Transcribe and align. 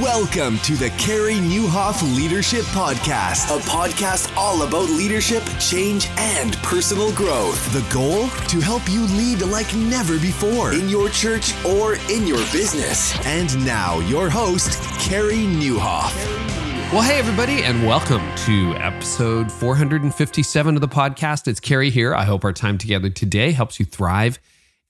Welcome 0.00 0.58
to 0.60 0.74
the 0.74 0.90
Carey 0.98 1.34
Nieuwhof 1.34 2.16
Leadership 2.16 2.64
Podcast, 2.64 3.56
a 3.56 3.60
podcast 3.60 4.36
all 4.36 4.62
about 4.62 4.88
leadership, 4.88 5.44
change, 5.60 6.08
and 6.16 6.56
personal 6.64 7.12
growth. 7.12 7.72
The 7.72 7.94
goal? 7.94 8.26
To 8.48 8.60
help 8.60 8.82
you 8.88 9.02
lead 9.16 9.42
like 9.42 9.72
never 9.76 10.18
before 10.18 10.72
in 10.72 10.88
your 10.88 11.10
church 11.10 11.54
or 11.64 11.94
in 12.10 12.26
your 12.26 12.38
business. 12.50 13.14
And 13.24 13.64
now, 13.64 14.00
your 14.00 14.28
host, 14.28 14.82
Carey 14.98 15.44
Nieuwhof. 15.44 16.12
Well, 16.92 17.02
hey, 17.02 17.20
everybody, 17.20 17.62
and 17.62 17.86
welcome 17.86 18.22
to 18.46 18.74
episode 18.78 19.52
457 19.52 20.74
of 20.74 20.80
the 20.80 20.88
podcast. 20.88 21.46
It's 21.46 21.60
Carey 21.60 21.90
here. 21.90 22.16
I 22.16 22.24
hope 22.24 22.42
our 22.44 22.52
time 22.52 22.78
together 22.78 23.10
today 23.10 23.52
helps 23.52 23.78
you 23.78 23.86
thrive 23.86 24.40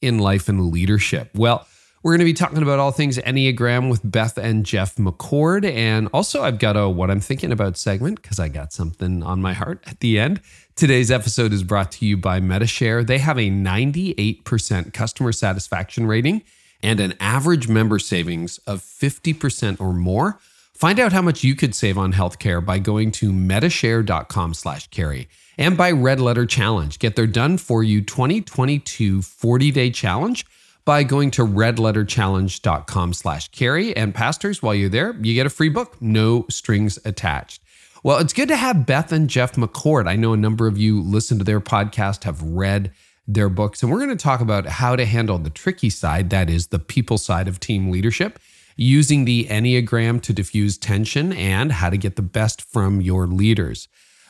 in 0.01 0.19
life 0.19 0.49
and 0.49 0.71
leadership. 0.71 1.29
Well, 1.35 1.67
we're 2.05 2.13
going 2.13 2.19
to 2.19 2.27
be 2.27 2.35
talking 2.35 2.63
about 2.63 2.79
all 2.79 2.93
things 2.93 3.17
Enneagram 3.17 3.89
with 3.89 4.03
Beth 4.05 4.37
and 4.37 4.67
Jeff 4.67 4.97
McCord. 4.97 5.65
And 5.65 6.11
also, 6.13 6.43
I've 6.43 6.59
got 6.59 6.77
a 6.77 6.87
What 6.87 7.11
I'm 7.11 7.19
Thinking 7.19 7.51
About 7.51 7.79
segment 7.79 8.21
because 8.21 8.39
I 8.39 8.49
got 8.49 8.75
something 8.75 9.23
on 9.23 9.41
my 9.41 9.55
heart 9.55 9.83
at 9.87 10.01
the 10.01 10.19
end. 10.19 10.43
Today's 10.77 11.11
episode 11.11 11.55
is 11.55 11.63
brought 11.63 11.91
to 11.93 12.05
you 12.05 12.19
by 12.19 12.41
Medi-Share. 12.41 13.05
They 13.05 13.17
have 13.19 13.39
a 13.39 13.49
98% 13.49 14.93
customer 14.93 15.33
satisfaction 15.33 16.07
rating 16.07 16.43
and 16.83 17.01
an 17.01 17.15
average 17.21 17.69
member 17.69 17.99
savings 17.99 18.59
of 18.67 18.83
50% 18.83 19.81
or 19.81 19.95
more. 19.95 20.39
Find 20.75 21.01
out 21.01 21.15
how 21.15 21.23
much 21.23 21.43
you 21.43 21.55
could 21.55 21.75
save 21.75 21.97
on 21.97 22.13
healthcare 22.13 22.63
by 22.63 22.81
going 22.81 23.13
to 23.13 23.33
medishare.com 23.33 24.53
slash 24.53 24.89
carey 24.89 25.27
and 25.57 25.75
by 25.75 25.91
Red 25.91 26.21
Letter 26.21 26.45
Challenge. 26.45 26.99
Get 26.99 27.17
their 27.17 27.27
done 27.27 27.57
for 27.57 27.83
you 27.83 28.03
2022 28.03 29.23
40 29.23 29.71
day 29.71 29.91
challenge 29.91 30.45
by 30.85 31.03
going 31.03 31.31
to 31.33 31.47
redletterchallenge.com 31.47 33.13
slash 33.13 33.49
carey. 33.49 33.97
And 33.97 34.15
pastors, 34.15 34.63
while 34.63 34.75
you're 34.75 34.89
there, 34.89 35.15
you 35.23 35.35
get 35.35 35.47
a 35.47 35.51
free 35.51 35.69
book, 35.69 36.01
no 36.01 36.47
strings 36.51 36.99
attached. 37.05 37.63
Well, 38.03 38.19
it's 38.19 38.35
good 38.35 38.49
to 38.49 38.57
have 38.57 38.85
Beth 38.85 39.13
and 39.13 39.31
Jeff 39.31 39.55
McCord. 39.55 40.07
I 40.07 40.17
know 40.17 40.35
a 40.35 40.37
number 40.37 40.67
of 40.67 40.77
you 40.77 41.01
listen 41.01 41.39
to 41.39 41.45
their 41.45 41.61
podcast, 41.61 42.25
have 42.25 42.43
read 42.43 42.93
their 43.27 43.49
books, 43.49 43.83
and 43.83 43.91
we're 43.91 44.05
going 44.05 44.11
to 44.11 44.17
talk 44.17 44.43
about 44.43 44.67
how 44.67 44.95
to 44.95 45.07
handle 45.07 45.39
the 45.39 45.49
tricky 45.49 45.89
side, 45.89 46.29
that 46.29 46.51
is 46.51 46.67
the 46.67 46.79
people 46.79 47.17
side 47.17 47.49
of 47.49 47.59
team 47.59 47.91
leadership, 47.91 48.39
using 48.77 49.25
the 49.25 49.47
Enneagram 49.47 50.21
to 50.21 50.35
diffuse 50.35 50.77
tension, 50.77 51.33
and 51.33 51.73
how 51.73 51.89
to 51.89 51.97
get 51.97 52.17
the 52.17 52.23
best 52.23 52.61
from 52.61 53.01
your 53.01 53.27
leaders. 53.27 53.89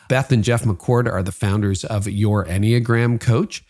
Beth 0.09 0.31
and 0.31 0.45
Jeff 0.45 0.63
McCord 0.63 1.11
are 1.11 1.25
the 1.25 1.33
founders 1.33 1.83
of 1.83 2.07
Your 2.07 2.45
Enneagram 2.45 3.19
Coach. 3.19 3.65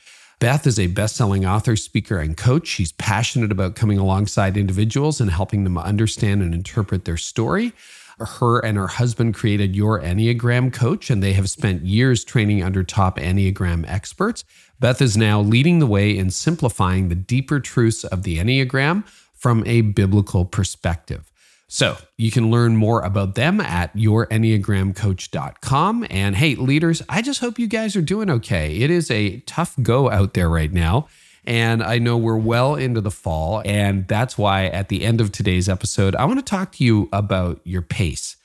Beth 0.44 0.66
is 0.66 0.78
a 0.78 0.88
best 0.88 1.16
selling 1.16 1.46
author, 1.46 1.74
speaker, 1.74 2.18
and 2.18 2.36
coach. 2.36 2.66
She's 2.66 2.92
passionate 2.92 3.50
about 3.50 3.76
coming 3.76 3.96
alongside 3.96 4.58
individuals 4.58 5.18
and 5.18 5.30
helping 5.30 5.64
them 5.64 5.78
understand 5.78 6.42
and 6.42 6.52
interpret 6.52 7.06
their 7.06 7.16
story. 7.16 7.72
Her 8.18 8.58
and 8.58 8.76
her 8.76 8.88
husband 8.88 9.34
created 9.34 9.74
Your 9.74 10.02
Enneagram 10.02 10.70
Coach, 10.70 11.08
and 11.08 11.22
they 11.22 11.32
have 11.32 11.48
spent 11.48 11.86
years 11.86 12.24
training 12.24 12.62
under 12.62 12.84
top 12.84 13.16
Enneagram 13.16 13.88
experts. 13.90 14.44
Beth 14.78 15.00
is 15.00 15.16
now 15.16 15.40
leading 15.40 15.78
the 15.78 15.86
way 15.86 16.14
in 16.14 16.30
simplifying 16.30 17.08
the 17.08 17.14
deeper 17.14 17.58
truths 17.58 18.04
of 18.04 18.22
the 18.22 18.36
Enneagram 18.36 19.08
from 19.32 19.64
a 19.66 19.80
biblical 19.80 20.44
perspective. 20.44 21.32
So 21.66 21.96
you 22.16 22.30
can 22.30 22.50
learn 22.50 22.76
more 22.76 23.00
about 23.00 23.34
them 23.34 23.60
at 23.60 23.96
yourenneagramcoach.com. 23.96 26.06
And 26.10 26.36
hey, 26.36 26.54
leaders, 26.54 27.02
I 27.08 27.22
just 27.22 27.40
hope 27.40 27.58
you 27.58 27.66
guys 27.66 27.96
are 27.96 28.02
doing 28.02 28.30
okay. 28.30 28.76
It 28.76 28.90
is 28.90 29.10
a 29.10 29.40
tough 29.40 29.74
go 29.82 30.10
out 30.10 30.34
there 30.34 30.48
right 30.48 30.72
now. 30.72 31.08
And 31.46 31.82
I 31.82 31.98
know 31.98 32.16
we're 32.16 32.36
well 32.36 32.74
into 32.74 33.00
the 33.00 33.10
fall. 33.10 33.62
And 33.64 34.06
that's 34.08 34.38
why 34.38 34.66
at 34.66 34.88
the 34.88 35.04
end 35.04 35.20
of 35.20 35.32
today's 35.32 35.68
episode, 35.68 36.14
I 36.16 36.24
want 36.24 36.38
to 36.38 36.44
talk 36.44 36.72
to 36.72 36.84
you 36.84 37.08
about 37.12 37.60
your 37.64 37.82
pace 37.82 38.36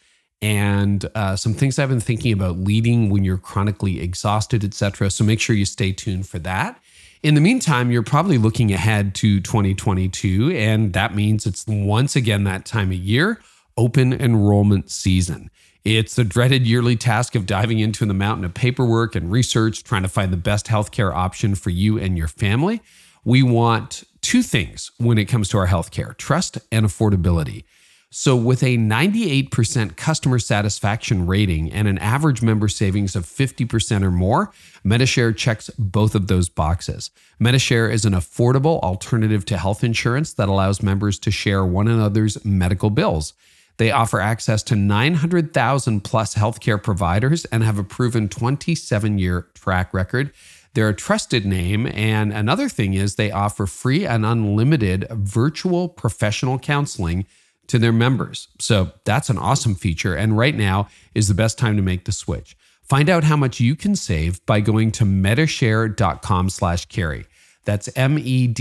and 0.42 1.06
uh, 1.16 1.36
some 1.36 1.53
things 1.53 1.80
I've 1.80 1.90
been 1.90 2.00
thinking 2.00 2.31
about 2.31 2.58
leading 2.58 3.09
when 3.09 3.23
you're 3.23 3.38
chronically 3.38 4.02
exhausted, 4.02 4.63
etc. 4.63 5.12
So 5.12 5.24
make 5.24 5.40
sure 5.40 5.56
you 5.56 5.66
stay 5.66 5.91
tuned 5.91 6.28
for 6.28 6.40
that. 6.40 6.81
In 7.22 7.35
the 7.35 7.41
meantime, 7.41 7.91
you're 7.91 8.02
probably 8.02 8.38
looking 8.38 8.72
ahead 8.72 9.13
to 9.16 9.41
2022, 9.41 10.52
and 10.52 10.94
that 10.94 11.13
means 11.13 11.46
it's 11.46 11.66
once 11.68 12.16
again 12.16 12.46
that 12.46 12.63
time 12.63 12.91
of 12.91 12.97
year, 12.97 13.41
open 13.75 14.13
enrollment 14.13 14.90
season. 14.90 15.52
It's 15.84 16.16
the 16.16 16.24
dreaded 16.24 16.66
yearly 16.66 16.96
task 16.96 17.35
of 17.35 17.46
diving 17.46 17.80
into 17.80 18.06
the 18.06 18.13
mountain 18.13 18.46
of 18.46 18.53
paperwork 18.53 19.16
and 19.16 19.30
research, 19.30 19.84
trying 19.84 20.03
to 20.03 20.07
find 20.07 20.31
the 20.31 20.38
best 20.38 20.68
healthcare 20.68 21.13
option 21.13 21.56
for 21.56 21.72
you 21.72 22.00
and 22.00 22.18
your 22.18 22.30
family. 22.30 22.81
We 23.25 23.44
want 23.44 24.06
two 24.22 24.41
things 24.41 24.91
when 24.97 25.18
it 25.18 25.25
comes 25.25 25.50
to 25.50 25.57
our 25.57 25.68
healthcare 25.68 26.16
trust 26.16 26.57
and 26.72 26.86
affordability. 26.86 27.66
So, 28.12 28.36
with 28.36 28.64
a 28.64 28.75
98% 28.75 29.96
customer 29.96 30.40
satisfaction 30.40 31.28
rating 31.28 31.72
and 31.72 31.88
an 31.88 32.00
average 32.00 32.42
member 32.42 32.68
savings 32.68 33.16
of 33.16 33.24
50% 33.24 34.03
or 34.03 34.09
more, 34.09 34.52
Medi-Share 34.84 35.31
checks 35.31 35.70
both 35.78 36.16
of 36.16 36.25
those 36.25 36.50
boxes. 36.50 37.12
Medi-Share 37.38 37.88
is 37.88 38.06
an 38.06 38.14
affordable 38.14 38.80
alternative 38.80 39.46
to 39.46 39.58
health 39.58 39.84
insurance 39.84 40.34
that 40.34 40.50
allows 40.50 40.81
members 40.81 41.19
to 41.19 41.30
share 41.30 41.64
one 41.64 41.88
another's 41.88 42.44
medical 42.44 42.90
bills. 42.90 43.34
They 43.78 43.92
offer 43.92 44.19
access 44.19 44.64
to 44.64 44.75
900,000 44.75 46.02
plus 46.02 46.34
healthcare 46.34 46.81
providers 46.81 47.46
and 47.46 47.64
have 47.64 47.78
a 47.78 47.84
proven 47.84 48.28
27 48.28 49.19
year 49.19 49.50
track 49.53 49.94
record. 49.94 50.34
They're 50.74 50.90
a 50.90 50.96
trusted 50.96 51.46
name. 51.46 51.86
And 51.86 52.34
another 52.34 52.69
thing 52.69 52.96
is, 52.96 53.16
they 53.16 53.30
offer 53.30 53.68
free 53.68 54.08
and 54.08 54.25
unlimited 54.25 55.08
virtual 55.12 55.90
professional 55.90 56.58
counseling 56.58 57.28
to 57.69 57.80
their 57.80 57.94
members. 57.94 58.47
So 58.59 58.91
that's 59.06 59.30
an 59.30 59.38
awesome 59.38 59.75
feature. 59.75 60.16
And 60.16 60.38
right 60.38 60.56
now 60.56 60.88
is 61.16 61.28
the 61.28 61.34
best 61.34 61.57
time 61.57 61.75
to 61.78 61.81
make 61.81 62.06
the 62.06 62.12
switch. 62.12 62.57
Find 62.84 63.09
out 63.09 63.24
how 63.24 63.35
much 63.38 63.59
you 63.59 63.75
can 63.75 63.96
save 63.96 64.46
by 64.46 64.59
going 64.62 64.91
to 64.94 65.03
medishare.com 65.06 66.50
slash 66.50 66.85
carey. 66.85 67.25
That's 67.66 67.90
M-E-D-I-S-H-A-R-E 67.96 68.53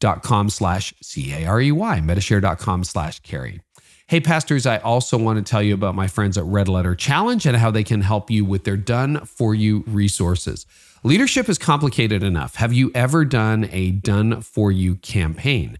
dot 0.00 0.22
com 0.22 0.50
slash 0.50 0.92
C-A-R-E-Y, 1.00 2.00
medishare.com 2.00 2.84
slash 2.84 3.20
carey. 3.20 3.60
Hey, 4.06 4.20
pastors, 4.20 4.66
I 4.66 4.76
also 4.78 5.16
want 5.16 5.38
to 5.38 5.50
tell 5.50 5.62
you 5.62 5.72
about 5.72 5.94
my 5.94 6.06
friends 6.08 6.36
at 6.36 6.44
Red 6.44 6.68
Letter 6.68 6.94
Challenge 6.94 7.46
and 7.46 7.56
how 7.56 7.70
they 7.70 7.84
can 7.84 8.02
help 8.02 8.30
you 8.30 8.44
with 8.44 8.64
their 8.64 8.76
done 8.76 9.24
for 9.24 9.54
you 9.54 9.82
resources. 9.86 10.66
Leadership 11.02 11.48
is 11.48 11.56
complicated 11.56 12.22
enough. 12.22 12.56
Have 12.56 12.74
you 12.74 12.90
ever 12.94 13.24
done 13.24 13.68
a 13.72 13.92
done 13.92 14.42
for 14.42 14.70
you 14.70 14.96
campaign? 14.96 15.78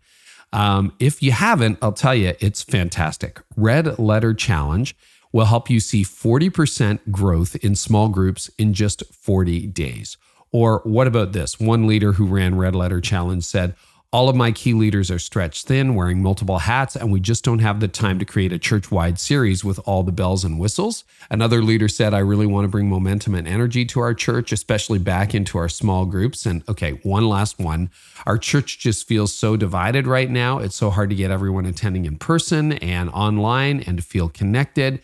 Um, 0.55 0.93
if 1.01 1.21
you 1.21 1.33
haven't, 1.33 1.79
I'll 1.83 1.93
tell 1.93 2.15
you, 2.15 2.35
it's 2.39 2.63
fantastic. 2.63 3.41
Red 3.57 3.99
Letter 3.99 4.33
Challenge 4.33 4.97
will 5.33 5.47
help 5.47 5.69
you 5.69 5.81
see 5.81 6.05
40% 6.05 7.01
growth 7.11 7.57
in 7.57 7.75
small 7.75 8.09
groups 8.09 8.49
in 8.57 8.73
just 8.73 9.03
40 9.13 9.67
days. 9.67 10.17
Or 10.53 10.81
what 10.85 11.09
about 11.09 11.33
this? 11.33 11.59
One 11.59 11.89
leader 11.89 12.13
who 12.13 12.27
ran 12.27 12.57
Red 12.57 12.77
Letter 12.77 13.01
Challenge 13.01 13.43
said, 13.43 13.75
all 14.15 14.29
of 14.29 14.37
my 14.37 14.53
key 14.53 14.75
leaders 14.75 15.11
are 15.11 15.19
stretched 15.19 15.67
thin, 15.67 15.97
wearing 15.97 16.23
multiple 16.23 16.61
hats, 16.61 16.95
and 16.95 17.11
we 17.11 17.19
just 17.19 17.43
don't 17.43 17.59
have 17.59 17.81
the 17.81 17.89
time 17.89 18.17
to 18.21 18.25
create 18.25 18.53
a 18.53 18.59
church 18.61 18.89
wide 18.89 19.19
series 19.19 19.65
with 19.65 19.81
all 19.87 20.05
the 20.05 20.13
bells 20.13 20.45
and 20.45 20.61
whistles. 20.61 21.03
Another 21.31 21.61
leader 21.61 21.89
said, 21.89 22.15
I 22.15 22.21
really 22.21 22.47
want 22.47 22.65
to 22.65 22.69
bring 22.69 22.89
momentum 22.89 23.35
and 23.35 23.49
energy 23.49 23.85
to 23.87 23.99
our 23.99 24.15
church, 24.15 24.53
especially 24.53 25.01
back 25.01 25.35
into 25.35 25.59
our 25.59 25.69
small 25.69 26.07
groups. 26.07 26.47
And 26.47 26.63
okay, 26.69 26.93
one 27.03 27.29
last 27.29 27.59
one. 27.59 27.91
Our 28.25 28.39
church 28.39 28.79
just 28.79 29.09
feels 29.09 29.35
so 29.35 29.57
divided 29.57 30.07
right 30.07 30.31
now. 30.31 30.61
It's 30.61 30.77
so 30.77 30.91
hard 30.91 31.11
to 31.11 31.17
get 31.17 31.33
everyone 31.33 31.67
attending 31.67 32.05
in 32.05 32.17
person 32.17 32.75
and 32.75 33.11
online 33.11 33.81
and 33.81 33.97
to 33.97 34.05
feel 34.05 34.29
connected. 34.29 35.03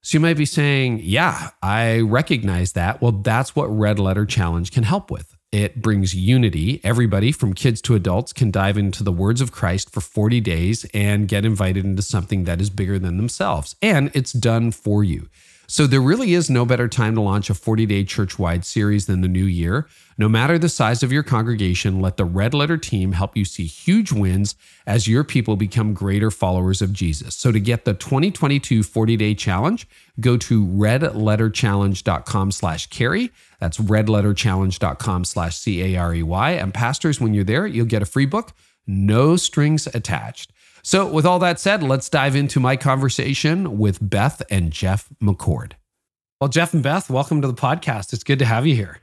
So 0.00 0.16
you 0.16 0.20
might 0.20 0.38
be 0.38 0.46
saying, 0.46 1.00
Yeah, 1.02 1.50
I 1.62 2.00
recognize 2.00 2.72
that. 2.72 3.02
Well, 3.02 3.12
that's 3.12 3.54
what 3.54 3.66
Red 3.66 3.98
Letter 3.98 4.24
Challenge 4.24 4.72
can 4.72 4.84
help 4.84 5.10
with. 5.10 5.33
It 5.54 5.80
brings 5.80 6.16
unity. 6.16 6.80
Everybody 6.82 7.30
from 7.30 7.54
kids 7.54 7.80
to 7.82 7.94
adults 7.94 8.32
can 8.32 8.50
dive 8.50 8.76
into 8.76 9.04
the 9.04 9.12
words 9.12 9.40
of 9.40 9.52
Christ 9.52 9.88
for 9.88 10.00
40 10.00 10.40
days 10.40 10.84
and 10.92 11.28
get 11.28 11.44
invited 11.44 11.84
into 11.84 12.02
something 12.02 12.42
that 12.42 12.60
is 12.60 12.70
bigger 12.70 12.98
than 12.98 13.18
themselves. 13.18 13.76
And 13.80 14.10
it's 14.14 14.32
done 14.32 14.72
for 14.72 15.04
you. 15.04 15.28
So 15.66 15.86
there 15.86 16.00
really 16.00 16.34
is 16.34 16.50
no 16.50 16.64
better 16.64 16.88
time 16.88 17.14
to 17.14 17.20
launch 17.20 17.50
a 17.50 17.54
40 17.54 17.86
day 17.86 18.04
church 18.04 18.38
wide 18.38 18.64
series 18.64 19.06
than 19.06 19.20
the 19.20 19.28
new 19.28 19.44
year. 19.44 19.86
No 20.16 20.28
matter 20.28 20.58
the 20.58 20.68
size 20.68 21.02
of 21.02 21.10
your 21.10 21.22
congregation, 21.22 22.00
let 22.00 22.16
the 22.16 22.24
Red 22.24 22.54
Letter 22.54 22.76
team 22.76 23.12
help 23.12 23.36
you 23.36 23.44
see 23.44 23.66
huge 23.66 24.12
wins 24.12 24.54
as 24.86 25.08
your 25.08 25.24
people 25.24 25.56
become 25.56 25.92
greater 25.92 26.30
followers 26.30 26.80
of 26.80 26.92
Jesus. 26.92 27.34
So 27.34 27.50
to 27.50 27.58
get 27.58 27.84
the 27.84 27.94
2022 27.94 28.82
40 28.82 29.16
day 29.16 29.34
challenge, 29.34 29.88
go 30.20 30.36
to 30.36 30.64
redletterchallenge.com 30.64 32.52
slash 32.52 32.86
carey. 32.88 33.32
That's 33.58 33.78
redletterchallenge.com 33.78 35.24
slash 35.24 35.56
C 35.56 35.94
A 35.94 36.00
R 36.00 36.14
E 36.14 36.22
Y. 36.22 36.50
And 36.50 36.72
pastors, 36.72 37.20
when 37.20 37.34
you're 37.34 37.44
there, 37.44 37.66
you'll 37.66 37.86
get 37.86 38.02
a 38.02 38.06
free 38.06 38.26
book, 38.26 38.52
no 38.86 39.36
strings 39.36 39.88
attached. 39.88 40.52
So, 40.86 41.06
with 41.06 41.24
all 41.24 41.38
that 41.38 41.58
said, 41.58 41.82
let's 41.82 42.10
dive 42.10 42.36
into 42.36 42.60
my 42.60 42.76
conversation 42.76 43.78
with 43.78 43.98
Beth 44.02 44.42
and 44.50 44.70
Jeff 44.70 45.08
McCord. 45.18 45.72
Well, 46.42 46.48
Jeff 46.48 46.74
and 46.74 46.82
Beth, 46.82 47.08
welcome 47.08 47.40
to 47.40 47.48
the 47.48 47.54
podcast. 47.54 48.12
It's 48.12 48.22
good 48.22 48.38
to 48.40 48.44
have 48.44 48.66
you 48.66 48.74
here. 48.74 48.98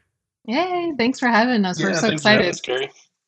Yay, 0.45 0.94
thanks 0.95 1.19
for 1.19 1.28
having 1.28 1.66
us. 1.66 1.81
We're 1.81 1.95
so 1.95 2.10
excited. 2.10 2.60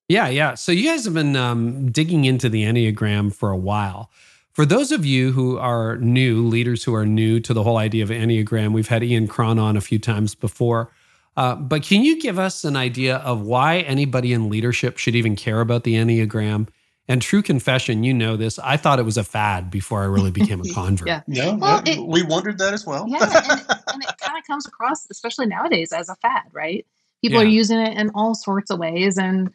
Yeah, 0.08 0.28
yeah. 0.28 0.54
So 0.54 0.72
you 0.72 0.88
guys 0.88 1.04
have 1.06 1.16
been 1.16 1.36
um, 1.36 1.92
digging 1.92 2.26
into 2.26 2.48
the 2.48 2.62
Enneagram 2.62 3.34
for 3.34 3.50
a 3.50 3.58
while. 3.58 4.12
For 4.52 4.68
those 4.68 4.92
of 4.92 5.04
you 5.04 5.32
who 5.32 5.58
are 5.58 5.98
new, 5.98 6.46
leaders 6.46 6.84
who 6.84 6.94
are 6.94 7.08
new 7.08 7.40
to 7.40 7.56
the 7.56 7.64
whole 7.64 7.78
idea 7.78 8.04
of 8.04 8.12
Enneagram, 8.12 8.72
we've 8.72 8.88
had 8.88 9.04
Ian 9.04 9.28
Cron 9.28 9.58
on 9.58 9.76
a 9.76 9.82
few 9.82 9.98
times 9.98 10.36
before. 10.36 10.92
Uh, 11.36 11.56
but 11.56 11.82
can 11.82 12.04
you 12.04 12.22
give 12.22 12.38
us 12.38 12.64
an 12.66 12.76
idea 12.76 13.16
of 13.18 13.42
why 13.42 13.78
anybody 13.80 14.32
in 14.32 14.48
leadership 14.52 15.00
should 15.00 15.16
even 15.16 15.36
care 15.36 15.60
about 15.60 15.86
the 15.86 15.96
Enneagram? 15.96 16.68
And 17.10 17.22
true 17.22 17.42
confession, 17.42 18.04
you 18.04 18.14
know 18.14 18.38
this. 18.38 18.58
I 18.60 18.78
thought 18.78 18.98
it 19.00 19.04
was 19.04 19.18
a 19.18 19.24
fad 19.26 19.70
before 19.70 20.02
I 20.04 20.06
really 20.06 20.32
became 20.32 20.62
a 20.62 20.64
convert. 20.74 21.08
yeah, 21.08 21.22
Yeah, 21.28 21.56
Well, 21.56 21.82
yeah, 21.86 21.94
it- 21.94 22.08
we 22.08 22.24
wondered 22.24 22.58
that 22.60 22.74
as 22.74 22.86
well. 22.86 23.06
yeah, 23.10 23.24
and, 23.24 23.62
and 23.94 24.04
it 24.04 24.18
kind 24.22 24.38
of 24.38 24.46
comes 24.48 24.66
across, 24.66 25.06
especially 25.12 25.48
nowadays, 25.48 25.92
as 25.92 26.08
a 26.10 26.16
fad, 26.16 26.44
right? 26.54 26.86
People 27.22 27.40
are 27.40 27.46
using 27.46 27.80
it 27.80 27.98
in 27.98 28.12
all 28.16 28.36
sorts 28.36 28.70
of 28.72 28.80
ways, 28.80 29.18
and 29.18 29.50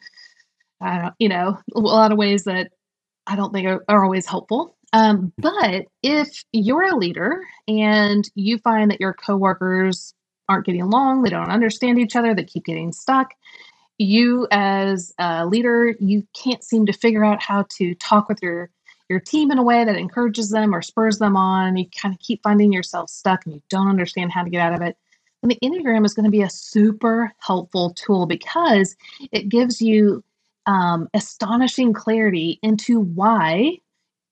I 0.80 1.02
don't, 1.02 1.14
you 1.18 1.28
know, 1.28 1.58
a 1.74 1.80
lot 1.80 2.12
of 2.12 2.18
ways 2.18 2.44
that 2.44 2.72
I 3.26 3.36
don't 3.36 3.52
think 3.52 3.66
are, 3.66 3.84
are 3.88 4.04
always 4.04 4.26
helpful. 4.26 4.76
Um, 4.94 5.32
but 5.38 5.86
if 6.02 6.44
you're 6.52 6.84
a 6.84 6.96
leader 6.96 7.42
and 7.66 8.28
you 8.34 8.58
find 8.58 8.90
that 8.90 9.00
your 9.00 9.12
coworkers 9.12 10.14
aren't 10.48 10.64
getting 10.64 10.80
along, 10.80 11.22
they 11.22 11.30
don't 11.30 11.50
understand 11.50 11.98
each 11.98 12.16
other, 12.16 12.34
they 12.34 12.44
keep 12.44 12.64
getting 12.64 12.92
stuck, 12.92 13.32
you 13.98 14.46
as 14.50 15.12
a 15.18 15.46
leader, 15.46 15.94
you 16.00 16.26
can't 16.34 16.62
seem 16.62 16.86
to 16.86 16.92
figure 16.92 17.24
out 17.24 17.42
how 17.42 17.66
to 17.76 17.94
talk 17.96 18.28
with 18.28 18.42
your 18.42 18.70
your 19.08 19.20
team 19.20 19.50
in 19.50 19.56
a 19.56 19.62
way 19.62 19.84
that 19.84 19.96
encourages 19.96 20.50
them 20.50 20.74
or 20.74 20.82
spurs 20.82 21.18
them 21.18 21.34
on, 21.34 21.78
you 21.78 21.86
kind 21.88 22.14
of 22.14 22.20
keep 22.20 22.42
finding 22.42 22.70
yourself 22.70 23.08
stuck 23.08 23.46
and 23.46 23.54
you 23.54 23.62
don't 23.70 23.88
understand 23.88 24.30
how 24.30 24.44
to 24.44 24.50
get 24.50 24.60
out 24.60 24.74
of 24.74 24.82
it, 24.82 24.98
and 25.42 25.50
the 25.50 25.58
Enneagram 25.62 26.04
is 26.04 26.14
going 26.14 26.24
to 26.24 26.30
be 26.30 26.42
a 26.42 26.50
super 26.50 27.32
helpful 27.38 27.94
tool 27.94 28.26
because 28.26 28.96
it 29.32 29.48
gives 29.48 29.80
you 29.80 30.22
um, 30.66 31.08
astonishing 31.14 31.92
clarity 31.92 32.58
into 32.62 33.00
why 33.00 33.78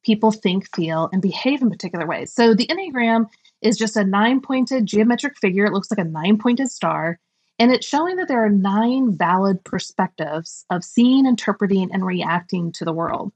people 0.05 0.31
think, 0.31 0.69
feel, 0.75 1.09
and 1.13 1.23
behave 1.23 1.63
in 1.63 1.71
particular 1.71 2.07
ways. 2.07 2.33
So 2.33 2.55
the 2.55 2.67
Enneagram 2.67 3.29
is 3.63 3.79
just 3.79 3.97
a 3.97 4.05
nine 4.05 4.41
pointed 4.41 4.87
geometric 4.87 5.39
figure. 5.39 5.65
It 5.65 5.73
looks 5.73 5.91
like 5.91 5.99
a 5.99 6.05
nine 6.05 6.39
pointed 6.39 6.71
star. 6.71 7.19
And 7.59 7.73
it's 7.73 7.87
showing 7.87 8.17
that 8.17 8.29
there 8.29 8.45
are 8.45 8.51
nine 8.51 9.17
valid 9.17 9.65
perspectives 9.65 10.65
of 10.71 10.85
seeing, 10.85 11.27
interpreting, 11.27 11.91
and 11.93 12.05
reacting 12.05 12.71
to 12.73 12.85
the 12.85 12.93
world. 12.93 13.33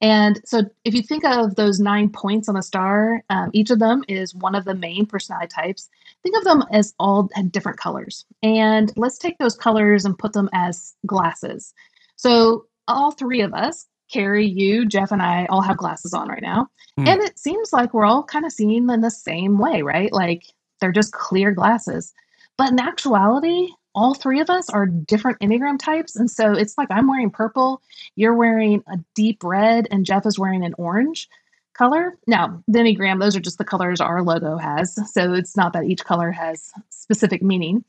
And 0.00 0.40
so, 0.44 0.62
if 0.84 0.94
you 0.94 1.02
think 1.02 1.24
of 1.24 1.56
those 1.56 1.80
nine 1.80 2.08
points 2.08 2.48
on 2.48 2.54
the 2.54 2.62
star, 2.62 3.22
um, 3.30 3.50
each 3.52 3.70
of 3.70 3.80
them 3.80 4.04
is 4.06 4.34
one 4.34 4.54
of 4.54 4.64
the 4.64 4.74
main 4.74 5.06
personality 5.06 5.48
types. 5.48 5.88
Think 6.22 6.36
of 6.36 6.44
them 6.44 6.62
as 6.70 6.94
all 7.00 7.28
different 7.50 7.78
colors. 7.78 8.24
And 8.42 8.92
let's 8.96 9.18
take 9.18 9.38
those 9.38 9.56
colors 9.56 10.04
and 10.04 10.16
put 10.16 10.34
them 10.34 10.48
as 10.52 10.94
glasses. 11.04 11.74
So, 12.14 12.66
all 12.86 13.10
three 13.10 13.40
of 13.40 13.52
us, 13.52 13.86
Carey, 14.10 14.46
you, 14.46 14.86
Jeff, 14.86 15.10
and 15.10 15.20
I, 15.20 15.46
all 15.46 15.62
have 15.62 15.76
glasses 15.76 16.14
on 16.14 16.28
right 16.28 16.42
now. 16.42 16.68
Hmm. 16.96 17.08
And 17.08 17.22
it 17.22 17.38
seems 17.38 17.72
like 17.72 17.92
we're 17.92 18.06
all 18.06 18.22
kind 18.22 18.46
of 18.46 18.52
seeing 18.52 18.88
in 18.88 19.00
the 19.00 19.10
same 19.10 19.58
way, 19.58 19.82
right? 19.82 20.12
Like 20.12 20.44
they're 20.80 20.92
just 20.92 21.12
clear 21.12 21.50
glasses. 21.50 22.12
But 22.58 22.72
in 22.72 22.80
actuality, 22.80 23.68
all 23.94 24.14
three 24.14 24.40
of 24.40 24.50
us 24.50 24.68
are 24.68 24.84
different 24.84 25.40
Enneagram 25.40 25.78
types. 25.78 26.16
And 26.16 26.30
so 26.30 26.52
it's 26.52 26.76
like 26.76 26.88
I'm 26.90 27.08
wearing 27.08 27.30
purple, 27.30 27.80
you're 28.16 28.34
wearing 28.34 28.82
a 28.92 28.98
deep 29.14 29.42
red, 29.42 29.88
and 29.90 30.04
Jeff 30.04 30.26
is 30.26 30.38
wearing 30.38 30.64
an 30.64 30.74
orange 30.76 31.28
color. 31.72 32.18
Now, 32.26 32.62
the 32.66 32.80
Enneagram, 32.80 33.20
those 33.20 33.36
are 33.36 33.40
just 33.40 33.58
the 33.58 33.64
colors 33.64 34.00
our 34.00 34.22
logo 34.22 34.56
has. 34.56 34.98
So 35.12 35.32
it's 35.32 35.56
not 35.56 35.72
that 35.72 35.84
each 35.84 36.04
color 36.04 36.32
has 36.32 36.70
specific 36.90 37.42
meaning. 37.42 37.84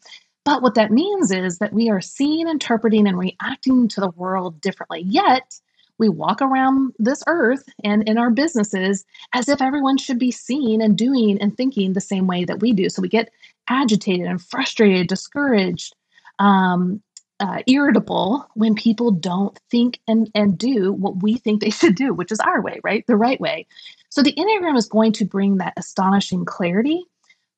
But 0.46 0.62
what 0.62 0.76
that 0.76 0.92
means 0.92 1.32
is 1.32 1.58
that 1.58 1.74
we 1.74 1.90
are 1.90 2.02
seeing, 2.02 2.48
interpreting, 2.48 3.08
and 3.08 3.18
reacting 3.18 3.88
to 3.90 4.02
the 4.02 4.12
world 4.12 4.62
differently. 4.62 5.02
Yet, 5.02 5.60
we 6.00 6.10
walk 6.10 6.42
around 6.42 6.94
this 6.98 7.22
earth 7.28 7.68
and 7.84 8.08
in 8.08 8.18
our 8.18 8.32
businesses 8.32 9.06
as 9.34 9.50
if 9.50 9.62
everyone 9.62 9.98
should 9.98 10.18
be 10.18 10.32
seeing 10.32 10.82
and 10.82 10.98
doing 10.98 11.40
and 11.42 11.56
thinking 11.56 11.94
the 11.94 12.02
same 12.02 12.26
way 12.26 12.46
that 12.46 12.62
we 12.62 12.72
do. 12.72 12.90
So 12.90 13.02
we 13.02 13.10
get 13.10 13.30
agitated 13.70 14.26
and 14.26 14.42
frustrated, 14.42 15.08
discouraged, 15.08 15.96
um, 16.40 17.02
uh, 17.40 17.62
irritable 17.68 18.46
when 18.56 18.76
people 18.76 19.12
don't 19.12 19.58
think 19.72 20.00
and, 20.08 20.30
and 20.36 20.58
do 20.58 20.92
what 20.92 21.22
we 21.22 21.38
think 21.38 21.62
they 21.62 21.70
should 21.70 21.96
do, 21.96 22.14
which 22.14 22.32
is 22.32 22.40
our 22.40 22.62
way, 22.62 22.80
right? 22.84 23.06
The 23.08 23.16
right 23.18 23.40
way. 23.40 23.68
So 24.10 24.22
the 24.22 24.34
Enneagram 24.34 24.78
is 24.78 24.88
going 24.88 25.14
to 25.14 25.26
bring 25.26 25.58
that 25.58 25.74
astonishing 25.78 26.46
clarity. 26.46 27.04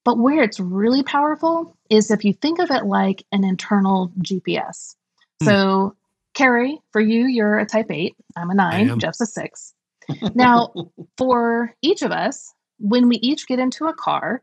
But 0.03 0.17
where 0.17 0.41
it's 0.41 0.59
really 0.59 1.03
powerful 1.03 1.77
is 1.89 2.09
if 2.09 2.25
you 2.25 2.33
think 2.33 2.59
of 2.59 2.71
it 2.71 2.85
like 2.85 3.23
an 3.31 3.43
internal 3.43 4.11
GPS. 4.19 4.95
Hmm. 5.39 5.45
So, 5.45 5.95
Carey, 6.33 6.79
for 6.91 6.99
you, 6.99 7.27
you're 7.27 7.59
a 7.59 7.67
type 7.67 7.91
eight. 7.91 8.15
I'm 8.35 8.49
a 8.49 8.55
nine. 8.55 8.99
Jeff's 8.99 9.21
a 9.21 9.25
six. 9.25 9.73
Now, 10.35 10.73
for 11.17 11.73
each 11.81 12.01
of 12.01 12.11
us, 12.11 12.53
when 12.79 13.07
we 13.07 13.17
each 13.17 13.47
get 13.47 13.59
into 13.59 13.85
a 13.85 13.93
car, 13.93 14.41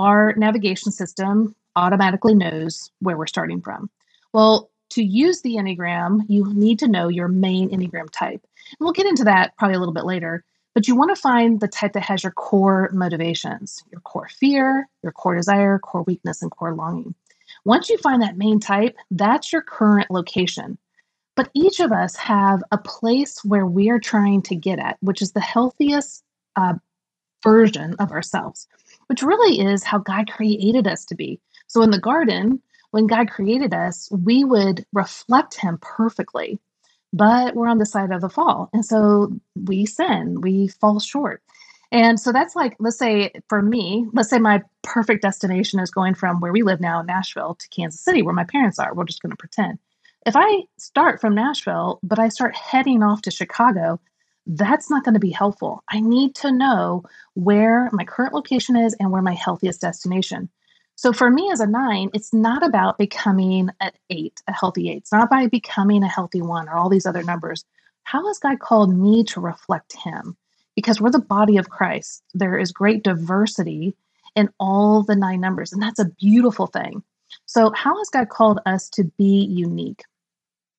our 0.00 0.34
navigation 0.36 0.92
system 0.92 1.54
automatically 1.76 2.34
knows 2.34 2.90
where 3.00 3.16
we're 3.16 3.26
starting 3.26 3.60
from. 3.60 3.90
Well, 4.32 4.70
to 4.90 5.04
use 5.04 5.42
the 5.42 5.54
Enneagram, 5.54 6.22
you 6.28 6.52
need 6.52 6.78
to 6.80 6.88
know 6.88 7.08
your 7.08 7.28
main 7.28 7.70
Enneagram 7.70 8.10
type. 8.10 8.40
And 8.42 8.78
we'll 8.80 8.92
get 8.92 9.06
into 9.06 9.24
that 9.24 9.56
probably 9.56 9.76
a 9.76 9.78
little 9.78 9.94
bit 9.94 10.04
later. 10.04 10.44
But 10.74 10.88
you 10.88 10.94
want 10.96 11.14
to 11.14 11.20
find 11.20 11.60
the 11.60 11.68
type 11.68 11.92
that 11.94 12.02
has 12.02 12.22
your 12.22 12.32
core 12.32 12.90
motivations, 12.92 13.82
your 13.90 14.00
core 14.00 14.28
fear, 14.28 14.88
your 15.02 15.12
core 15.12 15.36
desire, 15.36 15.78
core 15.78 16.02
weakness, 16.02 16.42
and 16.42 16.50
core 16.50 16.74
longing. 16.74 17.14
Once 17.64 17.88
you 17.88 17.98
find 17.98 18.22
that 18.22 18.38
main 18.38 18.60
type, 18.60 18.96
that's 19.10 19.52
your 19.52 19.62
current 19.62 20.10
location. 20.10 20.78
But 21.36 21.50
each 21.54 21.80
of 21.80 21.92
us 21.92 22.16
have 22.16 22.62
a 22.70 22.78
place 22.78 23.44
where 23.44 23.66
we 23.66 23.90
are 23.90 23.98
trying 23.98 24.42
to 24.42 24.54
get 24.54 24.78
at, 24.78 24.98
which 25.00 25.22
is 25.22 25.32
the 25.32 25.40
healthiest 25.40 26.22
uh, 26.56 26.74
version 27.42 27.94
of 27.98 28.12
ourselves, 28.12 28.68
which 29.10 29.24
really 29.24 29.58
is 29.58 29.82
how 29.82 29.98
God 29.98 30.30
created 30.30 30.86
us 30.86 31.04
to 31.06 31.16
be. 31.16 31.40
So 31.66 31.82
in 31.82 31.90
the 31.90 31.98
garden, 31.98 32.62
when 32.92 33.08
God 33.08 33.28
created 33.28 33.74
us, 33.74 34.08
we 34.12 34.44
would 34.44 34.86
reflect 34.92 35.56
Him 35.56 35.78
perfectly, 35.82 36.60
but 37.12 37.56
we're 37.56 37.66
on 37.66 37.78
the 37.78 37.86
side 37.86 38.12
of 38.12 38.20
the 38.20 38.28
fall. 38.28 38.70
And 38.72 38.86
so 38.86 39.32
we 39.56 39.84
sin, 39.84 40.40
we 40.40 40.68
fall 40.68 41.00
short. 41.00 41.42
And 41.90 42.20
so 42.20 42.30
that's 42.30 42.54
like, 42.54 42.76
let's 42.78 42.98
say 42.98 43.32
for 43.48 43.62
me, 43.62 44.06
let's 44.12 44.30
say 44.30 44.38
my 44.38 44.62
perfect 44.84 45.22
destination 45.22 45.80
is 45.80 45.90
going 45.90 46.14
from 46.14 46.38
where 46.38 46.52
we 46.52 46.62
live 46.62 46.80
now 46.80 47.00
in 47.00 47.06
Nashville 47.06 47.56
to 47.56 47.68
Kansas 47.70 48.00
City, 48.00 48.22
where 48.22 48.32
my 48.32 48.44
parents 48.44 48.78
are. 48.78 48.94
We're 48.94 49.02
just 49.06 49.22
going 49.22 49.32
to 49.32 49.36
pretend. 49.36 49.80
If 50.24 50.36
I 50.36 50.62
start 50.78 51.20
from 51.20 51.34
Nashville, 51.34 51.98
but 52.04 52.20
I 52.20 52.28
start 52.28 52.54
heading 52.54 53.02
off 53.02 53.22
to 53.22 53.32
Chicago, 53.32 53.98
that's 54.46 54.90
not 54.90 55.04
going 55.04 55.14
to 55.14 55.20
be 55.20 55.30
helpful. 55.30 55.84
I 55.88 56.00
need 56.00 56.34
to 56.36 56.52
know 56.52 57.04
where 57.34 57.88
my 57.92 58.04
current 58.04 58.34
location 58.34 58.76
is 58.76 58.94
and 58.98 59.10
where 59.10 59.22
my 59.22 59.34
healthiest 59.34 59.80
destination. 59.80 60.48
So 60.96 61.12
for 61.12 61.30
me 61.30 61.50
as 61.50 61.60
a 61.60 61.66
nine, 61.66 62.10
it's 62.12 62.34
not 62.34 62.62
about 62.62 62.98
becoming 62.98 63.70
an 63.80 63.92
eight, 64.10 64.42
a 64.46 64.52
healthy 64.52 64.90
eight. 64.90 64.98
It's 64.98 65.12
not 65.12 65.24
about 65.24 65.50
becoming 65.50 66.02
a 66.02 66.08
healthy 66.08 66.42
one 66.42 66.68
or 66.68 66.76
all 66.76 66.90
these 66.90 67.06
other 67.06 67.22
numbers. 67.22 67.64
How 68.02 68.26
has 68.26 68.38
God 68.38 68.58
called 68.60 68.94
me 68.94 69.24
to 69.24 69.40
reflect 69.40 69.96
Him? 69.96 70.36
Because 70.74 71.00
we're 71.00 71.10
the 71.10 71.18
body 71.18 71.56
of 71.56 71.70
Christ. 71.70 72.22
There 72.34 72.58
is 72.58 72.72
great 72.72 73.02
diversity 73.02 73.94
in 74.36 74.50
all 74.58 75.02
the 75.02 75.16
nine 75.16 75.40
numbers, 75.40 75.72
and 75.72 75.82
that's 75.82 75.98
a 75.98 76.10
beautiful 76.20 76.66
thing. 76.66 77.02
So, 77.46 77.72
how 77.72 77.96
has 77.96 78.08
God 78.08 78.28
called 78.28 78.60
us 78.66 78.88
to 78.90 79.04
be 79.16 79.44
unique? 79.44 80.02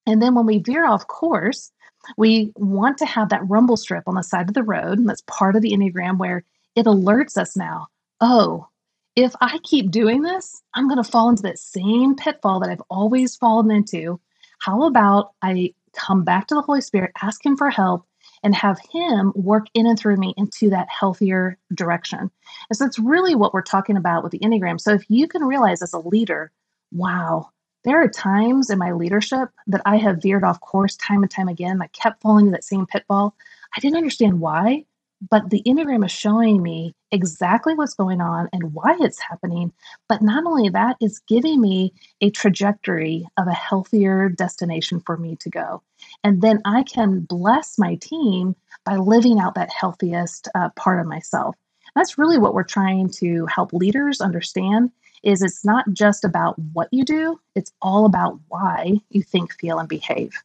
And 0.06 0.20
then 0.20 0.34
when 0.34 0.46
we 0.46 0.58
veer 0.58 0.86
off 0.86 1.06
course, 1.06 1.72
we 2.16 2.52
want 2.56 2.98
to 2.98 3.06
have 3.06 3.28
that 3.28 3.48
rumble 3.48 3.76
strip 3.76 4.04
on 4.06 4.14
the 4.14 4.22
side 4.22 4.48
of 4.48 4.54
the 4.54 4.62
road. 4.62 4.98
And 4.98 5.08
that's 5.08 5.22
part 5.26 5.56
of 5.56 5.62
the 5.62 5.72
Enneagram 5.72 6.18
where 6.18 6.44
it 6.74 6.86
alerts 6.86 7.36
us 7.36 7.56
now 7.56 7.88
oh, 8.22 8.68
if 9.16 9.34
I 9.42 9.58
keep 9.62 9.90
doing 9.90 10.22
this, 10.22 10.62
I'm 10.72 10.88
going 10.88 11.02
to 11.02 11.10
fall 11.10 11.28
into 11.28 11.42
that 11.42 11.58
same 11.58 12.16
pitfall 12.16 12.60
that 12.60 12.70
I've 12.70 12.82
always 12.88 13.36
fallen 13.36 13.70
into. 13.70 14.18
How 14.58 14.84
about 14.84 15.32
I 15.42 15.74
come 15.92 16.24
back 16.24 16.46
to 16.46 16.54
the 16.54 16.62
Holy 16.62 16.80
Spirit, 16.80 17.12
ask 17.20 17.44
Him 17.44 17.56
for 17.56 17.68
help, 17.68 18.06
and 18.42 18.54
have 18.54 18.78
Him 18.90 19.32
work 19.34 19.66
in 19.74 19.86
and 19.86 19.98
through 19.98 20.16
me 20.16 20.32
into 20.38 20.70
that 20.70 20.88
healthier 20.88 21.58
direction? 21.74 22.18
And 22.20 22.76
so 22.76 22.84
that's 22.84 22.98
really 22.98 23.34
what 23.34 23.52
we're 23.52 23.60
talking 23.60 23.98
about 23.98 24.22
with 24.22 24.32
the 24.32 24.38
Enneagram. 24.38 24.80
So 24.80 24.94
if 24.94 25.04
you 25.08 25.28
can 25.28 25.44
realize 25.44 25.82
as 25.82 25.92
a 25.92 25.98
leader, 25.98 26.50
wow, 26.92 27.50
there 27.84 28.02
are 28.02 28.08
times 28.08 28.70
in 28.70 28.78
my 28.78 28.92
leadership 28.92 29.48
that 29.66 29.82
I 29.84 29.96
have 29.96 30.22
veered 30.22 30.44
off 30.44 30.60
course 30.60 30.96
time 30.96 31.22
and 31.22 31.30
time 31.30 31.48
again. 31.48 31.82
I 31.82 31.88
kept 31.88 32.22
falling 32.22 32.46
into 32.46 32.56
that 32.56 32.64
same 32.64 32.86
pitfall. 32.86 33.34
I 33.76 33.80
didn't 33.80 33.96
understand 33.96 34.40
why, 34.40 34.84
but 35.30 35.50
the 35.50 35.62
Enneagram 35.66 36.04
is 36.04 36.12
showing 36.12 36.62
me 36.62 36.94
exactly 37.10 37.74
what's 37.74 37.94
going 37.94 38.20
on 38.20 38.48
and 38.52 38.72
why 38.74 38.96
it's 39.00 39.20
happening. 39.20 39.72
But 40.08 40.22
not 40.22 40.44
only 40.46 40.68
that, 40.70 40.96
it's 41.00 41.20
giving 41.20 41.60
me 41.60 41.92
a 42.20 42.30
trajectory 42.30 43.26
of 43.36 43.46
a 43.46 43.52
healthier 43.52 44.28
destination 44.28 45.00
for 45.00 45.16
me 45.16 45.36
to 45.36 45.50
go. 45.50 45.82
And 46.24 46.40
then 46.40 46.60
I 46.64 46.82
can 46.84 47.20
bless 47.20 47.78
my 47.78 47.96
team 47.96 48.56
by 48.84 48.96
living 48.96 49.38
out 49.38 49.54
that 49.54 49.70
healthiest 49.70 50.48
uh, 50.54 50.70
part 50.70 51.00
of 51.00 51.06
myself. 51.06 51.56
That's 51.94 52.18
really 52.18 52.38
what 52.38 52.54
we're 52.54 52.62
trying 52.64 53.10
to 53.10 53.46
help 53.46 53.72
leaders 53.72 54.20
understand 54.20 54.90
is 55.22 55.42
it's 55.42 55.64
not 55.64 55.84
just 55.92 56.24
about 56.24 56.58
what 56.72 56.88
you 56.90 57.04
do, 57.04 57.40
it's 57.54 57.72
all 57.80 58.04
about 58.04 58.38
why 58.48 58.94
you 59.10 59.22
think, 59.22 59.52
feel, 59.54 59.78
and 59.78 59.88
behave. 59.88 60.42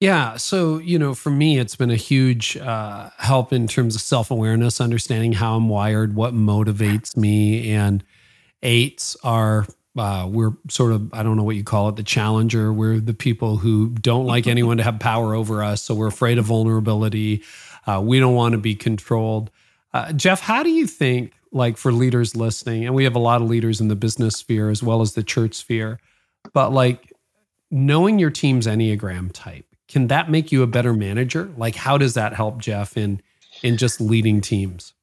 Yeah. 0.00 0.38
So, 0.38 0.78
you 0.78 0.98
know, 0.98 1.14
for 1.14 1.28
me, 1.28 1.58
it's 1.58 1.76
been 1.76 1.90
a 1.90 1.96
huge 1.96 2.56
uh, 2.56 3.10
help 3.18 3.52
in 3.52 3.68
terms 3.68 3.94
of 3.94 4.00
self 4.00 4.30
awareness, 4.30 4.80
understanding 4.80 5.34
how 5.34 5.56
I'm 5.56 5.68
wired, 5.68 6.14
what 6.14 6.32
motivates 6.32 7.18
me. 7.18 7.70
And 7.72 8.02
eights 8.62 9.14
are, 9.22 9.66
uh, 9.98 10.26
we're 10.30 10.52
sort 10.70 10.92
of, 10.92 11.12
I 11.12 11.22
don't 11.22 11.36
know 11.36 11.42
what 11.42 11.56
you 11.56 11.64
call 11.64 11.90
it, 11.90 11.96
the 11.96 12.02
challenger. 12.02 12.72
We're 12.72 12.98
the 12.98 13.12
people 13.12 13.58
who 13.58 13.90
don't 13.90 14.24
like 14.24 14.46
anyone 14.46 14.78
to 14.78 14.82
have 14.82 14.98
power 15.00 15.34
over 15.34 15.62
us. 15.62 15.82
So 15.82 15.94
we're 15.94 16.06
afraid 16.06 16.38
of 16.38 16.46
vulnerability. 16.46 17.42
Uh, 17.86 18.00
we 18.02 18.20
don't 18.20 18.34
want 18.34 18.52
to 18.52 18.58
be 18.58 18.74
controlled. 18.74 19.50
Uh, 19.92 20.12
Jeff, 20.14 20.40
how 20.40 20.62
do 20.62 20.70
you 20.70 20.86
think, 20.86 21.32
like 21.52 21.76
for 21.76 21.92
leaders 21.92 22.36
listening, 22.36 22.86
and 22.86 22.94
we 22.94 23.04
have 23.04 23.16
a 23.16 23.20
lot 23.20 23.42
of 23.42 23.48
leaders 23.48 23.80
in 23.80 23.88
the 23.88 23.96
business 23.96 24.36
sphere 24.36 24.70
as 24.70 24.82
well 24.82 25.00
as 25.00 25.14
the 25.14 25.22
church 25.22 25.54
sphere, 25.54 25.98
but 26.52 26.72
like 26.72 27.12
knowing 27.70 28.18
your 28.18 28.30
team's 28.30 28.66
Enneagram 28.66 29.30
type, 29.32 29.66
can 29.88 30.06
that 30.08 30.30
make 30.30 30.52
you 30.52 30.62
a 30.62 30.66
better 30.66 30.94
manager? 30.94 31.50
Like, 31.56 31.74
how 31.74 31.98
does 31.98 32.14
that 32.14 32.34
help 32.34 32.58
Jeff 32.58 32.96
in 32.96 33.20
in 33.62 33.76
just 33.76 34.00
leading 34.00 34.40
teams? 34.40 34.94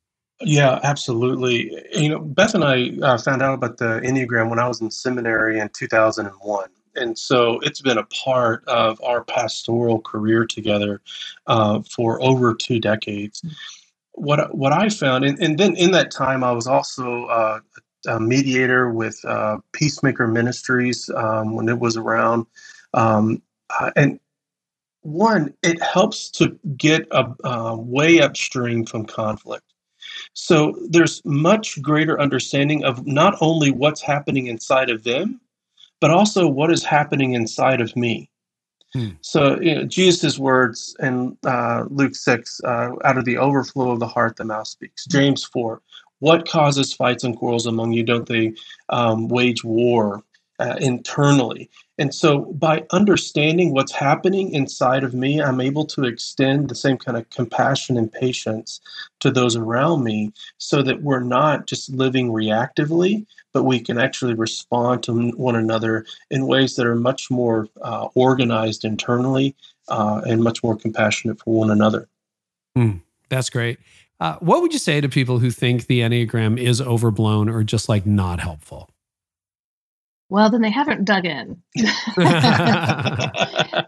Yeah, 0.42 0.80
absolutely. 0.84 1.76
You 1.94 2.10
know, 2.10 2.20
Beth 2.20 2.54
and 2.54 2.64
I 2.64 2.92
uh, 3.02 3.18
found 3.18 3.42
out 3.42 3.56
about 3.56 3.78
the 3.78 4.00
Enneagram 4.04 4.50
when 4.50 4.60
I 4.60 4.68
was 4.68 4.82
in 4.82 4.92
seminary 4.92 5.60
in 5.60 5.70
2001. 5.70 6.70
And 6.96 7.18
so 7.18 7.60
it's 7.60 7.82
been 7.82 7.98
a 7.98 8.06
part 8.06 8.64
of 8.68 9.02
our 9.04 9.24
pastoral 9.24 10.00
career 10.02 10.46
together 10.46 11.02
uh, 11.48 11.82
for 11.90 12.22
over 12.22 12.54
two 12.54 12.80
decades. 12.80 13.44
What, 14.18 14.56
what 14.56 14.74
I 14.74 14.90
found, 14.90 15.26
and, 15.26 15.38
and 15.40 15.60
then 15.60 15.76
in 15.76 15.92
that 15.92 16.10
time, 16.10 16.44
I 16.44 16.52
was 16.52 16.66
also 16.66 17.26
uh, 17.26 17.60
a 18.08 18.20
mediator 18.20 18.90
with 18.90 19.24
uh, 19.26 19.58
Peacemaker 19.74 20.28
Ministries 20.28 21.10
um, 21.16 21.56
when 21.56 21.70
it 21.70 21.80
was 21.80 21.98
around. 21.98 22.48
Um, 22.96 23.44
uh, 23.80 23.92
and 23.96 24.20
one, 25.02 25.54
it 25.62 25.82
helps 25.82 26.30
to 26.32 26.58
get 26.78 27.08
a, 27.12 27.76
way 27.78 28.20
upstream 28.20 28.86
from 28.86 29.06
conflict. 29.06 29.64
So 30.34 30.76
there's 30.90 31.22
much 31.24 31.82
greater 31.82 32.20
understanding 32.20 32.84
of 32.84 33.06
not 33.06 33.38
only 33.40 33.72
what's 33.72 34.02
happening 34.02 34.48
inside 34.48 34.90
of 34.90 35.04
them, 35.04 35.40
but 36.02 36.12
also 36.12 36.48
what 36.48 36.72
is 36.72 36.84
happening 36.84 37.34
inside 37.34 37.82
of 37.82 37.96
me. 37.96 38.30
Hmm. 38.94 39.10
So 39.22 39.60
you 39.60 39.76
know, 39.76 39.84
Jesus' 39.84 40.40
words 40.40 40.96
in 41.00 41.38
uh, 41.46 41.86
Luke 41.90 42.16
6, 42.16 42.62
uh, 42.64 42.92
out 43.04 43.18
of 43.18 43.26
the 43.26 43.38
overflow 43.38 43.92
of 43.92 44.00
the 44.00 44.08
heart, 44.08 44.38
the 44.38 44.46
mouth 44.46 44.68
speaks. 44.68 45.06
James 45.06 45.44
4, 45.44 45.82
what 46.20 46.48
causes 46.48 46.94
fights 46.94 47.24
and 47.24 47.36
quarrels 47.36 47.66
among 47.66 47.94
you? 47.94 48.04
Don't 48.04 48.28
they 48.28 48.54
um, 48.90 49.28
wage 49.28 49.64
war 49.64 50.24
uh, 50.60 50.76
internally? 50.80 51.70
And 52.00 52.14
so, 52.14 52.42
by 52.54 52.86
understanding 52.92 53.74
what's 53.74 53.92
happening 53.92 54.54
inside 54.54 55.04
of 55.04 55.16
me, 55.16 55.42
I'm 55.42 55.60
able 55.60 55.86
to 55.88 56.04
extend 56.04 56.70
the 56.70 56.76
same 56.76 56.98
kind 56.98 57.18
of 57.18 57.28
compassion 57.32 57.98
and 57.98 58.12
patience 58.12 58.80
to 59.20 59.32
those 59.32 59.56
around 59.56 60.04
me 60.04 60.32
so 60.60 60.84
that 60.84 61.02
we're 61.02 61.22
not 61.22 61.66
just 61.66 61.90
living 61.90 62.30
reactively, 62.30 63.26
but 63.52 63.64
we 63.64 63.80
can 63.80 63.98
actually 63.98 64.36
respond 64.36 65.02
to 65.04 65.32
one 65.32 65.56
another 65.56 66.06
in 66.30 66.46
ways 66.46 66.76
that 66.76 66.86
are 66.86 66.96
much 66.96 67.32
more 67.32 67.68
uh, 67.82 68.10
organized 68.14 68.86
internally 68.86 69.56
uh, 69.88 70.22
and 70.28 70.44
much 70.44 70.64
more 70.64 70.76
compassionate 70.76 71.40
for 71.40 71.56
one 71.56 71.72
another. 71.72 72.08
Mm, 72.78 73.02
that's 73.30 73.50
great. 73.50 73.80
Uh, 74.20 74.36
what 74.40 74.62
would 74.62 74.74
you 74.74 74.80
say 74.80 75.02
to 75.02 75.10
people 75.10 75.40
who 75.40 75.50
think 75.50 75.88
the 75.88 76.02
Enneagram 76.02 76.60
is 76.60 76.80
overblown 76.80 77.50
or 77.50 77.64
just 77.64 77.90
like 77.90 78.06
not 78.06 78.40
helpful? 78.40 78.90
Well, 80.30 80.50
then 80.50 80.62
they 80.62 80.70
haven't 80.70 81.06
dug 81.06 81.26
in. 81.26 81.62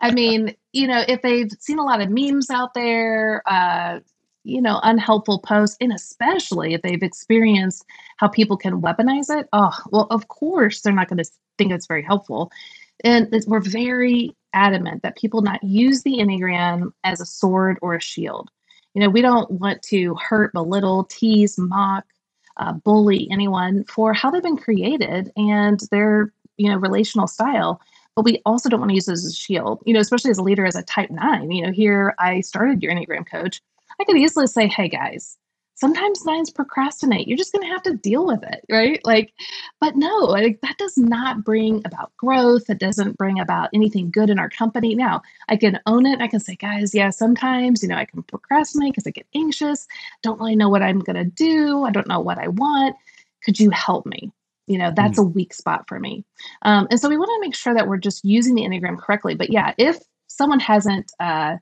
I 0.01 0.12
mean, 0.13 0.55
you 0.72 0.88
know, 0.88 1.03
if 1.08 1.22
they've 1.22 1.51
seen 1.60 1.79
a 1.79 1.84
lot 1.84 2.01
of 2.01 2.10
memes 2.10 2.50
out 2.50 2.74
there, 2.74 3.43
uh, 3.46 4.00
you 4.46 4.62
know, 4.62 4.79
unhelpful 4.84 5.39
posts, 5.39 5.75
and 5.81 5.91
especially 5.91 6.74
if 6.74 6.81
they've 6.81 7.03
experienced 7.03 7.86
how 8.17 8.29
people 8.29 8.55
can 8.55 8.81
weaponize 8.81 9.29
it, 9.29 9.50
oh, 9.51 9.77
well, 9.91 10.08
of 10.12 10.29
course 10.29 10.81
they're 10.81 10.93
not 10.93 11.10
going 11.10 11.22
to 11.22 11.29
think 11.58 11.74
it's 11.74 11.88
very 11.88 12.03
helpful. 12.03 12.51
And 13.03 13.34
we're 13.48 13.60
very 13.60 14.36
adamant 14.53 15.03
that 15.03 15.17
people 15.17 15.41
not 15.41 15.63
use 15.63 16.03
the 16.03 16.17
Enneagram 16.17 16.91
as 17.03 17.19
a 17.22 17.25
sword 17.25 17.77
or 17.81 17.96
a 17.96 18.01
shield. 18.01 18.50
You 18.93 19.01
know, 19.01 19.10
we 19.10 19.22
don't 19.22 19.50
want 19.51 19.81
to 19.84 20.15
hurt, 20.15 20.53
belittle, 20.53 21.03
tease, 21.05 21.58
mock, 21.58 22.05
uh, 22.59 22.73
bully 22.73 23.27
anyone 23.31 23.83
for 23.85 24.13
how 24.13 24.29
they've 24.29 24.43
been 24.43 24.57
created 24.57 25.31
and 25.35 25.81
their 25.91 26.31
you 26.57 26.69
know 26.69 26.77
relational 26.77 27.27
style. 27.27 27.81
But 28.15 28.25
we 28.25 28.41
also 28.45 28.67
don't 28.67 28.81
want 28.81 28.89
to 28.89 28.95
use 28.95 29.07
it 29.07 29.13
as 29.13 29.25
a 29.25 29.33
shield 29.33 29.81
you 29.85 29.93
know 29.93 30.01
especially 30.01 30.31
as 30.31 30.37
a 30.37 30.43
leader 30.43 30.65
as 30.65 30.75
a 30.75 30.83
type 30.83 31.09
9 31.09 31.51
you 31.51 31.65
know 31.65 31.71
here 31.71 32.15
i 32.19 32.41
started 32.41 32.83
your 32.83 32.91
enneagram 32.91 33.25
coach. 33.25 33.61
I 33.99 34.03
could 34.03 34.17
easily 34.17 34.47
say 34.47 34.67
hey 34.67 34.89
guys 34.89 35.37
sometimes 35.79 36.25
nines 36.25 36.50
procrastinate. 36.50 37.27
You're 37.27 37.38
just 37.38 37.53
going 37.53 37.65
to 37.65 37.71
have 37.71 37.83
to 37.83 37.95
deal 37.95 38.25
with 38.25 38.43
it 38.43 38.63
right? 38.69 39.00
Like 39.05 39.33
but 39.79 39.95
no 39.95 40.15
like 40.17 40.59
that 40.62 40.77
does 40.77 40.98
not 40.98 41.43
bring 41.43 41.81
about 41.86 42.15
growth. 42.17 42.69
It 42.69 42.79
doesn't 42.79 43.17
bring 43.17 43.39
about 43.39 43.69
anything 43.74 44.12
good 44.12 44.29
in 44.29 44.39
our 44.39 44.50
company. 44.50 44.95
Now 44.95 45.21
i 45.48 45.55
can 45.55 45.79
own 45.86 46.05
it. 46.05 46.21
I 46.21 46.27
can 46.27 46.39
say 46.39 46.55
guys 46.55 46.93
yeah 46.93 47.09
sometimes 47.09 47.81
you 47.81 47.89
know 47.89 47.95
i 47.95 48.05
can 48.05 48.24
procrastinate 48.24 48.93
because 48.93 49.07
i 49.07 49.12
get 49.12 49.27
anxious. 49.36 49.88
Don't 50.21 50.39
really 50.39 50.55
know 50.55 50.69
what 50.69 50.83
i'm 50.83 51.00
going 51.00 51.15
to 51.15 51.25
do. 51.25 51.83
I 51.86 51.91
don't 51.91 52.07
know 52.07 52.19
what 52.19 52.38
i 52.38 52.48
want. 52.48 52.95
Could 53.43 53.59
you 53.59 53.69
help 53.69 54.05
me? 54.05 54.31
You 54.67 54.77
know 54.77 54.91
that's 54.95 55.17
mm. 55.17 55.24
a 55.24 55.27
weak 55.27 55.53
spot 55.53 55.88
for 55.88 56.00
me. 56.00 56.25
Um, 56.63 56.88
and 56.91 57.00
so 57.00 57.09
we 57.09 57.17
want 57.17 57.29
to 57.29 57.48
make 57.48 57.55
sure 57.55 57.74
that 57.74 57.88
we're 57.88 57.98
just 57.98 58.24
using 58.25 58.55
the 58.55 58.63
enneagram 58.63 59.00
correctly. 59.00 59.36
But 59.36 59.50
yeah 59.50 59.74
if 59.77 59.98
someone 60.27 60.59
hasn't 60.59 61.12
uh, 61.19 61.57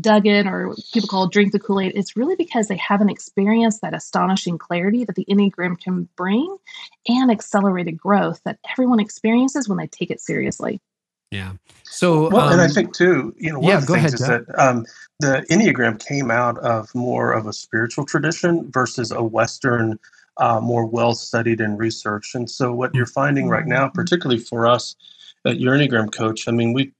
dug 0.00 0.26
in 0.26 0.48
or 0.48 0.74
people 0.92 1.08
call 1.08 1.28
drink 1.28 1.52
the 1.52 1.58
Kool 1.58 1.80
Aid, 1.80 1.92
it's 1.94 2.16
really 2.16 2.36
because 2.36 2.68
they 2.68 2.76
haven't 2.76 3.10
experienced 3.10 3.82
that 3.82 3.94
astonishing 3.94 4.58
clarity 4.58 5.04
that 5.04 5.14
the 5.14 5.26
Enneagram 5.30 5.78
can 5.78 6.08
bring 6.16 6.56
and 7.08 7.30
accelerated 7.30 7.96
growth 7.96 8.40
that 8.44 8.58
everyone 8.70 9.00
experiences 9.00 9.68
when 9.68 9.78
they 9.78 9.86
take 9.86 10.10
it 10.10 10.20
seriously. 10.20 10.80
Yeah. 11.30 11.52
So, 11.84 12.30
well, 12.30 12.46
um, 12.46 12.52
and 12.52 12.60
I 12.60 12.66
um, 12.66 12.70
think 12.70 12.94
too, 12.94 13.34
you 13.36 13.52
know, 13.52 13.58
one 13.58 13.68
yeah, 13.68 13.78
of 13.78 13.86
the 13.86 13.94
things 13.94 14.14
ahead, 14.14 14.14
is 14.14 14.20
Jeff. 14.20 14.46
that 14.46 14.58
um, 14.58 14.86
the 15.20 15.44
Enneagram 15.50 16.04
came 16.04 16.30
out 16.30 16.58
of 16.58 16.94
more 16.94 17.32
of 17.32 17.46
a 17.46 17.52
spiritual 17.52 18.04
tradition 18.04 18.70
versus 18.70 19.10
a 19.12 19.22
Western, 19.22 19.98
uh, 20.36 20.60
more 20.60 20.86
well 20.86 21.14
studied 21.14 21.60
and 21.60 21.78
researched. 21.78 22.34
And 22.34 22.48
so, 22.48 22.72
what 22.72 22.94
you're 22.94 23.06
finding 23.06 23.48
right 23.48 23.66
now, 23.66 23.86
mm-hmm. 23.86 23.94
particularly 23.94 24.40
for 24.40 24.66
us 24.66 24.94
at 25.44 25.58
your 25.58 25.76
Enneagram 25.76 26.12
coach, 26.12 26.48
I 26.48 26.52
mean, 26.52 26.72
we 26.72 26.92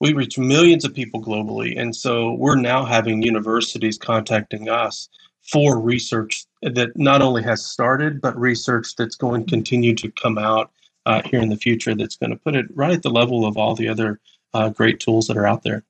we 0.00 0.12
reach 0.12 0.38
millions 0.38 0.84
of 0.84 0.94
people 0.94 1.22
globally. 1.22 1.78
And 1.78 1.94
so 1.94 2.32
we're 2.34 2.56
now 2.56 2.84
having 2.84 3.22
universities 3.22 3.98
contacting 3.98 4.68
us 4.68 5.08
for 5.42 5.80
research 5.80 6.44
that 6.62 6.96
not 6.96 7.22
only 7.22 7.42
has 7.42 7.64
started, 7.64 8.20
but 8.20 8.38
research 8.38 8.96
that's 8.96 9.16
going 9.16 9.44
to 9.44 9.50
continue 9.50 9.94
to 9.94 10.10
come 10.12 10.38
out 10.38 10.70
uh, 11.06 11.22
here 11.24 11.40
in 11.40 11.48
the 11.48 11.56
future 11.56 11.94
that's 11.94 12.16
going 12.16 12.30
to 12.30 12.36
put 12.36 12.56
it 12.56 12.66
right 12.74 12.92
at 12.92 13.02
the 13.02 13.10
level 13.10 13.46
of 13.46 13.56
all 13.56 13.74
the 13.74 13.88
other 13.88 14.20
uh, 14.54 14.68
great 14.68 14.98
tools 14.98 15.28
that 15.28 15.36
are 15.36 15.46
out 15.46 15.62
there. 15.62 15.84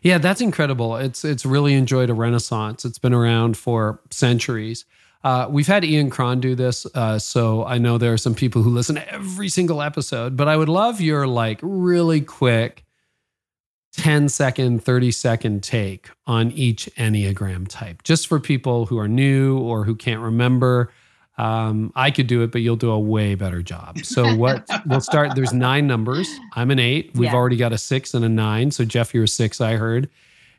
Yeah, 0.00 0.16
that's 0.16 0.40
incredible. 0.40 0.96
It's 0.96 1.24
it's 1.24 1.44
really 1.44 1.74
enjoyed 1.74 2.08
a 2.08 2.14
renaissance. 2.14 2.86
It's 2.86 2.98
been 2.98 3.12
around 3.12 3.58
for 3.58 4.00
centuries. 4.10 4.86
Uh, 5.22 5.46
we've 5.50 5.66
had 5.66 5.84
Ian 5.84 6.10
Cron 6.10 6.40
do 6.40 6.54
this, 6.54 6.86
uh, 6.94 7.18
so 7.18 7.64
I 7.64 7.78
know 7.78 7.96
there 7.96 8.12
are 8.12 8.18
some 8.18 8.34
people 8.34 8.62
who 8.62 8.70
listen 8.70 8.96
to 8.96 9.12
every 9.12 9.48
single 9.48 9.82
episode. 9.82 10.36
But 10.36 10.48
I 10.48 10.56
would 10.56 10.68
love 10.68 11.00
your 11.00 11.26
like 11.26 11.58
really 11.62 12.20
quick 12.20 12.83
10 13.96 14.28
second, 14.28 14.82
30 14.82 15.10
second 15.12 15.62
take 15.62 16.10
on 16.26 16.50
each 16.52 16.88
Enneagram 16.96 17.66
type, 17.68 18.02
just 18.02 18.26
for 18.26 18.40
people 18.40 18.86
who 18.86 18.98
are 18.98 19.08
new 19.08 19.58
or 19.58 19.84
who 19.84 19.94
can't 19.94 20.20
remember. 20.20 20.92
Um, 21.36 21.92
I 21.96 22.10
could 22.10 22.26
do 22.26 22.42
it, 22.42 22.52
but 22.52 22.60
you'll 22.60 22.76
do 22.76 22.90
a 22.90 22.98
way 22.98 23.34
better 23.34 23.62
job. 23.62 23.98
So, 24.04 24.34
what 24.36 24.68
we'll 24.86 25.00
start 25.00 25.34
there's 25.34 25.52
nine 25.52 25.86
numbers. 25.86 26.28
I'm 26.54 26.70
an 26.70 26.78
eight. 26.78 27.10
We've 27.14 27.30
yeah. 27.30 27.34
already 27.34 27.56
got 27.56 27.72
a 27.72 27.78
six 27.78 28.14
and 28.14 28.24
a 28.24 28.28
nine. 28.28 28.70
So, 28.70 28.84
Jeff, 28.84 29.12
you're 29.12 29.24
a 29.24 29.28
six, 29.28 29.60
I 29.60 29.74
heard. 29.74 30.08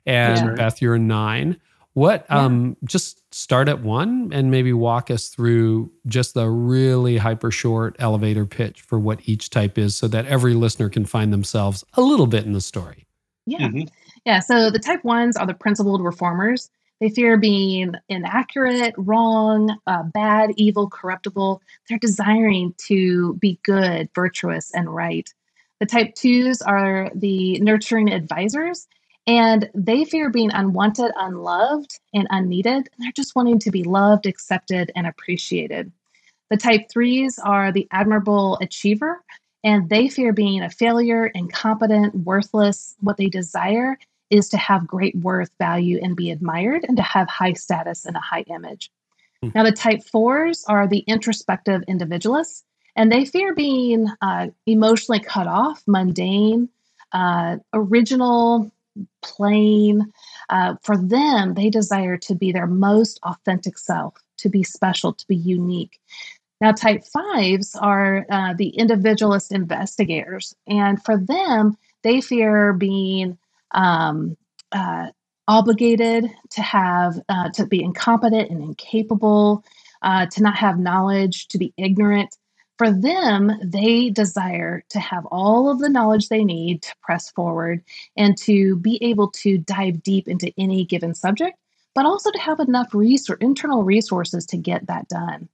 And 0.05 0.49
yeah. 0.49 0.53
Beth, 0.55 0.81
you're 0.81 0.95
a 0.95 0.99
nine. 0.99 1.57
What, 1.93 2.25
yeah. 2.29 2.43
um, 2.43 2.75
just 2.83 3.33
start 3.33 3.69
at 3.69 3.81
one 3.81 4.31
and 4.33 4.51
maybe 4.51 4.73
walk 4.73 5.09
us 5.09 5.29
through 5.29 5.91
just 6.07 6.33
the 6.33 6.49
really 6.49 7.17
hyper 7.17 7.51
short 7.51 7.95
elevator 7.99 8.45
pitch 8.45 8.81
for 8.81 8.99
what 8.99 9.19
each 9.23 9.49
type 9.49 9.77
is 9.77 9.95
so 9.95 10.09
that 10.09 10.25
every 10.25 10.53
listener 10.53 10.89
can 10.89 11.05
find 11.05 11.31
themselves 11.31 11.85
a 11.93 12.01
little 12.01 12.27
bit 12.27 12.45
in 12.45 12.51
the 12.51 12.59
story. 12.59 13.04
Yeah. 13.45 13.59
Mm-hmm. 13.59 13.83
Yeah. 14.25 14.39
So 14.39 14.69
the 14.69 14.79
type 14.79 15.03
ones 15.03 15.37
are 15.37 15.45
the 15.45 15.53
principled 15.53 16.03
reformers. 16.03 16.69
They 16.99 17.09
fear 17.09 17.37
being 17.37 17.93
inaccurate, 18.07 18.93
wrong, 18.97 19.77
uh, 19.85 20.03
bad, 20.03 20.51
evil, 20.55 20.89
corruptible. 20.89 21.61
They're 21.89 21.99
desiring 21.99 22.73
to 22.87 23.35
be 23.35 23.59
good, 23.63 24.09
virtuous, 24.15 24.71
and 24.73 24.93
right. 24.93 25.31
The 25.79 25.85
type 25.85 26.15
twos 26.15 26.61
are 26.61 27.11
the 27.13 27.59
nurturing 27.59 28.13
advisors, 28.13 28.87
and 29.27 29.69
they 29.73 30.05
fear 30.05 30.29
being 30.29 30.51
unwanted, 30.51 31.11
unloved, 31.17 31.99
and 32.13 32.27
unneeded. 32.29 32.87
They're 32.97 33.11
just 33.11 33.35
wanting 33.35 33.59
to 33.59 33.71
be 33.71 33.83
loved, 33.83 34.25
accepted, 34.25 34.91
and 34.95 35.05
appreciated. 35.05 35.91
The 36.49 36.57
type 36.57 36.89
threes 36.89 37.37
are 37.39 37.73
the 37.73 37.87
admirable 37.91 38.57
achiever 38.61 39.21
and 39.65 39.89
they 39.89 40.07
fear 40.07 40.31
being 40.31 40.61
a 40.61 40.69
failure, 40.69 41.25
incompetent, 41.25 42.13
worthless. 42.15 42.95
What 43.01 43.17
they 43.17 43.27
desire 43.27 43.97
is 44.29 44.47
to 44.49 44.57
have 44.57 44.87
great 44.87 45.15
worth, 45.15 45.49
value, 45.57 45.99
and 46.01 46.15
be 46.15 46.29
admired, 46.29 46.85
and 46.87 46.95
to 46.97 47.03
have 47.03 47.27
high 47.27 47.53
status 47.53 48.05
and 48.05 48.15
a 48.15 48.19
high 48.19 48.45
image. 48.47 48.91
Mm-hmm. 49.43 49.57
Now, 49.57 49.63
the 49.63 49.71
type 49.71 50.03
fours 50.03 50.63
are 50.67 50.87
the 50.87 50.99
introspective 50.99 51.83
individualists, 51.87 52.63
and 52.95 53.11
they 53.11 53.25
fear 53.25 53.55
being 53.55 54.07
uh, 54.21 54.47
emotionally 54.67 55.19
cut 55.19 55.47
off, 55.47 55.83
mundane, 55.87 56.69
uh, 57.11 57.57
original, 57.73 58.71
plain. 59.23 60.13
Uh, 60.49 60.75
for 60.83 60.95
them, 60.95 61.55
they 61.55 61.71
desire 61.71 62.17
to 62.17 62.35
be 62.35 62.51
their 62.51 62.67
most 62.67 63.19
authentic 63.23 63.79
self, 63.79 64.13
to 64.37 64.49
be 64.49 64.61
special, 64.61 65.13
to 65.13 65.27
be 65.27 65.35
unique. 65.35 65.99
Now, 66.61 66.71
type 66.71 67.03
fives 67.03 67.75
are 67.75 68.25
uh, 68.29 68.53
the 68.57 68.69
individualist 68.69 69.51
investigators, 69.51 70.55
and 70.67 71.03
for 71.03 71.17
them, 71.17 71.77
they 72.03 72.21
fear 72.21 72.71
being 72.71 73.37
um, 73.71 74.37
uh, 74.71 75.07
obligated 75.47 76.31
to 76.51 76.61
have 76.61 77.19
uh, 77.29 77.49
to 77.49 77.65
be 77.65 77.83
incompetent 77.83 78.49
and 78.49 78.63
incapable, 78.63 79.63
uh, 80.01 80.25
to 80.27 80.41
not 80.41 80.55
have 80.55 80.79
knowledge, 80.79 81.47
to 81.49 81.57
be 81.57 81.73
ignorant. 81.77 82.35
For 82.77 82.91
them, 82.91 83.51
they 83.63 84.09
desire 84.09 84.83
to 84.89 84.99
have 84.99 85.25
all 85.27 85.69
of 85.69 85.79
the 85.79 85.89
knowledge 85.89 86.27
they 86.27 86.43
need 86.43 86.81
to 86.83 86.95
press 87.01 87.31
forward 87.31 87.83
and 88.17 88.37
to 88.39 88.75
be 88.77 88.97
able 89.01 89.29
to 89.31 89.57
dive 89.57 90.03
deep 90.03 90.27
into 90.27 90.51
any 90.57 90.83
given 90.83 91.15
subject, 91.15 91.57
but 91.93 92.05
also 92.05 92.31
to 92.31 92.39
have 92.39 92.59
enough 92.59 92.93
internal 93.39 93.83
resources 93.83 94.45
to 94.47 94.57
get 94.57 94.87
that 94.87 95.07
done. 95.07 95.47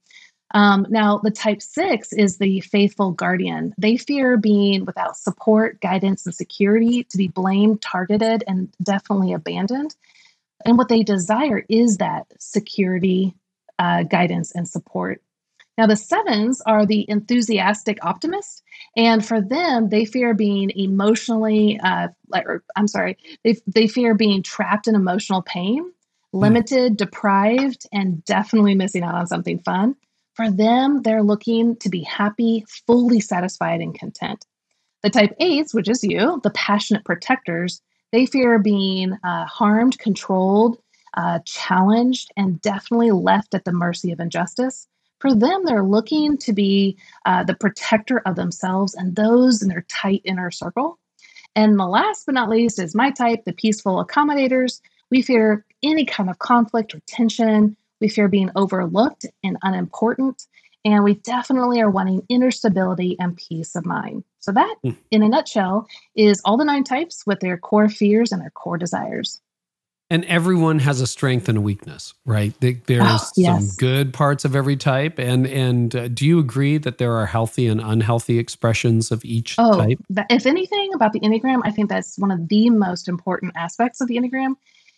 Um, 0.53 0.85
now, 0.89 1.17
the 1.17 1.31
type 1.31 1.61
six 1.61 2.11
is 2.13 2.37
the 2.37 2.59
faithful 2.61 3.11
guardian. 3.11 3.73
They 3.77 3.97
fear 3.97 4.37
being 4.37 4.85
without 4.85 5.17
support, 5.17 5.79
guidance, 5.79 6.25
and 6.25 6.35
security, 6.35 7.05
to 7.05 7.17
be 7.17 7.29
blamed, 7.29 7.81
targeted, 7.81 8.43
and 8.47 8.69
definitely 8.83 9.33
abandoned. 9.33 9.95
And 10.65 10.77
what 10.77 10.89
they 10.89 11.03
desire 11.03 11.65
is 11.69 11.97
that 11.97 12.27
security, 12.39 13.33
uh, 13.79 14.03
guidance, 14.03 14.51
and 14.51 14.67
support. 14.67 15.21
Now, 15.77 15.87
the 15.87 15.95
sevens 15.95 16.61
are 16.65 16.85
the 16.85 17.05
enthusiastic 17.09 17.97
optimist. 18.03 18.61
And 18.95 19.25
for 19.25 19.41
them, 19.41 19.89
they 19.89 20.05
fear 20.05 20.33
being 20.33 20.69
emotionally, 20.71 21.79
uh, 21.81 22.09
or, 22.33 22.63
I'm 22.75 22.87
sorry, 22.87 23.17
they, 23.43 23.55
they 23.67 23.87
fear 23.87 24.13
being 24.13 24.43
trapped 24.43 24.87
in 24.87 24.95
emotional 24.95 25.41
pain, 25.41 25.91
hmm. 26.31 26.37
limited, 26.37 26.93
mm. 26.93 26.97
deprived, 26.97 27.87
and 27.93 28.23
definitely 28.25 28.75
missing 28.75 29.03
out 29.03 29.15
on 29.15 29.27
something 29.27 29.59
fun. 29.59 29.95
For 30.33 30.49
them, 30.49 31.01
they're 31.01 31.23
looking 31.23 31.75
to 31.77 31.89
be 31.89 32.03
happy, 32.03 32.65
fully 32.87 33.19
satisfied, 33.19 33.81
and 33.81 33.97
content. 33.97 34.45
The 35.03 35.09
type 35.09 35.35
eights, 35.39 35.73
which 35.73 35.89
is 35.89 36.03
you, 36.03 36.39
the 36.43 36.51
passionate 36.51 37.03
protectors, 37.03 37.81
they 38.11 38.25
fear 38.25 38.59
being 38.59 39.13
uh, 39.23 39.45
harmed, 39.45 39.97
controlled, 39.99 40.77
uh, 41.15 41.39
challenged, 41.45 42.31
and 42.37 42.61
definitely 42.61 43.11
left 43.11 43.53
at 43.53 43.65
the 43.65 43.71
mercy 43.71 44.11
of 44.11 44.19
injustice. 44.19 44.87
For 45.19 45.33
them, 45.33 45.65
they're 45.65 45.83
looking 45.83 46.37
to 46.39 46.53
be 46.53 46.97
uh, 47.25 47.43
the 47.43 47.55
protector 47.55 48.19
of 48.25 48.35
themselves 48.35 48.95
and 48.95 49.15
those 49.15 49.61
in 49.61 49.69
their 49.69 49.85
tight 49.87 50.21
inner 50.23 50.51
circle. 50.51 50.97
And 51.55 51.77
the 51.79 51.85
last 51.85 52.25
but 52.25 52.35
not 52.35 52.49
least 52.49 52.79
is 52.79 52.95
my 52.95 53.11
type, 53.11 53.43
the 53.45 53.53
peaceful 53.53 54.03
accommodators. 54.03 54.81
We 55.09 55.21
fear 55.21 55.65
any 55.83 56.05
kind 56.05 56.29
of 56.29 56.39
conflict 56.39 56.95
or 56.95 57.01
tension. 57.07 57.75
We 58.01 58.09
fear 58.09 58.27
being 58.27 58.49
overlooked 58.55 59.25
and 59.43 59.57
unimportant. 59.63 60.47
And 60.83 61.03
we 61.03 61.13
definitely 61.13 61.79
are 61.79 61.91
wanting 61.91 62.25
inner 62.27 62.49
stability 62.49 63.15
and 63.19 63.37
peace 63.37 63.75
of 63.75 63.85
mind. 63.85 64.23
So, 64.39 64.51
that, 64.51 64.75
mm. 64.83 64.97
in 65.11 65.21
a 65.21 65.29
nutshell, 65.29 65.87
is 66.15 66.41
all 66.43 66.57
the 66.57 66.65
nine 66.65 66.83
types 66.83 67.23
with 67.27 67.39
their 67.39 67.55
core 67.55 67.87
fears 67.87 68.31
and 68.31 68.41
their 68.41 68.49
core 68.49 68.79
desires. 68.79 69.39
And 70.09 70.25
everyone 70.25 70.79
has 70.79 70.99
a 70.99 71.07
strength 71.07 71.47
and 71.47 71.57
a 71.57 71.61
weakness, 71.61 72.13
right? 72.25 72.53
There's 72.59 73.01
oh, 73.01 73.29
yes. 73.37 73.65
some 73.65 73.69
good 73.77 74.11
parts 74.11 74.43
of 74.43 74.57
every 74.57 74.75
type. 74.75 75.19
And 75.19 75.47
and 75.47 75.95
uh, 75.95 76.07
do 76.09 76.25
you 76.25 76.37
agree 76.37 76.77
that 76.79 76.97
there 76.97 77.13
are 77.13 77.25
healthy 77.25 77.67
and 77.67 77.79
unhealthy 77.79 78.37
expressions 78.37 79.11
of 79.11 79.23
each 79.23 79.55
oh, 79.57 79.77
type? 79.77 79.99
If 80.29 80.45
anything 80.45 80.93
about 80.93 81.13
the 81.13 81.21
Enneagram, 81.21 81.61
I 81.63 81.71
think 81.71 81.87
that's 81.87 82.19
one 82.19 82.29
of 82.29 82.49
the 82.49 82.69
most 82.71 83.07
important 83.07 83.53
aspects 83.55 84.01
of 84.01 84.09
the 84.09 84.17
Enneagram 84.17 84.55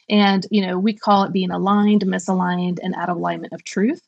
and, 0.10 0.46
you 0.52 0.66
know, 0.66 0.78
we 0.78 0.94
call 0.94 1.24
it 1.24 1.34
being 1.34 1.52
aligned, 1.52 2.02
misaligned, 2.02 2.80
and 2.82 2.96
out 2.96 3.10
of 3.10 3.18
alignment 3.18 3.54
of 3.54 3.64
truth. 3.64 4.02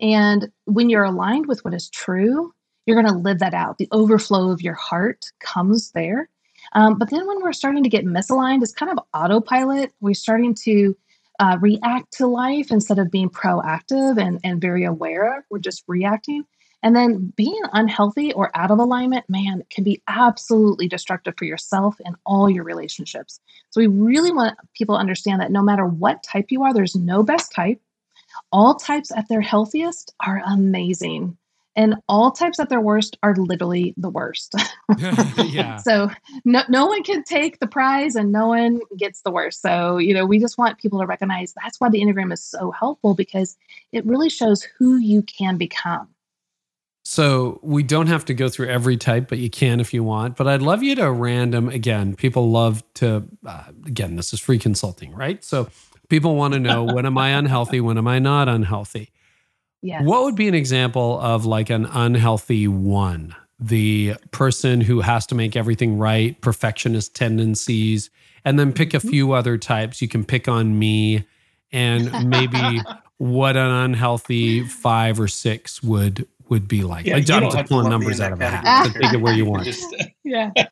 And 0.00 0.50
when 0.64 0.90
you're 0.90 1.04
aligned 1.04 1.46
with 1.46 1.64
what 1.64 1.74
is 1.74 1.90
true, 1.90 2.52
you're 2.86 3.00
going 3.00 3.12
to 3.12 3.20
live 3.20 3.38
that 3.40 3.54
out. 3.54 3.78
The 3.78 3.88
overflow 3.92 4.50
of 4.50 4.62
your 4.62 4.74
heart 4.74 5.26
comes 5.40 5.90
there. 5.92 6.28
Um, 6.72 6.98
but 6.98 7.10
then 7.10 7.26
when 7.26 7.42
we're 7.42 7.52
starting 7.52 7.82
to 7.82 7.88
get 7.88 8.04
misaligned, 8.04 8.62
it's 8.62 8.72
kind 8.72 8.92
of 8.92 9.04
autopilot. 9.14 9.92
We're 10.00 10.14
starting 10.14 10.54
to 10.64 10.96
uh, 11.38 11.58
react 11.60 12.12
to 12.14 12.26
life 12.26 12.70
instead 12.70 12.98
of 12.98 13.10
being 13.10 13.30
proactive 13.30 14.20
and, 14.20 14.40
and 14.44 14.60
very 14.60 14.84
aware. 14.84 15.44
We're 15.50 15.58
just 15.58 15.84
reacting. 15.86 16.44
And 16.82 16.94
then 16.94 17.32
being 17.36 17.60
unhealthy 17.72 18.32
or 18.32 18.56
out 18.56 18.70
of 18.70 18.78
alignment, 18.78 19.28
man, 19.28 19.64
can 19.70 19.82
be 19.82 20.00
absolutely 20.06 20.86
destructive 20.88 21.34
for 21.36 21.44
yourself 21.44 21.96
and 22.04 22.14
all 22.24 22.48
your 22.48 22.64
relationships. 22.64 23.40
So 23.70 23.80
we 23.80 23.88
really 23.88 24.30
want 24.30 24.56
people 24.74 24.94
to 24.94 25.00
understand 25.00 25.40
that 25.40 25.50
no 25.50 25.62
matter 25.62 25.84
what 25.84 26.22
type 26.22 26.46
you 26.50 26.62
are, 26.62 26.72
there's 26.72 26.94
no 26.94 27.22
best 27.22 27.52
type. 27.52 27.80
All 28.52 28.76
types 28.76 29.10
at 29.10 29.28
their 29.28 29.40
healthiest 29.40 30.14
are 30.24 30.40
amazing. 30.46 31.36
And 31.74 31.96
all 32.08 32.32
types 32.32 32.58
at 32.58 32.68
their 32.68 32.80
worst 32.80 33.16
are 33.22 33.36
literally 33.36 33.94
the 33.96 34.10
worst. 34.10 34.54
yeah. 35.44 35.76
So 35.76 36.10
no, 36.44 36.62
no 36.68 36.86
one 36.86 37.02
can 37.02 37.24
take 37.24 37.58
the 37.58 37.66
prize 37.66 38.14
and 38.16 38.32
no 38.32 38.48
one 38.48 38.80
gets 38.96 39.22
the 39.22 39.30
worst. 39.30 39.62
So, 39.62 39.98
you 39.98 40.14
know, 40.14 40.26
we 40.26 40.38
just 40.38 40.58
want 40.58 40.78
people 40.78 41.00
to 41.00 41.06
recognize 41.06 41.54
that's 41.60 41.80
why 41.80 41.88
the 41.88 42.00
Enneagram 42.00 42.32
is 42.32 42.42
so 42.42 42.70
helpful 42.70 43.14
because 43.14 43.56
it 43.92 44.06
really 44.06 44.28
shows 44.28 44.62
who 44.62 44.96
you 44.96 45.22
can 45.22 45.56
become. 45.56 46.08
So 47.10 47.58
we 47.62 47.84
don't 47.84 48.08
have 48.08 48.26
to 48.26 48.34
go 48.34 48.50
through 48.50 48.68
every 48.68 48.98
type, 48.98 49.28
but 49.28 49.38
you 49.38 49.48
can 49.48 49.80
if 49.80 49.94
you 49.94 50.04
want. 50.04 50.36
But 50.36 50.46
I'd 50.46 50.60
love 50.60 50.82
you 50.82 50.94
to 50.96 51.10
random 51.10 51.70
again. 51.70 52.14
People 52.14 52.50
love 52.50 52.84
to 52.96 53.26
uh, 53.46 53.64
again. 53.86 54.16
This 54.16 54.34
is 54.34 54.40
free 54.40 54.58
consulting, 54.58 55.14
right? 55.14 55.42
So 55.42 55.70
people 56.10 56.36
want 56.36 56.52
to 56.52 56.60
know 56.60 56.84
when 56.84 57.06
am 57.06 57.16
I 57.16 57.30
unhealthy? 57.30 57.80
When 57.80 57.96
am 57.96 58.06
I 58.06 58.18
not 58.18 58.50
unhealthy? 58.50 59.10
Yes. 59.80 60.02
What 60.04 60.24
would 60.24 60.34
be 60.34 60.48
an 60.48 60.54
example 60.54 61.18
of 61.20 61.46
like 61.46 61.70
an 61.70 61.86
unhealthy 61.86 62.68
one? 62.68 63.34
The 63.58 64.16
person 64.30 64.82
who 64.82 65.00
has 65.00 65.24
to 65.28 65.34
make 65.34 65.56
everything 65.56 65.96
right, 65.96 66.38
perfectionist 66.42 67.16
tendencies, 67.16 68.10
and 68.44 68.58
then 68.58 68.70
pick 68.74 68.92
a 68.92 68.98
mm-hmm. 68.98 69.08
few 69.08 69.32
other 69.32 69.56
types. 69.56 70.02
You 70.02 70.08
can 70.08 70.26
pick 70.26 70.46
on 70.46 70.78
me 70.78 71.24
and 71.72 72.28
maybe 72.28 72.82
what 73.16 73.56
an 73.56 73.70
unhealthy 73.70 74.62
five 74.64 75.18
or 75.18 75.26
six 75.26 75.82
would 75.82 76.28
would 76.50 76.68
be 76.68 76.82
like. 76.82 77.06
Yeah, 77.06 77.14
like 77.14 77.30
I'm 77.30 77.50
just 77.50 77.68
pulling 77.68 77.88
numbers 77.88 78.20
out 78.20 78.32
of 78.32 78.40
a 78.40 78.48
hat. 78.48 78.86
So 78.86 79.00
take 79.00 79.14
it 79.14 79.20
where 79.20 79.34
you 79.34 79.44
want. 79.50 79.68
yeah. 80.24 80.50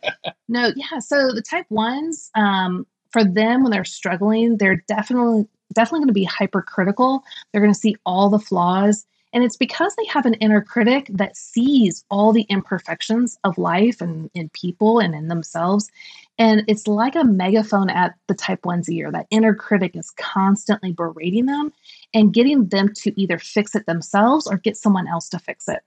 No, 0.49 0.71
yeah. 0.77 1.01
So 1.01 1.33
the 1.33 1.43
type 1.43 1.67
ones, 1.71 2.31
um, 2.37 2.87
for 3.11 3.25
them 3.25 3.65
when 3.65 3.73
they're 3.73 3.85
struggling, 3.85 4.59
they're 4.59 4.77
definitely 4.87 5.49
definitely 5.73 6.01
going 6.01 6.09
to 6.09 6.13
be 6.13 6.25
hypercritical. 6.25 7.25
They're 7.51 7.61
going 7.61 7.75
to 7.75 7.79
see 7.79 7.97
all 8.07 8.31
the 8.31 8.39
flaws. 8.39 9.05
And 9.33 9.43
it's 9.45 9.57
because 9.57 9.95
they 9.97 10.07
have 10.07 10.25
an 10.25 10.35
inner 10.35 10.63
critic 10.63 11.09
that 11.11 11.37
sees 11.37 12.05
all 12.11 12.33
the 12.33 12.47
imperfections 12.49 13.37
of 13.45 13.59
life 13.59 14.01
and 14.01 14.31
in 14.35 14.49
people 14.51 15.01
and 15.01 15.15
in 15.15 15.29
themselves. 15.29 15.91
And 16.39 16.63
it's 16.69 16.87
like 16.87 17.17
a 17.17 17.25
megaphone 17.25 17.91
at 17.91 18.15
the 18.29 18.35
type 18.35 18.65
one's 18.65 18.89
ear. 18.89 19.11
That 19.11 19.27
inner 19.31 19.55
critic 19.55 19.97
is 19.97 20.11
constantly 20.13 20.93
berating 20.93 21.47
them 21.47 21.73
and 22.17 22.33
getting 22.33 22.67
them 22.69 22.95
to 22.95 23.21
either 23.21 23.39
fix 23.39 23.75
it 23.75 23.85
themselves 23.85 24.47
or 24.47 24.57
get 24.57 24.75
someone 24.75 25.07
else 25.07 25.29
to 25.29 25.39
fix 25.39 25.69
it. 25.69 25.81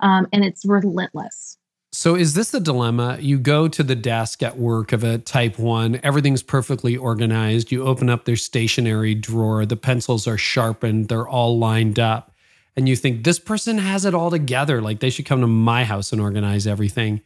Um, 0.00 0.26
and 0.32 0.44
it's 0.44 0.64
relentless. 0.64 1.58
So, 1.92 2.16
is 2.16 2.34
this 2.34 2.50
the 2.50 2.58
dilemma? 2.58 3.18
You 3.20 3.38
go 3.38 3.68
to 3.68 3.82
the 3.84 3.94
desk 3.94 4.42
at 4.42 4.58
work 4.58 4.92
of 4.92 5.04
a 5.04 5.18
type 5.18 5.60
one, 5.60 6.00
everything's 6.02 6.42
perfectly 6.42 6.96
organized. 6.96 7.70
You 7.70 7.86
open 7.86 8.10
up 8.10 8.24
their 8.24 8.36
stationery 8.36 9.14
drawer, 9.14 9.64
the 9.64 9.76
pencils 9.76 10.26
are 10.26 10.36
sharpened, 10.36 11.08
they're 11.08 11.28
all 11.28 11.56
lined 11.56 12.00
up. 12.00 12.32
And 12.74 12.88
you 12.88 12.96
think 12.96 13.22
this 13.22 13.38
person 13.38 13.78
has 13.78 14.04
it 14.04 14.12
all 14.12 14.30
together. 14.30 14.82
Like 14.82 14.98
they 14.98 15.08
should 15.08 15.24
come 15.24 15.40
to 15.40 15.46
my 15.46 15.84
house 15.84 16.12
and 16.12 16.20
organize 16.20 16.66
everything. 16.66 17.22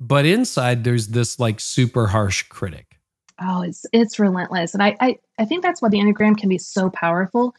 But 0.00 0.26
inside, 0.26 0.82
there's 0.82 1.08
this 1.08 1.38
like 1.38 1.60
super 1.60 2.08
harsh 2.08 2.42
critic. 2.42 2.98
Oh, 3.40 3.62
it's 3.62 3.86
it's 3.92 4.18
relentless. 4.18 4.74
And 4.74 4.82
I, 4.82 4.96
I, 5.00 5.18
I 5.38 5.44
think 5.44 5.62
that's 5.62 5.80
why 5.80 5.88
the 5.88 5.98
Enneagram 5.98 6.36
can 6.36 6.48
be 6.48 6.58
so 6.58 6.90
powerful 6.90 7.54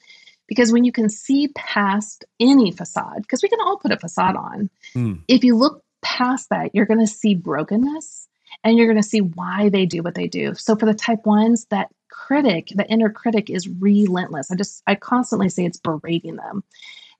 because 0.48 0.72
when 0.72 0.84
you 0.84 0.92
can 0.92 1.10
see 1.10 1.50
past 1.50 2.26
any 2.40 2.72
facade, 2.72 3.22
because 3.22 3.42
we 3.42 3.50
can 3.50 3.60
all 3.62 3.78
put 3.78 3.92
a 3.92 3.98
facade 3.98 4.36
on, 4.36 4.70
mm. 4.94 5.20
if 5.28 5.44
you 5.44 5.56
look 5.56 5.84
past 6.02 6.50
that, 6.50 6.74
you're 6.74 6.86
going 6.86 7.00
to 7.00 7.08
see 7.08 7.36
brokenness 7.36 8.28
and 8.64 8.78
you're 8.78 8.88
going 8.88 9.02
to 9.02 9.08
see 9.08 9.22
why 9.22 9.70
they 9.70 9.86
do 9.86 10.02
what 10.02 10.16
they 10.16 10.28
do. 10.28 10.54
So 10.56 10.76
for 10.76 10.86
the 10.86 10.94
type 10.94 11.26
ones, 11.26 11.66
that 11.72 11.90
critic, 12.10 12.70
the 12.74 12.88
inner 12.88 13.10
critic 13.10 13.50
is 13.50 13.68
relentless. 13.68 14.52
I 14.52 14.56
just, 14.56 14.82
I 14.88 14.96
constantly 14.96 15.50
say 15.50 15.66
it's 15.66 15.80
berating 15.80 16.36
them. 16.38 16.64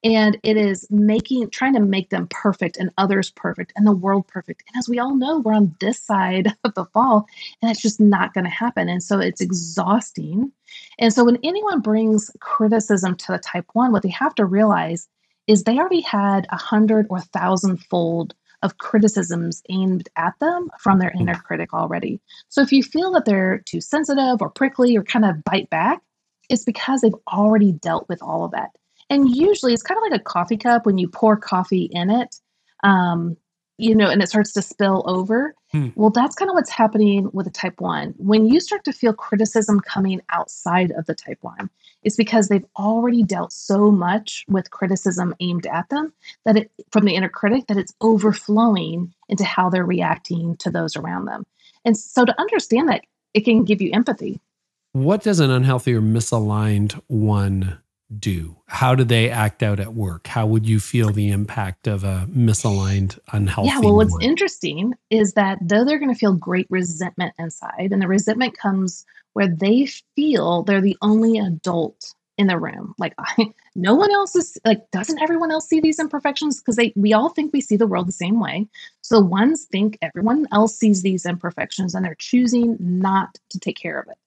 And 0.06 0.40
it 0.44 0.56
is 0.56 0.88
making, 0.92 1.50
trying 1.50 1.74
to 1.74 1.80
make 1.80 2.12
them 2.12 2.28
perfect 2.30 2.78
and 2.78 2.92
others 2.98 3.32
perfect 3.32 3.74
and 3.76 3.88
the 3.88 3.92
world 3.92 4.28
perfect. 4.28 4.64
And 4.68 4.78
as 4.78 4.88
we 4.88 5.00
all 5.00 5.16
know, 5.16 5.40
we're 5.40 5.56
on 5.56 5.76
this 5.80 6.00
side 6.00 6.54
of 6.64 6.76
the 6.76 6.86
fall 6.86 7.28
and 7.62 7.72
it's 7.72 7.82
just 7.82 8.00
not 8.00 8.34
going 8.36 8.44
to 8.44 8.52
happen. 8.52 8.88
And 8.88 9.02
so 9.02 9.20
it's 9.20 9.42
exhausting. 9.42 10.52
And 11.00 11.12
so 11.12 11.26
when 11.26 11.40
anyone 11.44 11.82
brings 11.82 12.30
criticism 12.40 13.16
to 13.16 13.32
the 13.32 13.40
type 13.40 13.66
one, 13.74 13.92
what 13.92 14.04
they 14.04 14.10
have 14.10 14.36
to 14.36 14.46
realize 14.46 15.10
is 15.48 15.64
they 15.64 15.80
already 15.80 16.02
had 16.02 16.46
a 16.52 16.58
hundred 16.58 17.08
or 17.10 17.20
thousand 17.20 17.78
fold 17.78 18.36
of 18.62 18.78
criticisms 18.78 19.64
aimed 19.70 20.08
at 20.18 20.34
them 20.40 20.70
from 20.80 21.00
their 21.00 21.14
inner 21.20 21.36
critic 21.36 21.74
already. 21.74 22.20
So 22.50 22.62
if 22.62 22.72
you 22.72 22.84
feel 22.84 23.12
that 23.14 23.26
they're 23.26 23.64
too 23.66 23.82
sensitive 23.82 24.42
or 24.42 24.50
prickly 24.50 24.96
or 24.96 25.04
kind 25.04 25.26
of 25.26 25.44
bite 25.44 25.70
back, 25.70 26.02
it's 26.50 26.64
because 26.64 27.02
they've 27.02 27.14
already 27.28 27.72
dealt 27.72 28.08
with 28.08 28.22
all 28.22 28.46
of 28.46 28.52
that. 28.52 28.70
And 29.10 29.30
usually 29.30 29.74
it's 29.74 29.84
kind 29.84 29.98
of 29.98 30.12
like 30.12 30.20
a 30.20 30.24
coffee 30.24 30.58
cup 30.58 30.86
when 30.86 30.98
you 30.98 31.08
pour 31.08 31.38
coffee 31.38 31.90
in 31.92 32.10
it. 32.10 32.36
Um, 32.84 33.38
you 33.78 33.94
know, 33.94 34.10
and 34.10 34.22
it 34.22 34.30
starts 34.30 34.54
to 34.54 34.62
spill 34.62 35.04
over. 35.06 35.54
Hmm. 35.72 35.90
Well, 35.96 36.10
that's 36.10 36.36
kind 36.36 36.50
of 36.50 36.56
what's 36.56 36.70
happening 36.70 37.30
with 37.34 37.46
a 37.46 37.52
type 37.52 37.82
one. 37.82 38.14
When 38.18 38.48
you 38.48 38.60
start 38.62 38.86
to 38.86 38.94
feel 38.94 39.12
criticism 39.14 39.82
coming 39.82 40.22
outside 40.30 40.92
of 40.92 41.06
the 41.06 41.16
type 41.16 41.40
one, 41.42 41.70
it's 42.04 42.16
because 42.16 42.48
they've 42.48 42.66
already 42.78 43.24
dealt 43.24 43.52
so 43.52 43.92
much 43.92 44.46
with 44.48 44.72
criticism 44.72 45.36
aimed 45.40 45.66
at 45.66 45.90
them 45.90 46.14
that 46.46 46.56
it 46.56 46.72
from 46.92 47.04
the 47.06 47.16
inner 47.16 47.30
critic 47.30 47.68
that 47.68 47.78
it's 47.78 47.94
overflowing 48.00 49.14
into 49.28 49.44
how 49.44 49.70
they're 49.70 49.86
reacting 49.86 50.56
to 50.58 50.72
those 50.72 50.96
around 50.96 51.26
them. 51.26 51.46
And 51.84 51.98
so 51.98 52.24
to 52.24 52.40
understand 52.40 52.88
that, 52.90 53.02
it 53.34 53.42
can 53.42 53.66
give 53.66 53.82
you 53.82 53.92
empathy. 53.92 54.40
What 54.94 55.24
does 55.24 55.42
an 55.42 55.52
unhealthy 55.52 55.94
or 55.94 56.02
misaligned 56.02 57.02
one 57.08 57.80
do? 58.20 58.58
How 58.68 58.96
do 58.96 59.04
they 59.04 59.30
act 59.30 59.64
out 59.64 59.80
at 59.80 59.94
work? 59.94 60.28
How 60.28 60.46
would 60.46 60.66
you 60.66 60.80
feel 60.80 61.12
the 61.12 61.30
impact 61.30 61.88
of 61.88 62.04
a 62.04 62.28
misaligned, 62.30 63.20
unhealthy? 63.32 63.70
Yeah, 63.70 63.80
well, 63.80 63.96
what's 63.96 64.18
interesting 64.22 64.94
is 65.10 65.34
that 65.34 65.58
though 65.62 65.84
they're 65.84 66.00
going 66.00 66.14
to 66.14 66.20
feel 66.20 66.34
great 66.34 66.68
resentment 66.70 67.34
inside, 67.40 67.90
and 67.92 68.02
the 68.02 68.08
resentment 68.08 68.58
comes 68.58 69.06
where 69.34 69.48
they 69.48 69.88
feel 70.16 70.64
they're 70.64 70.82
the 70.82 70.98
only 71.02 71.40
adult 71.40 72.14
in 72.38 72.48
the 72.48 72.58
room. 72.58 72.94
Like 72.98 73.14
I, 73.18 73.54
no 73.76 73.96
one 73.96 74.12
else 74.12 74.36
is 74.36 74.58
like, 74.66 74.90
doesn't 74.92 75.22
everyone 75.22 75.52
else 75.52 75.68
see 75.68 75.80
these 75.80 76.00
imperfections? 76.00 76.60
Because 76.60 76.76
they 76.76 76.94
we 76.96 77.14
all 77.14 77.30
think 77.30 77.54
we 77.54 77.62
see 77.62 77.78
the 77.78 77.88
world 77.88 78.08
the 78.08 78.14
same 78.14 78.40
way. 78.40 78.68
So 79.02 79.20
ones 79.20 79.66
think 79.66 79.98
everyone 80.02 80.48
else 80.52 80.78
sees 80.78 81.02
these 81.02 81.26
imperfections 81.26 81.96
and 81.96 82.04
they're 82.04 82.16
choosing 82.16 82.78
not 82.80 83.38
to 83.50 83.60
take 83.60 83.78
care 83.78 84.00
of 84.00 84.08
it. 84.10 84.18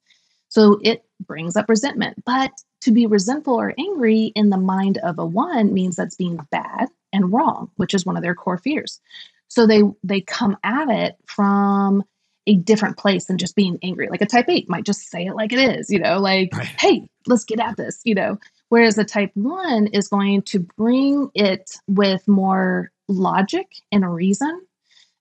So 0.49 0.81
it 0.83 1.05
brings 1.27 1.57
up 1.57 1.69
resentment. 1.69 2.25
But 2.25 2.53
to 2.83 2.93
be 2.93 3.07
resentful 3.07 3.61
or 3.61 3.75
angry 3.79 4.33
in 4.35 4.51
the 4.51 4.59
mind 4.59 4.99
of 4.99 5.19
a 5.19 5.27
one 5.27 5.73
means 5.73 5.97
that's 5.97 6.17
being 6.17 6.38
bad 6.51 6.88
and 7.12 7.33
wrong, 7.33 7.71
which 7.77 7.95
is 7.95 8.07
one 8.07 8.17
of 8.17 8.23
their 8.23 8.35
core 8.35 8.59
fears. 8.59 9.01
So 9.49 9.67
they 9.67 9.83
they 10.05 10.21
come 10.21 10.57
at 10.62 10.88
it 10.88 11.17
from 11.27 12.05
a 12.47 12.55
different 12.55 12.97
place 12.97 13.27
than 13.27 13.38
just 13.38 13.57
being 13.57 13.79
angry. 13.83 14.09
Like 14.09 14.23
a 14.23 14.27
type 14.27 14.47
8 14.49 14.69
might 14.69 14.85
just 14.85 15.11
say 15.11 15.27
it 15.27 15.35
like 15.35 15.53
it 15.53 15.59
is, 15.59 15.91
you 15.91 15.99
know, 15.99 16.19
like, 16.19 16.57
right. 16.57 16.67
hey, 16.79 17.09
let's 17.27 17.45
get 17.45 17.61
at 17.61 17.77
this, 17.77 18.01
you 18.05 18.14
know. 18.14 18.38
Whereas 18.71 18.97
a 18.97 19.05
type 19.05 19.31
1 19.35 19.88
is 19.88 20.09
going 20.09 20.43
to 20.43 20.61
bring 20.61 21.31
it 21.35 21.73
with 21.87 22.27
more 22.27 22.91
logic 23.07 23.67
and 23.93 24.14
reason 24.14 24.62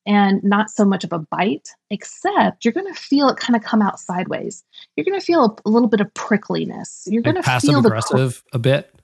and 0.07 0.41
not 0.41 0.71
so 0.71 0.85
much 0.85 1.03
of 1.03 1.11
a 1.11 1.19
bite, 1.19 1.69
except 1.91 2.63
you're 2.63 2.73
going 2.73 2.91
to 2.91 2.99
feel 2.99 3.27
it 3.27 3.37
kind 3.37 3.55
of 3.55 3.61
come 3.61 3.81
out 3.81 3.99
sideways. 3.99 4.63
You're 4.95 5.03
going 5.03 5.19
to 5.19 5.25
feel 5.25 5.43
a, 5.43 5.69
a, 5.69 5.69
little 5.69 5.89
bit 5.89 5.99
of 5.99 6.11
prickliness. 6.13 7.03
You're 7.05 7.21
going 7.21 7.35
to 7.35 7.43
feel 7.43 7.81
the 7.81 7.89
aggressive 7.89 8.43
a 8.53 8.57
bit. 8.57 8.95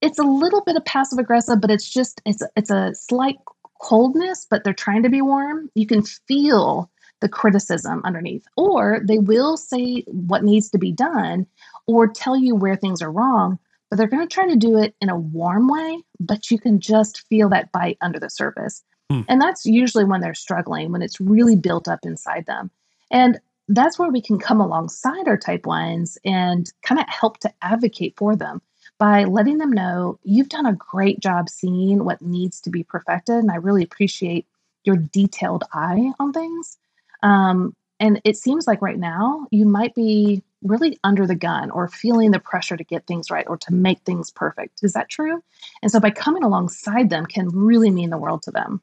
It's 0.00 0.18
a 0.18 0.24
little 0.24 0.62
bit 0.62 0.76
of 0.76 0.84
passive 0.86 1.18
aggressive, 1.18 1.60
but 1.60 1.70
it's 1.70 1.88
just 1.88 2.22
it's 2.24 2.42
it's 2.56 2.70
a 2.70 2.94
slight 2.94 3.36
coldness, 3.82 4.46
but 4.48 4.64
they're 4.64 4.72
trying 4.72 5.02
to 5.02 5.10
be 5.10 5.20
warm. 5.20 5.70
You 5.74 5.86
can 5.86 6.02
feel 6.02 6.90
the 7.20 7.28
criticism 7.28 8.00
underneath, 8.04 8.44
or 8.56 9.00
they 9.04 9.18
will 9.18 9.56
say 9.56 10.04
what 10.06 10.44
needs 10.44 10.70
to 10.70 10.78
be 10.78 10.92
done, 10.92 11.46
or 11.86 12.08
tell 12.08 12.38
you 12.38 12.54
where 12.54 12.76
things 12.76 13.02
are 13.02 13.12
wrong. 13.12 13.58
But 13.90 13.96
they're 13.96 14.06
going 14.06 14.26
to 14.26 14.32
try 14.32 14.46
to 14.46 14.56
do 14.56 14.78
it 14.78 14.94
in 15.00 15.08
a 15.08 15.18
warm 15.18 15.68
way, 15.68 16.02
but 16.20 16.50
you 16.50 16.58
can 16.58 16.78
just 16.80 17.26
feel 17.28 17.48
that 17.50 17.72
bite 17.72 17.98
under 18.00 18.20
the 18.20 18.30
surface. 18.30 18.82
Hmm. 19.10 19.22
And 19.28 19.40
that's 19.40 19.64
usually 19.64 20.04
when 20.04 20.20
they're 20.20 20.34
struggling, 20.34 20.92
when 20.92 21.02
it's 21.02 21.20
really 21.20 21.56
built 21.56 21.88
up 21.88 22.00
inside 22.04 22.46
them. 22.46 22.70
And 23.10 23.38
that's 23.68 23.98
where 23.98 24.10
we 24.10 24.20
can 24.20 24.38
come 24.38 24.60
alongside 24.60 25.28
our 25.28 25.36
type 25.36 25.66
ones 25.66 26.18
and 26.24 26.70
kind 26.82 27.00
of 27.00 27.06
help 27.08 27.38
to 27.38 27.52
advocate 27.62 28.14
for 28.16 28.34
them 28.34 28.62
by 28.98 29.24
letting 29.24 29.58
them 29.58 29.72
know 29.72 30.18
you've 30.24 30.48
done 30.48 30.66
a 30.66 30.74
great 30.74 31.20
job 31.20 31.48
seeing 31.48 32.04
what 32.04 32.20
needs 32.20 32.60
to 32.62 32.70
be 32.70 32.82
perfected. 32.82 33.36
And 33.36 33.50
I 33.50 33.56
really 33.56 33.82
appreciate 33.82 34.46
your 34.84 34.96
detailed 34.96 35.64
eye 35.72 36.12
on 36.18 36.32
things. 36.32 36.78
Um, 37.22 37.74
and 38.00 38.20
it 38.24 38.36
seems 38.36 38.66
like 38.66 38.80
right 38.80 38.98
now 38.98 39.46
you 39.50 39.66
might 39.66 39.94
be 39.94 40.42
really 40.62 40.98
under 41.04 41.26
the 41.26 41.34
gun 41.34 41.70
or 41.70 41.88
feeling 41.88 42.30
the 42.30 42.40
pressure 42.40 42.76
to 42.76 42.84
get 42.84 43.06
things 43.06 43.30
right 43.30 43.46
or 43.48 43.56
to 43.58 43.72
make 43.72 44.00
things 44.00 44.30
perfect. 44.30 44.80
Is 44.82 44.92
that 44.94 45.08
true? 45.08 45.42
And 45.82 45.90
so 45.90 46.00
by 46.00 46.10
coming 46.10 46.42
alongside 46.42 47.10
them 47.10 47.26
can 47.26 47.48
really 47.48 47.90
mean 47.90 48.10
the 48.10 48.18
world 48.18 48.42
to 48.42 48.50
them. 48.50 48.80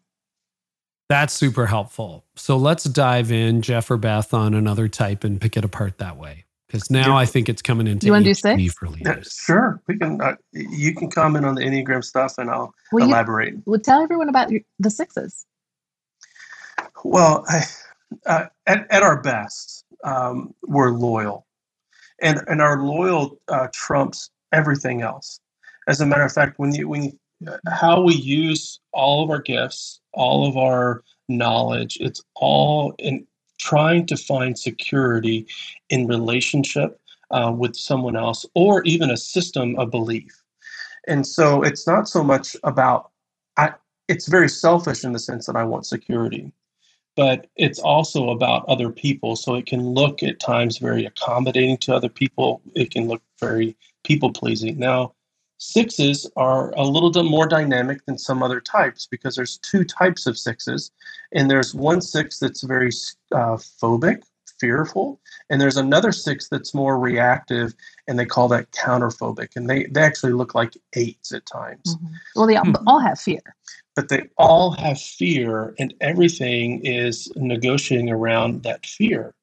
That's 1.08 1.34
super 1.34 1.68
helpful. 1.68 2.26
So 2.36 2.58
let's 2.58 2.86
dive 2.86 3.32
in, 3.32 3.62
Jeff 3.62 3.92
or 3.92 3.98
Beth, 3.98 4.34
on 4.34 4.54
another 4.54 4.88
type 4.88 5.24
and 5.24 5.40
pick 5.40 5.56
it 5.56 5.64
apart 5.64 6.00
that 6.00 6.18
way. 6.18 6.46
Because 6.68 6.90
now 6.90 7.10
yeah. 7.10 7.16
I 7.16 7.26
think 7.26 7.48
it's 7.48 7.62
coming 7.62 7.86
into 7.86 8.08
you 8.08 8.12
want 8.12 8.26
to 8.26 8.32
do 8.32 8.34
six? 8.34 8.74
for 8.74 8.88
leaders. 8.88 9.06
Yeah, 9.06 9.24
sure, 9.46 9.82
we 9.88 9.98
can. 9.98 10.20
Uh, 10.20 10.36
you 10.52 10.96
can 10.96 11.12
comment 11.12 11.46
on 11.46 11.56
the 11.56 11.62
enneagram 11.62 12.04
stuff, 12.04 12.38
and 12.40 12.50
I'll 12.50 12.74
well, 12.92 13.06
elaborate. 13.06 13.54
You, 13.54 13.64
well, 13.66 13.80
tell 13.80 14.02
everyone 14.02 14.30
about 14.30 14.50
your, 14.50 14.62
the 14.80 14.90
sixes. 14.90 15.46
Well, 17.04 17.46
I, 17.48 17.62
uh, 18.26 18.46
at 18.66 18.88
at 18.90 19.04
our 19.04 19.22
best, 19.22 19.86
um, 20.04 20.56
we're 20.64 20.90
loyal, 20.90 21.46
and 22.20 22.42
and 22.48 22.62
our 22.62 22.82
loyal 22.82 23.40
uh, 23.48 23.68
trumps 23.72 24.32
everything 24.52 25.04
else. 25.04 25.40
As 25.88 26.02
a 26.02 26.06
matter 26.06 26.24
of 26.24 26.34
fact, 26.34 26.58
when 26.58 26.74
you 26.74 26.90
when 26.90 27.04
you 27.04 27.20
how 27.70 28.02
we 28.02 28.16
use 28.16 28.80
all 28.92 29.24
of 29.24 29.30
our 29.30 29.42
gifts, 29.42 30.00
all 30.14 30.48
of 30.48 30.58
our 30.58 31.04
knowledge, 31.28 31.98
it's 32.00 32.22
all 32.36 32.94
in 33.00 33.26
trying 33.58 34.06
to 34.06 34.18
find 34.18 34.58
security 34.58 35.48
in 35.90 36.08
relationship 36.08 37.00
uh, 37.32 37.52
with 37.56 37.76
someone 37.76 38.16
else 38.16 38.46
or 38.54 38.84
even 38.84 39.10
a 39.10 39.18
system 39.18 39.78
of 39.80 39.92
belief. 39.92 40.44
And 41.08 41.26
so 41.26 41.64
it's 41.64 41.88
not 41.88 42.08
so 42.08 42.24
much 42.24 42.56
about, 42.64 43.12
I, 43.58 43.74
it's 44.08 44.28
very 44.28 44.50
selfish 44.50 45.04
in 45.04 45.14
the 45.14 45.20
sense 45.20 45.46
that 45.46 45.56
I 45.56 45.64
want 45.64 45.86
security, 45.86 46.52
but 47.16 47.48
it's 47.56 47.80
also 47.80 48.30
about 48.30 48.68
other 48.68 48.92
people. 48.92 49.36
So 49.36 49.56
it 49.56 49.66
can 49.66 49.82
look 49.82 50.22
at 50.22 50.40
times 50.40 50.78
very 50.78 51.06
accommodating 51.06 51.78
to 51.78 51.96
other 51.96 52.10
people, 52.10 52.62
it 52.76 52.92
can 52.92 53.08
look 53.08 53.22
very 53.40 53.76
people 54.04 54.32
pleasing. 54.32 54.78
Now, 54.78 55.15
Sixes 55.58 56.30
are 56.36 56.72
a 56.72 56.84
little 56.84 57.12
bit 57.12 57.26
more 57.26 57.48
dynamic 57.48 58.06
than 58.06 58.18
some 58.18 58.44
other 58.44 58.60
types 58.60 59.08
because 59.08 59.36
there's 59.36 59.58
two 59.60 59.84
types 59.84 60.28
of 60.28 60.38
sixes, 60.38 60.92
and 61.32 61.50
there's 61.50 61.74
one 61.74 62.02
six 62.02 62.40
that's 62.40 62.62
very 62.62 62.92
uh, 63.32 63.56
phobic, 63.56 64.24
fearful, 64.60 65.20
and 65.50 65.62
there's 65.62 65.78
another 65.78 66.12
six 66.12 66.50
that's 66.50 66.74
more 66.74 67.00
reactive, 67.00 67.74
and 68.08 68.20
they 68.20 68.26
call 68.26 68.50
that 68.50 68.72
counterphobic, 68.72 69.56
and 69.56 69.70
they 69.70 69.86
they 69.86 70.02
actually 70.02 70.34
look 70.34 70.56
like 70.56 70.76
eights 70.94 71.32
at 71.32 71.46
times. 71.46 71.96
Mm-hmm. 71.96 72.14
Well, 72.36 72.48
they 72.48 72.58
all, 72.58 72.66
hmm. 72.66 72.88
all 72.88 73.00
have 73.00 73.20
fear, 73.20 73.42
but 73.96 74.10
they 74.10 74.30
all 74.38 74.72
have 74.72 75.00
fear, 75.00 75.74
and 75.80 75.94
everything 76.02 76.86
is 76.86 77.32
negotiating 77.38 78.10
around 78.10 78.64
that 78.64 78.86
fear. 78.86 79.34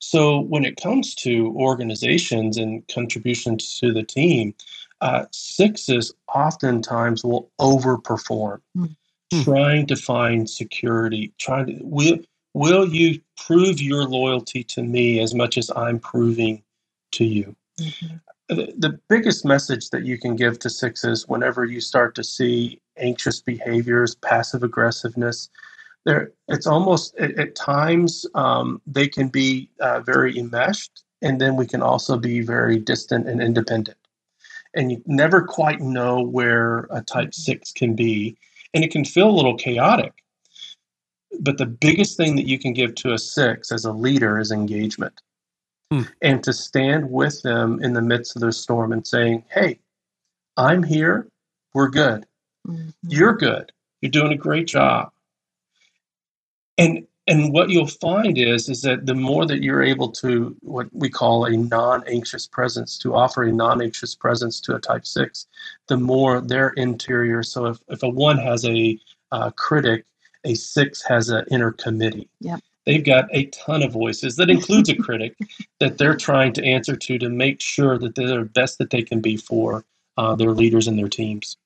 So 0.00 0.40
when 0.40 0.64
it 0.64 0.80
comes 0.80 1.14
to 1.16 1.54
organizations 1.56 2.56
and 2.56 2.86
contributions 2.88 3.78
to 3.80 3.92
the 3.92 4.02
team, 4.02 4.54
uh, 5.00 5.24
sixes 5.32 6.12
oftentimes 6.34 7.24
will 7.24 7.50
overperform, 7.60 8.60
mm-hmm. 8.76 9.42
trying 9.42 9.86
to 9.86 9.96
find 9.96 10.48
security, 10.48 11.32
trying 11.38 11.66
to 11.66 11.78
will 11.82 12.18
will 12.54 12.88
you 12.88 13.20
prove 13.46 13.80
your 13.80 14.04
loyalty 14.04 14.64
to 14.64 14.82
me 14.82 15.20
as 15.20 15.34
much 15.34 15.56
as 15.56 15.70
I'm 15.74 15.98
proving 15.98 16.62
to 17.12 17.24
you. 17.24 17.54
Mm-hmm. 17.80 18.16
The, 18.48 18.74
the 18.76 19.00
biggest 19.08 19.44
message 19.44 19.90
that 19.90 20.04
you 20.04 20.18
can 20.18 20.34
give 20.34 20.58
to 20.58 20.70
sixes 20.70 21.28
whenever 21.28 21.64
you 21.64 21.80
start 21.80 22.16
to 22.16 22.24
see 22.24 22.80
anxious 22.96 23.40
behaviors, 23.40 24.16
passive 24.16 24.64
aggressiveness, 24.64 25.48
there 26.04 26.32
it's 26.48 26.66
almost 26.66 27.14
at, 27.16 27.38
at 27.38 27.54
times 27.54 28.26
um, 28.34 28.80
they 28.86 29.08
can 29.08 29.28
be 29.28 29.70
uh, 29.80 30.00
very 30.00 30.36
enmeshed, 30.38 31.04
and 31.22 31.40
then 31.40 31.56
we 31.56 31.66
can 31.66 31.82
also 31.82 32.18
be 32.18 32.40
very 32.40 32.78
distant 32.78 33.28
and 33.28 33.40
independent 33.40 33.96
and 34.74 34.92
you 34.92 35.02
never 35.06 35.42
quite 35.42 35.80
know 35.80 36.20
where 36.20 36.86
a 36.90 37.02
type 37.02 37.34
6 37.34 37.72
can 37.72 37.94
be 37.94 38.36
and 38.74 38.84
it 38.84 38.90
can 38.90 39.04
feel 39.04 39.28
a 39.28 39.32
little 39.32 39.56
chaotic 39.56 40.12
but 41.40 41.58
the 41.58 41.66
biggest 41.66 42.16
thing 42.16 42.36
that 42.36 42.46
you 42.46 42.58
can 42.58 42.72
give 42.72 42.94
to 42.96 43.12
a 43.12 43.18
6 43.18 43.72
as 43.72 43.84
a 43.84 43.92
leader 43.92 44.38
is 44.38 44.52
engagement 44.52 45.20
hmm. 45.90 46.02
and 46.22 46.42
to 46.44 46.52
stand 46.52 47.10
with 47.10 47.42
them 47.42 47.82
in 47.82 47.92
the 47.92 48.02
midst 48.02 48.36
of 48.36 48.40
their 48.40 48.52
storm 48.52 48.92
and 48.92 49.06
saying 49.06 49.44
hey 49.50 49.78
i'm 50.56 50.82
here 50.82 51.26
we're 51.74 51.88
good. 51.88 52.26
Mm-hmm. 52.66 52.90
You're 53.08 53.34
good. 53.34 53.72
You're 54.00 54.10
doing 54.10 54.32
a 54.32 54.36
great 54.36 54.66
job. 54.66 55.10
And 56.78 57.06
and 57.30 57.52
what 57.52 57.70
you'll 57.70 57.86
find 57.86 58.36
is 58.36 58.68
is 58.68 58.82
that 58.82 59.06
the 59.06 59.14
more 59.14 59.46
that 59.46 59.62
you're 59.62 59.82
able 59.82 60.10
to 60.10 60.56
what 60.60 60.88
we 60.92 61.08
call 61.08 61.44
a 61.44 61.56
non-anxious 61.56 62.46
presence 62.46 62.98
to 62.98 63.14
offer 63.14 63.44
a 63.44 63.52
non-anxious 63.52 64.14
presence 64.14 64.60
to 64.60 64.74
a 64.74 64.80
type 64.80 65.06
6 65.06 65.46
the 65.88 65.96
more 65.96 66.40
their 66.40 66.70
interior 66.70 67.42
so 67.42 67.66
if, 67.66 67.78
if 67.88 68.02
a 68.02 68.08
1 68.08 68.38
has 68.38 68.64
a 68.64 68.98
uh, 69.32 69.50
critic 69.50 70.04
a 70.44 70.54
6 70.54 71.02
has 71.02 71.28
an 71.28 71.44
inner 71.50 71.72
committee. 71.72 72.28
Yeah 72.40 72.58
they've 72.86 73.04
got 73.04 73.26
a 73.30 73.46
ton 73.46 73.82
of 73.82 73.92
voices 73.92 74.36
that 74.36 74.50
includes 74.50 74.88
a 74.88 74.96
critic 74.96 75.36
that 75.80 75.98
they're 75.98 76.16
trying 76.16 76.52
to 76.54 76.64
answer 76.64 76.96
to 76.96 77.18
to 77.18 77.28
make 77.28 77.60
sure 77.60 77.98
that 77.98 78.14
they're 78.14 78.38
the 78.38 78.44
best 78.44 78.78
that 78.78 78.90
they 78.90 79.02
can 79.02 79.20
be 79.20 79.36
for 79.36 79.84
uh, 80.16 80.34
their 80.34 80.50
leaders 80.50 80.88
and 80.88 80.98
their 80.98 81.08
teams 81.08 81.56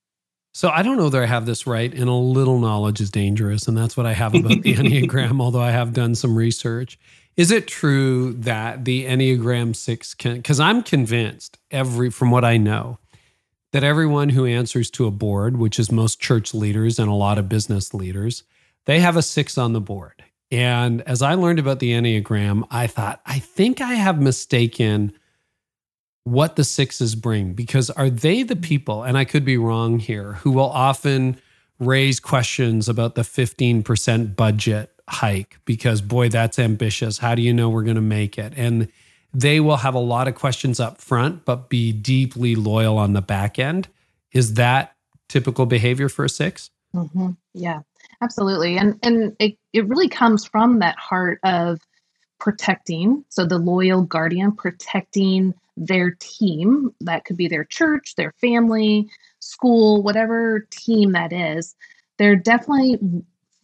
so 0.55 0.71
I 0.71 0.83
don't 0.83 0.97
know 0.97 1.11
that 1.11 1.21
I 1.21 1.27
have 1.27 1.47
this 1.47 1.67
right, 1.67 1.93
and 1.93 2.09
a 2.09 2.13
little 2.13 2.61
knowledge 2.61 3.01
is 3.01 3.11
dangerous, 3.11 3.67
and 3.67 3.77
that's 3.77 3.97
what 3.97 4.07
I 4.07 4.13
have 4.13 4.37
about 4.37 4.63
the 4.63 4.75
Enneagram. 4.77 5.41
Although 5.41 5.61
I 5.61 5.73
have 5.73 5.93
done 5.93 6.15
some 6.15 6.37
research, 6.37 6.97
is 7.37 7.51
it 7.51 7.67
true 7.67 8.35
that 8.35 8.85
the 8.85 9.05
Enneagram 9.05 9.75
Six 9.75 10.15
can? 10.15 10.37
Because 10.37 10.61
I'm 10.61 10.85
convinced 10.85 11.59
every 11.73 12.09
from 12.09 12.31
what 12.31 12.45
I 12.45 12.57
know 12.57 13.01
that 13.73 13.83
everyone 13.83 14.29
who 14.29 14.47
answers 14.47 14.89
to 14.93 15.07
a 15.07 15.11
board, 15.11 15.57
which 15.57 15.81
is 15.81 15.91
most 15.91 16.21
church 16.21 16.55
leaders 16.55 17.01
and 17.01 17.09
a 17.09 17.15
lot 17.15 17.37
of 17.37 17.49
business 17.49 17.93
leaders, 17.93 18.45
they 18.85 19.01
have 19.01 19.17
a 19.17 19.23
six 19.23 19.59
on 19.59 19.73
the 19.73 19.81
board. 19.81 20.23
And 20.53 21.03
as 21.03 21.21
I 21.21 21.35
learned 21.35 21.59
about 21.59 21.81
the 21.81 21.91
Enneagram, 21.91 22.65
I 22.71 22.87
thought 22.87 23.21
I 23.27 23.41
think 23.41 23.81
I 23.81 23.95
have 23.95 24.23
mistaken 24.23 25.13
what 26.25 26.57
the 26.57 26.65
sixes 26.65 27.15
bring 27.15 27.53
because 27.53 27.91
are 27.91 28.11
they 28.11 28.43
the 28.43 28.57
people 28.57 29.03
and 29.03 29.17
i 29.17 29.25
could 29.25 29.45
be 29.45 29.59
wrong 29.59 29.99
here 29.99 30.35
who 30.35 30.51
will 30.51 30.71
often 30.71 31.37
raise 31.79 32.21
questions 32.21 32.89
about 32.89 33.15
the 33.15 33.23
15% 33.23 34.37
budget 34.37 34.91
hike 35.09 35.59
because 35.65 36.01
boy 36.01 36.29
that's 36.29 36.59
ambitious. 36.59 37.19
How 37.19 37.35
do 37.35 37.43
you 37.43 37.53
know 37.53 37.69
we're 37.69 37.83
going 37.83 37.97
to 37.97 38.01
make 38.01 38.39
it? 38.39 38.53
And 38.57 38.89
they 39.33 39.61
will 39.61 39.77
have 39.77 39.95
a 39.95 40.01
lot 40.01 40.29
of 40.29 40.35
questions 40.35 40.81
up 40.81 41.01
front 41.01 41.45
but 41.45 41.69
be 41.69 41.93
deeply 41.93 42.55
loyal 42.55 42.99
on 42.99 43.13
the 43.13 43.23
back 43.23 43.59
end. 43.59 43.89
Is 44.33 44.55
that 44.55 44.95
typical 45.29 45.67
behavior 45.67 46.09
for 46.09 46.25
a 46.25 46.29
6 46.29 46.71
mm-hmm. 46.95 47.31
yeah 47.55 47.81
absolutely. 48.21 48.79
And 48.79 48.99
and 49.03 49.35
it, 49.39 49.57
it 49.73 49.89
really 49.89 50.09
comes 50.09 50.45
from 50.45 50.79
that 50.79 50.97
heart 50.99 51.41
of 51.43 51.81
protecting. 52.39 53.25
So 53.29 53.45
the 53.45 53.59
loyal 53.59 54.03
guardian 54.03 54.53
protecting 54.53 55.55
their 55.77 56.13
team. 56.21 56.95
That 57.01 57.25
could 57.25 57.37
be 57.37 57.49
their 57.49 57.65
church 57.65 58.15
their 58.17 58.33
family 58.41 59.09
school 59.41 60.03
whatever 60.03 60.67
team 60.71 61.13
that 61.13 61.33
is. 61.33 61.75
They're 62.19 62.37
definitely 62.37 62.99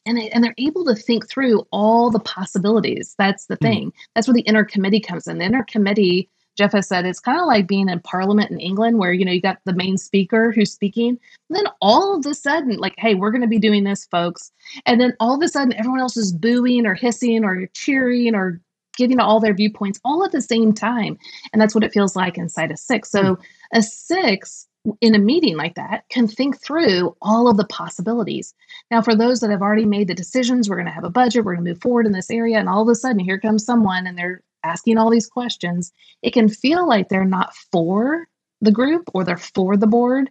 and, 0.07 0.16
they, 0.16 0.31
and 0.31 0.42
they're 0.42 0.55
able 0.59 0.85
to 0.87 0.94
think 0.94 1.29
through 1.29 1.66
all 1.73 2.11
the 2.11 2.20
possibilities. 2.20 3.14
That's 3.18 3.46
the 3.46 3.57
hmm. 3.57 3.66
thing. 3.66 3.92
That's 4.14 4.27
where 4.27 4.35
the 4.35 4.40
inner 4.42 4.64
committee 4.64 5.01
comes 5.01 5.27
in. 5.27 5.38
The 5.38 5.44
inner 5.44 5.64
committee 5.64 6.29
jeff 6.57 6.73
has 6.73 6.88
said 6.88 7.07
it's 7.07 7.20
kind 7.20 7.40
of 7.40 7.46
like 7.46 7.68
being 7.68 7.88
in 7.88 8.01
parliament 8.01 8.51
in 8.51 8.59
england 8.59 8.99
where 8.99 9.12
you 9.12 9.25
know 9.25 9.31
you 9.31 9.40
got 9.40 9.59
the 9.64 9.73
main 9.73 9.96
speaker 9.96 10.53
who's 10.53 10.73
speaking. 10.73 11.18
And 11.49 11.57
then 11.57 11.66
all 11.81 12.16
of 12.16 12.27
a 12.27 12.35
sudden 12.35 12.77
like 12.77 12.94
hey 12.99 13.14
we're 13.14 13.31
going 13.31 13.40
to 13.42 13.49
be 13.49 13.59
doing 13.59 13.85
this 13.85 14.05
folks. 14.07 14.53
And 14.85 15.01
then 15.01 15.14
all 15.20 15.35
of 15.35 15.42
a 15.42 15.49
sudden 15.49 15.73
everyone 15.75 16.01
else 16.01 16.16
is 16.16 16.33
booing 16.33 16.87
or 16.87 16.94
hissing 16.94 17.44
or 17.44 17.66
cheering 17.73 18.35
or 18.35 18.61
getting 19.01 19.19
all 19.19 19.41
their 19.41 19.55
viewpoints 19.55 19.99
all 20.05 20.25
at 20.25 20.31
the 20.31 20.41
same 20.41 20.73
time. 20.73 21.19
And 21.53 21.61
that's 21.61 21.75
what 21.75 21.83
it 21.83 21.93
feels 21.93 22.15
like 22.15 22.39
inside 22.39 22.71
a 22.71 22.77
six. 22.77 23.11
So 23.11 23.23
mm. 23.37 23.43
a 23.73 23.83
six 23.83 24.69
in 25.01 25.15
a 25.15 25.19
meeting 25.19 25.57
like 25.57 25.75
that 25.75 26.09
can 26.09 26.27
think 26.27 26.61
through 26.61 27.15
all 27.21 27.49
of 27.49 27.57
the 27.57 27.67
possibilities. 27.67 28.55
Now, 28.91 29.03
for 29.03 29.15
those 29.15 29.41
that 29.41 29.51
have 29.51 29.63
already 29.63 29.85
made 29.85 30.09
the 30.09 30.15
decisions, 30.15 30.69
we're 30.69 30.77
going 30.77 30.87
to 30.87 30.93
have 30.93 31.05
a 31.05 31.11
budget, 31.11 31.45
we're 31.45 31.55
going 31.55 31.65
to 31.65 31.71
move 31.73 31.83
forward 31.83 32.07
in 32.07 32.13
this 32.13 32.31
area, 32.31 32.59
and 32.59 32.69
all 32.69 32.83
of 32.83 32.89
a 32.89 32.95
sudden 32.95 33.19
here 33.19 33.39
comes 33.39 33.65
someone 33.65 34.07
and 34.07 34.17
they're 34.17 34.43
asking 34.63 34.97
all 34.97 35.11
these 35.11 35.27
questions, 35.27 35.93
it 36.23 36.33
can 36.33 36.49
feel 36.49 36.87
like 36.87 37.09
they're 37.09 37.25
not 37.25 37.55
for 37.73 38.29
the 38.61 38.73
group 38.73 39.11
or 39.15 39.25
they're 39.25 39.37
for 39.37 39.77
the 39.77 39.87
board, 39.87 40.31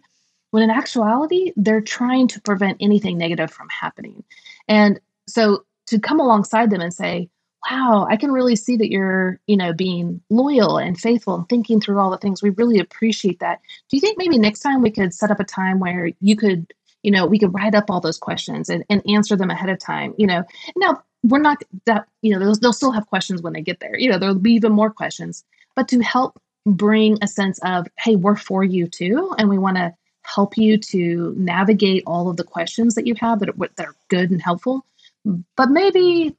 when 0.50 0.62
in 0.62 0.70
actuality, 0.70 1.52
they're 1.56 1.80
trying 1.80 2.26
to 2.28 2.40
prevent 2.40 2.76
anything 2.80 3.18
negative 3.18 3.50
from 3.50 3.68
happening. 3.68 4.22
And 4.68 5.00
so 5.28 5.64
to 5.86 5.98
come 5.98 6.20
alongside 6.20 6.70
them 6.70 6.80
and 6.80 6.94
say, 6.94 7.28
wow, 7.68 8.06
I 8.08 8.16
can 8.16 8.32
really 8.32 8.56
see 8.56 8.76
that 8.76 8.90
you're, 8.90 9.38
you 9.46 9.56
know, 9.56 9.72
being 9.72 10.20
loyal 10.30 10.78
and 10.78 10.98
faithful 10.98 11.34
and 11.34 11.48
thinking 11.48 11.80
through 11.80 11.98
all 11.98 12.10
the 12.10 12.18
things. 12.18 12.42
We 12.42 12.50
really 12.50 12.78
appreciate 12.78 13.40
that. 13.40 13.60
Do 13.88 13.96
you 13.96 14.00
think 14.00 14.18
maybe 14.18 14.38
next 14.38 14.60
time 14.60 14.82
we 14.82 14.90
could 14.90 15.12
set 15.12 15.30
up 15.30 15.40
a 15.40 15.44
time 15.44 15.78
where 15.78 16.10
you 16.20 16.36
could, 16.36 16.72
you 17.02 17.10
know, 17.10 17.26
we 17.26 17.38
could 17.38 17.52
write 17.54 17.74
up 17.74 17.90
all 17.90 18.00
those 18.00 18.18
questions 18.18 18.68
and, 18.68 18.84
and 18.88 19.02
answer 19.08 19.36
them 19.36 19.50
ahead 19.50 19.68
of 19.68 19.78
time, 19.78 20.14
you 20.16 20.26
know? 20.26 20.44
Now, 20.76 21.02
we're 21.22 21.38
not 21.38 21.62
that, 21.84 22.06
you 22.22 22.32
know, 22.32 22.38
they'll, 22.38 22.54
they'll 22.54 22.72
still 22.72 22.92
have 22.92 23.06
questions 23.06 23.42
when 23.42 23.52
they 23.52 23.62
get 23.62 23.80
there. 23.80 23.98
You 23.98 24.10
know, 24.10 24.18
there'll 24.18 24.34
be 24.36 24.52
even 24.52 24.72
more 24.72 24.90
questions, 24.90 25.44
but 25.74 25.88
to 25.88 26.00
help 26.00 26.40
bring 26.66 27.18
a 27.22 27.26
sense 27.26 27.58
of, 27.62 27.86
hey, 27.98 28.16
we're 28.16 28.36
for 28.36 28.64
you 28.64 28.86
too. 28.86 29.34
And 29.38 29.48
we 29.48 29.58
want 29.58 29.76
to 29.76 29.94
help 30.22 30.56
you 30.56 30.78
to 30.78 31.34
navigate 31.36 32.04
all 32.06 32.30
of 32.30 32.36
the 32.36 32.44
questions 32.44 32.94
that 32.94 33.06
you 33.06 33.14
have 33.20 33.40
that 33.40 33.48
are, 33.48 33.70
that 33.76 33.86
are 33.86 33.96
good 34.08 34.30
and 34.30 34.40
helpful. 34.40 34.84
But 35.24 35.70
maybe 35.70 36.36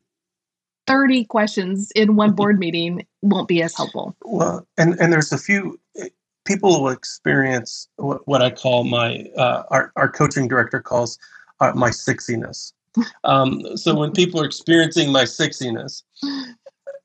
30 0.91 1.25
questions 1.25 1.91
in 1.91 2.15
one 2.15 2.34
board 2.34 2.60
meeting 2.65 3.06
won't 3.21 3.47
be 3.47 3.62
as 3.62 3.75
helpful. 3.75 4.15
Well, 4.23 4.67
and, 4.77 4.99
and 4.99 5.13
there's 5.13 5.32
a 5.32 5.38
few 5.38 5.80
people 6.45 6.82
will 6.82 6.89
experience 6.89 7.88
what, 7.95 8.27
what 8.27 8.41
I 8.41 8.49
call 8.49 8.84
my, 8.84 9.25
uh, 9.38 9.63
our, 9.69 9.91
our 9.95 10.10
coaching 10.10 10.47
director 10.47 10.82
calls 10.82 11.17
uh, 11.62 11.71
my 11.75 11.89
sixiness. 11.89 12.73
Um, 13.23 13.77
so 13.77 13.95
when 13.95 14.12
people 14.12 14.41
are 14.41 14.45
experiencing 14.45 15.13
my 15.13 15.23
sixiness, 15.23 16.04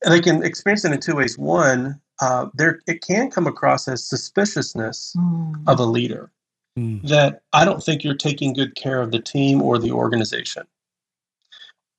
they 0.09 0.21
can 0.21 0.43
experience 0.43 0.85
it 0.85 0.93
in 0.93 1.01
two 1.01 1.15
ways. 1.15 1.39
One, 1.39 2.01
uh, 2.21 2.47
there 2.55 2.81
it 2.89 3.03
can 3.03 3.31
come 3.31 3.47
across 3.47 3.87
as 3.87 4.09
suspiciousness 4.09 5.15
mm. 5.17 5.55
of 5.69 5.79
a 5.79 5.85
leader 5.85 6.33
mm. 6.77 7.07
that 7.07 7.43
I 7.53 7.65
don't 7.65 7.83
think 7.83 8.03
you're 8.03 8.15
taking 8.15 8.53
good 8.53 8.75
care 8.75 9.01
of 9.01 9.13
the 9.13 9.21
team 9.21 9.63
or 9.63 9.79
the 9.79 9.93
organization. 9.93 10.65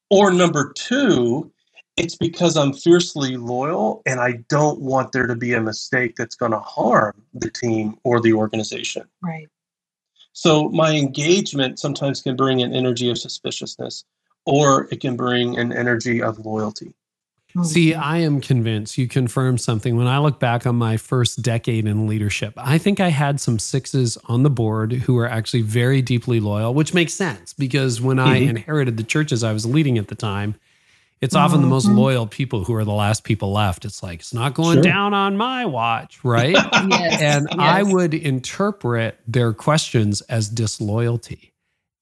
Or 0.09 0.31
number 0.31 0.73
two, 0.73 1.51
it's 1.97 2.15
because 2.15 2.55
I'm 2.55 2.73
fiercely 2.73 3.37
loyal 3.37 4.03
and 4.05 4.19
I 4.19 4.43
don't 4.49 4.79
want 4.79 5.11
there 5.11 5.25
to 5.27 5.35
be 5.35 5.53
a 5.53 5.61
mistake 5.61 6.15
that's 6.15 6.35
going 6.35 6.51
to 6.51 6.59
harm 6.59 7.21
the 7.33 7.49
team 7.49 7.97
or 8.03 8.21
the 8.21 8.33
organization. 8.33 9.03
Right. 9.21 9.49
So 10.33 10.69
my 10.69 10.95
engagement 10.95 11.79
sometimes 11.79 12.21
can 12.21 12.35
bring 12.35 12.61
an 12.61 12.73
energy 12.73 13.09
of 13.09 13.17
suspiciousness 13.17 14.05
or 14.45 14.87
it 14.91 15.01
can 15.01 15.17
bring 15.17 15.57
an 15.57 15.73
energy 15.73 16.21
of 16.21 16.45
loyalty. 16.45 16.93
Hmm. 17.53 17.63
See, 17.63 17.95
I 17.95 18.17
am 18.17 18.41
convinced 18.41 18.99
you 18.99 19.07
confirmed 19.07 19.59
something. 19.59 19.97
When 19.97 20.05
I 20.05 20.19
look 20.19 20.39
back 20.39 20.67
on 20.67 20.75
my 20.75 20.97
first 20.97 21.41
decade 21.41 21.87
in 21.87 22.05
leadership, 22.05 22.53
I 22.57 22.77
think 22.77 22.99
I 22.99 23.09
had 23.09 23.39
some 23.41 23.57
sixes 23.57 24.17
on 24.25 24.43
the 24.43 24.49
board 24.51 24.93
who 24.93 25.15
were 25.15 25.27
actually 25.27 25.63
very 25.63 26.03
deeply 26.03 26.39
loyal, 26.39 26.75
which 26.75 26.93
makes 26.93 27.13
sense 27.13 27.53
because 27.53 27.99
when 27.99 28.17
mm-hmm. 28.17 28.29
I 28.29 28.35
inherited 28.35 28.97
the 28.97 29.03
churches 29.03 29.43
I 29.43 29.53
was 29.53 29.65
leading 29.65 29.97
at 29.97 30.09
the 30.09 30.15
time, 30.15 30.55
it's 31.19 31.35
often 31.35 31.61
the 31.61 31.67
most 31.67 31.87
mm-hmm. 31.87 31.97
loyal 31.97 32.27
people 32.27 32.63
who 32.63 32.75
are 32.75 32.85
the 32.85 32.93
last 32.93 33.23
people 33.23 33.51
left. 33.51 33.85
It's 33.85 34.03
like, 34.03 34.19
it's 34.19 34.33
not 34.33 34.53
going 34.53 34.77
sure. 34.77 34.83
down 34.83 35.13
on 35.13 35.35
my 35.35 35.65
watch, 35.65 36.23
right? 36.23 36.53
yes. 36.89 37.21
And 37.21 37.47
yes. 37.49 37.59
I 37.59 37.83
would 37.83 38.13
interpret 38.13 39.19
their 39.27 39.53
questions 39.53 40.21
as 40.21 40.47
disloyalty. 40.47 41.53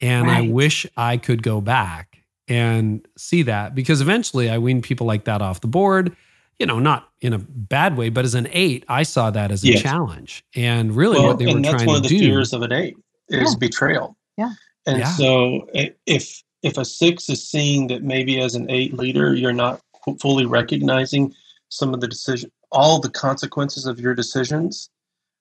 And 0.02 0.28
right. 0.28 0.44
I 0.44 0.50
wish 0.50 0.86
I 0.98 1.16
could 1.18 1.44
go 1.44 1.62
back 1.62 2.24
and 2.48 3.08
see 3.18 3.44
that 3.44 3.74
because 3.74 4.02
eventually 4.02 4.50
I 4.50 4.58
wean 4.58 4.82
people 4.82 5.08
like 5.08 5.24
that 5.26 5.42
off 5.42 5.62
the 5.62 5.68
board. 5.68 6.16
You 6.60 6.66
know, 6.66 6.80
not 6.80 7.10
in 7.20 7.34
a 7.34 7.38
bad 7.38 7.98
way, 7.98 8.08
but 8.10 8.24
as 8.24 8.34
an 8.34 8.48
eight, 8.52 8.86
I 8.88 9.04
saw 9.04 9.30
that 9.30 9.52
as 9.52 9.64
a 9.66 9.74
yes. 9.74 9.82
challenge. 9.82 10.46
And 10.56 10.96
really, 10.96 11.20
well, 11.20 11.28
what 11.28 11.40
they 11.40 11.48
were 11.48 11.52
trying 11.52 11.64
to 11.64 11.70
do. 11.70 11.78
That's 11.78 11.86
one 11.86 11.96
of 11.98 12.04
the 12.04 12.20
fears 12.20 12.54
of 12.54 12.62
an 12.62 12.72
eight 12.72 12.96
is 13.28 13.52
yeah. 13.52 13.58
betrayal. 13.60 14.18
Yeah. 14.38 14.52
And 14.86 15.00
yeah. 15.00 15.12
so 15.12 15.68
if 16.06 16.44
if 16.66 16.78
a 16.78 16.84
six 16.84 17.30
is 17.30 17.48
seeing 17.48 17.88
that 17.88 18.04
maybe 18.04 18.42
as 18.42 18.56
an 18.56 18.70
eight 18.70 18.94
leader 18.94 19.34
you're 19.34 19.54
not 19.54 19.80
fully 20.20 20.46
recognizing 20.46 21.34
some 21.70 21.94
of 21.94 22.02
the 22.02 22.08
decision 22.08 22.52
all 22.72 23.00
the 23.00 23.10
consequences 23.10 23.86
of 23.86 24.00
your 24.00 24.16
decisions 24.16 24.90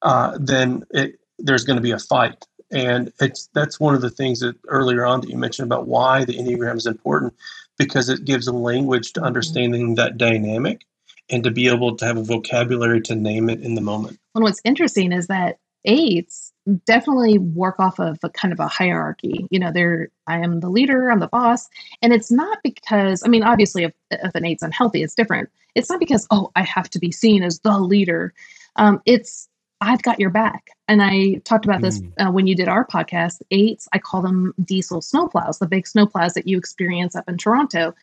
uh, 0.02 0.37
then 0.38 0.84
it, 0.90 1.18
there's 1.38 1.64
going 1.64 1.76
to 1.76 1.82
be 1.82 1.92
a 1.92 1.98
fight 1.98 2.46
and 2.70 3.12
it's 3.20 3.48
that's 3.54 3.80
one 3.80 3.94
of 3.94 4.00
the 4.00 4.10
things 4.10 4.40
that 4.40 4.56
earlier 4.68 5.04
on 5.04 5.20
that 5.20 5.30
you 5.30 5.37
mentioned 5.37 5.66
about 5.66 5.87
why 5.87 6.24
the 6.24 6.37
enneagram 6.37 6.76
is 6.76 6.87
important 6.87 7.32
because 7.78 8.08
it 8.08 8.24
gives 8.24 8.46
a 8.46 8.52
language 8.52 9.12
to 9.12 9.20
mm-hmm. 9.20 9.26
understanding 9.26 9.94
that 9.94 10.18
dynamic 10.18 10.84
and 11.30 11.42
to 11.44 11.50
be 11.50 11.68
able 11.68 11.96
to 11.96 12.04
have 12.04 12.18
a 12.18 12.22
vocabulary 12.22 13.00
to 13.00 13.14
name 13.14 13.48
it 13.48 13.60
in 13.60 13.74
the 13.74 13.80
moment. 13.80 14.18
And 14.34 14.44
what's 14.44 14.60
interesting 14.64 15.12
is 15.12 15.26
that 15.28 15.58
eights 15.84 16.43
definitely 16.87 17.38
work 17.38 17.79
off 17.79 17.98
of 17.98 18.18
a 18.22 18.31
kind 18.31 18.53
of 18.53 18.61
a 18.61 18.68
hierarchy. 18.68 19.46
You 19.50 19.59
know, 19.59 19.72
there 19.72 20.09
I 20.27 20.38
am 20.38 20.61
the 20.61 20.70
leader, 20.70 21.11
I'm 21.11 21.20
the 21.20 21.29
boss, 21.29 21.68
and 22.03 22.12
it's 22.12 22.31
not 22.31 22.59
because 22.62 23.22
I 23.24 23.29
mean, 23.29 23.42
obviously, 23.42 23.85
if, 23.85 23.92
if 24.11 24.35
an 24.35 24.44
eight's 24.44 24.62
unhealthy, 24.62 25.03
it's 25.03 25.14
different. 25.14 25.50
It's 25.74 25.90
not 25.90 26.00
because 26.00 26.27
oh, 26.31 26.50
I 26.57 26.62
have 26.62 26.88
to 26.90 26.98
be 26.98 27.12
seen 27.12 27.42
as 27.42 27.61
the 27.61 27.79
leader. 27.79 28.33
Um, 28.77 29.03
it's 29.07 29.48
I've 29.81 30.03
got 30.03 30.20
your 30.20 30.31
back. 30.31 30.68
And 30.88 31.03
I 31.03 31.40
talked 31.44 31.64
about 31.64 31.83
this 31.83 32.00
uh, 32.18 32.31
when 32.31 32.46
you 32.46 32.55
did 32.55 32.68
our 32.68 32.87
podcast. 32.87 33.42
Eights, 33.50 33.88
I 33.92 33.98
call 33.98 34.22
them 34.22 34.55
diesel 34.62 35.00
snowplows, 35.00 35.59
the 35.59 35.66
big 35.66 35.85
snowplows 35.85 36.35
that 36.35 36.46
you 36.46 36.57
experience 36.57 37.14
up 37.14 37.29
in 37.29 37.37
Toronto, 37.37 37.94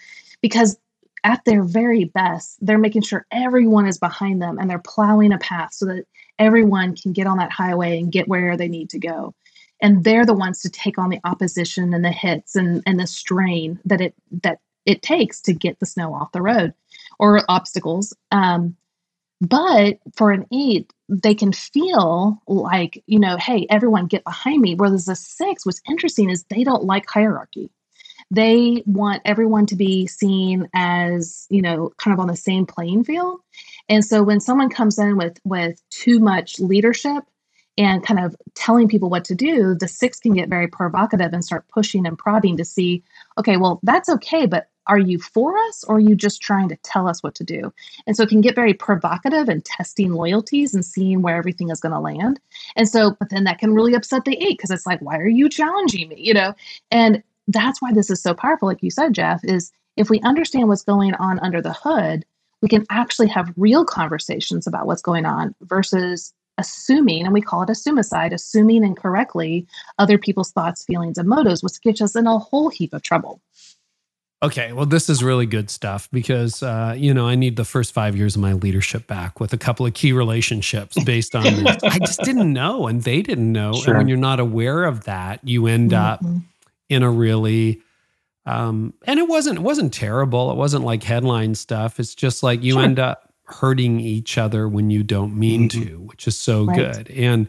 because 0.41 0.78
at 1.23 1.43
their 1.45 1.63
very 1.63 2.05
best, 2.05 2.57
they're 2.62 2.77
making 2.77 3.03
sure 3.03 3.25
everyone 3.31 3.88
is 3.88 3.97
behind 3.97 4.41
them 4.41 4.57
and 4.57 4.69
they're 4.69 4.79
plowing 4.79 5.31
a 5.31 5.38
path 5.38 5.73
so 5.73 5.86
that 5.86 6.05
everyone 6.39 6.95
can 6.95 7.13
get 7.13 7.27
on 7.27 7.38
that 7.38 7.51
highway 7.51 7.99
and 7.99 8.12
get 8.12 8.27
where 8.27 8.57
they 8.57 8.67
need 8.67 8.89
to 8.89 8.99
go. 8.99 9.34
And 9.81 10.03
they're 10.03 10.25
the 10.25 10.34
ones 10.34 10.62
to 10.62 10.69
take 10.69 10.97
on 10.97 11.10
the 11.10 11.19
opposition 11.23 11.93
and 11.93 12.03
the 12.05 12.12
hits 12.12 12.55
and, 12.55 12.84
and 12.86 12.99
the 12.99 13.07
strain 13.07 13.79
that 13.86 14.01
it 14.01 14.15
that 14.43 14.60
it 14.86 15.01
takes 15.01 15.41
to 15.41 15.53
get 15.53 15.79
the 15.79 15.86
snow 15.86 16.13
off 16.13 16.31
the 16.31 16.41
road 16.41 16.73
or 17.19 17.41
obstacles. 17.49 18.15
Um, 18.31 18.75
but 19.41 19.99
for 20.15 20.31
an 20.31 20.45
eight, 20.53 20.93
they 21.10 21.34
can 21.34 21.51
feel 21.51 22.41
like, 22.47 23.03
you 23.07 23.19
know, 23.19 23.38
hey, 23.38 23.65
everyone 23.69 24.05
get 24.05 24.23
behind 24.23 24.62
me. 24.62 24.75
Whereas 24.75 25.07
a 25.07 25.15
six, 25.15 25.65
what's 25.65 25.81
interesting 25.89 26.29
is 26.29 26.45
they 26.45 26.63
don't 26.63 26.84
like 26.84 27.10
hierarchy. 27.10 27.71
They 28.32 28.82
want 28.86 29.22
everyone 29.26 29.65
to 29.67 29.76
be 29.76 30.08
seen 30.08 30.70
as, 30.74 31.46
you 31.50 31.62
know, 31.62 31.91
kind 31.98 32.13
of 32.13 32.20
on 32.20 32.28
the 32.28 32.36
same 32.36 32.65
playing 32.65 33.04
field. 33.04 33.41
And 33.89 34.04
so 34.04 34.24
when 34.24 34.39
someone 34.39 34.70
comes 34.70 34.98
in 34.98 35.17
with 35.17 35.38
with 35.44 35.82
too 35.89 36.20
much 36.20 36.60
leadership 36.60 37.26
and 37.78 38.06
kind 38.06 38.20
of 38.20 38.36
telling 38.56 38.88
people 38.88 39.10
what 39.10 39.26
to 39.26 39.36
do, 39.36 39.76
the 39.76 39.88
six 39.88 40.20
can 40.20 40.34
get 40.34 40.50
very 40.50 40.67
provocative 40.67 41.34
and 41.34 41.44
start 41.44 41.67
pushing 41.67 42.08
and 42.08 42.17
prodding 42.17 42.58
to 42.58 42.65
see, 42.65 43.04
okay, 43.38 43.58
well, 43.58 43.80
that's 43.84 44.10
okay, 44.10 44.46
but 44.46 44.70
are 44.88 45.00
you 45.00 45.20
for 45.20 45.58
us 45.58 45.84
or 45.84 45.98
are 45.98 46.00
you 46.00 46.15
just 46.15 46.41
trying 46.41 46.67
to 46.70 46.76
tell 46.78 47.08
us 47.08 47.22
what 47.22 47.36
to 47.36 47.44
do? 47.44 47.72
And 48.08 48.15
so 48.15 48.24
it 48.24 48.30
can 48.30 48.41
get 48.41 48.56
very 48.56 48.74
provocative 48.74 49.48
and 49.48 49.63
testing 49.63 50.12
loyalties 50.13 50.74
and 50.74 50.84
seeing 50.84 51.22
where 51.22 51.38
everything 51.38 51.70
is 51.70 51.80
going 51.80 51.94
to 51.94 52.00
land. 52.00 52.39
And 52.76 52.89
so, 52.89 53.15
but 53.20 53.30
then 53.30 53.44
that 53.44 53.60
can 53.60 53.74
really 53.74 53.94
upset 53.94 54.26
the 54.26 54.38
eight 54.41 54.58
because 54.58 54.72
it's 54.72 54.86
like, 54.86 55.00
why 55.02 55.17
are 55.17 55.28
you 55.28 55.50
challenging 55.50 56.10
me? 56.10 56.15
You 56.17 56.34
know? 56.34 56.54
And 56.89 57.24
that's 57.54 57.82
why 57.82 57.94
this 57.94 58.10
is 58.10 58.22
so 58.22 58.34
powerful, 58.34 58.68
like 58.68 58.84
you 58.84 58.92
said, 58.92 59.14
Jeff, 59.14 59.44
is 59.44 59.72
if 59.98 60.10
we 60.10 60.20
understand 60.22 60.68
what's 60.68 60.84
going 60.84 61.14
on 61.16 61.40
under 61.40 61.62
the 61.62 61.74
hood, 61.74 62.26
we 62.62 62.70
can 62.70 62.86
actually 62.90 63.28
have 63.28 63.54
real 63.58 63.84
conversations 63.84 64.68
about 64.68 64.86
what's 64.86 65.02
going 65.02 65.26
on 65.26 65.56
versus 65.62 66.34
assuming, 66.58 67.26
and 67.26 67.34
we 67.34 67.42
call 67.42 67.64
it 67.64 67.70
a 67.70 67.76
suicide, 67.76 68.34
assuming 68.34 68.84
incorrectly 68.84 69.66
other 69.98 70.18
people's 70.18 70.52
thoughts, 70.52 70.86
feelings, 70.86 71.18
and 71.18 71.28
motives, 71.28 71.64
which 71.64 71.82
gets 71.82 72.02
us 72.02 72.16
in 72.16 72.28
a 72.28 72.38
whole 72.38 72.70
heap 72.70 72.94
of 72.94 73.02
trouble. 73.02 73.42
Okay, 74.44 74.74
well, 74.74 74.88
this 74.88 75.08
is 75.08 75.24
really 75.24 75.46
good 75.46 75.70
stuff 75.70 76.10
because 76.12 76.64
uh, 76.64 76.96
you 76.98 77.14
know 77.14 77.28
I 77.28 77.36
need 77.36 77.58
the 77.58 77.66
first 77.66 77.94
five 77.94 78.16
years 78.16 78.36
of 78.36 78.42
my 78.42 78.54
leadership 78.54 79.06
back 79.06 79.40
with 79.40 79.54
a 79.54 79.58
couple 79.58 79.86
of 79.86 79.94
key 79.94 80.14
relationships 80.14 81.02
based 81.04 81.36
on 81.36 81.44
this. 81.44 81.78
I 81.84 82.00
just 82.00 82.22
didn't 82.22 82.52
know, 82.52 82.88
and 82.88 83.04
they 83.04 83.22
didn't 83.22 83.52
know. 83.52 83.74
Sure. 83.74 83.94
And 83.94 84.00
when 84.00 84.08
you're 84.08 84.18
not 84.18 84.40
aware 84.40 84.86
of 84.86 85.04
that, 85.04 85.48
you 85.48 85.68
end 85.68 85.92
mm-hmm. 85.92 86.26
up 86.26 86.44
in 86.91 87.04
a 87.04 87.10
really 87.10 87.82
um, 88.45 88.93
and 89.06 89.19
it 89.19 89.27
wasn't 89.27 89.60
it 89.60 89.62
wasn't 89.62 89.93
terrible. 89.93 90.51
It 90.51 90.58
wasn't 90.58 90.84
like 90.84 91.04
headline 91.04 91.56
stuff. 91.56 91.99
It's 91.99 92.15
just 92.15 92.43
like 92.43 92.63
you 92.63 92.73
sure. 92.73 92.82
end 92.82 92.99
up 92.99 93.32
hurting 93.43 93.99
each 93.99 94.38
other 94.38 94.67
when 94.67 94.89
you 94.89 95.04
don't 95.04 95.38
mean 95.38 95.69
mm-hmm. 95.69 95.84
to, 95.84 95.99
which 95.99 96.27
is 96.27 96.38
so 96.38 96.65
right. 96.65 96.77
good. 96.77 97.12
And 97.12 97.47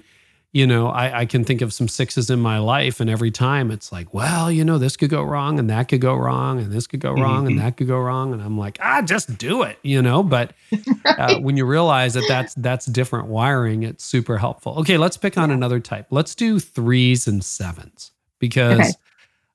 you 0.55 0.66
know, 0.66 0.88
I, 0.88 1.20
I, 1.20 1.24
can 1.24 1.44
think 1.44 1.62
of 1.62 1.72
some 1.72 1.88
sixes 1.88 2.28
in 2.28 2.38
my 2.38 2.59
life, 2.59 3.00
and 3.00 3.09
every 3.09 3.31
time 3.31 3.70
it's 3.70 3.90
like, 3.90 4.12
well, 4.12 4.52
you 4.52 4.66
know, 4.66 4.76
this 4.76 4.98
could 4.98 5.09
go 5.09 5.22
wrong, 5.22 5.59
and 5.59 5.70
that 5.70 5.88
could 5.88 6.02
go 6.02 6.14
wrong, 6.14 6.61
and 6.61 6.70
this 6.70 6.87
could 6.87 7.00
go 7.00 7.12
wrong, 7.12 7.44
mm-hmm. 7.44 7.52
and 7.52 7.59
that 7.61 7.78
could 7.78 7.87
go 7.87 7.98
wrong, 7.98 8.35
and 8.35 8.42
I'm 8.42 8.59
like, 8.59 8.76
ah, 8.83 9.00
just 9.00 9.38
do 9.38 9.62
it, 9.62 9.78
you 9.83 10.02
know. 10.02 10.22
But 10.22 10.52
right. 11.07 11.18
uh, 11.18 11.40
when 11.40 11.57
you 11.57 11.64
realize 11.64 12.12
that 12.14 12.24
that's 12.28 12.52
that's 12.57 12.85
different 12.85 13.28
wiring, 13.28 13.83
it's 13.83 14.05
super 14.05 14.37
helpful. 14.37 14.74
Okay, 14.81 14.98
let's 14.98 15.16
pick 15.16 15.38
on 15.38 15.48
yeah. 15.48 15.55
another 15.55 15.81
type. 15.81 16.09
Let's 16.11 16.35
do 16.35 16.61
threes 16.61 17.26
and 17.26 17.42
sevens 17.42 18.12
because 18.38 18.81
okay. 18.81 18.92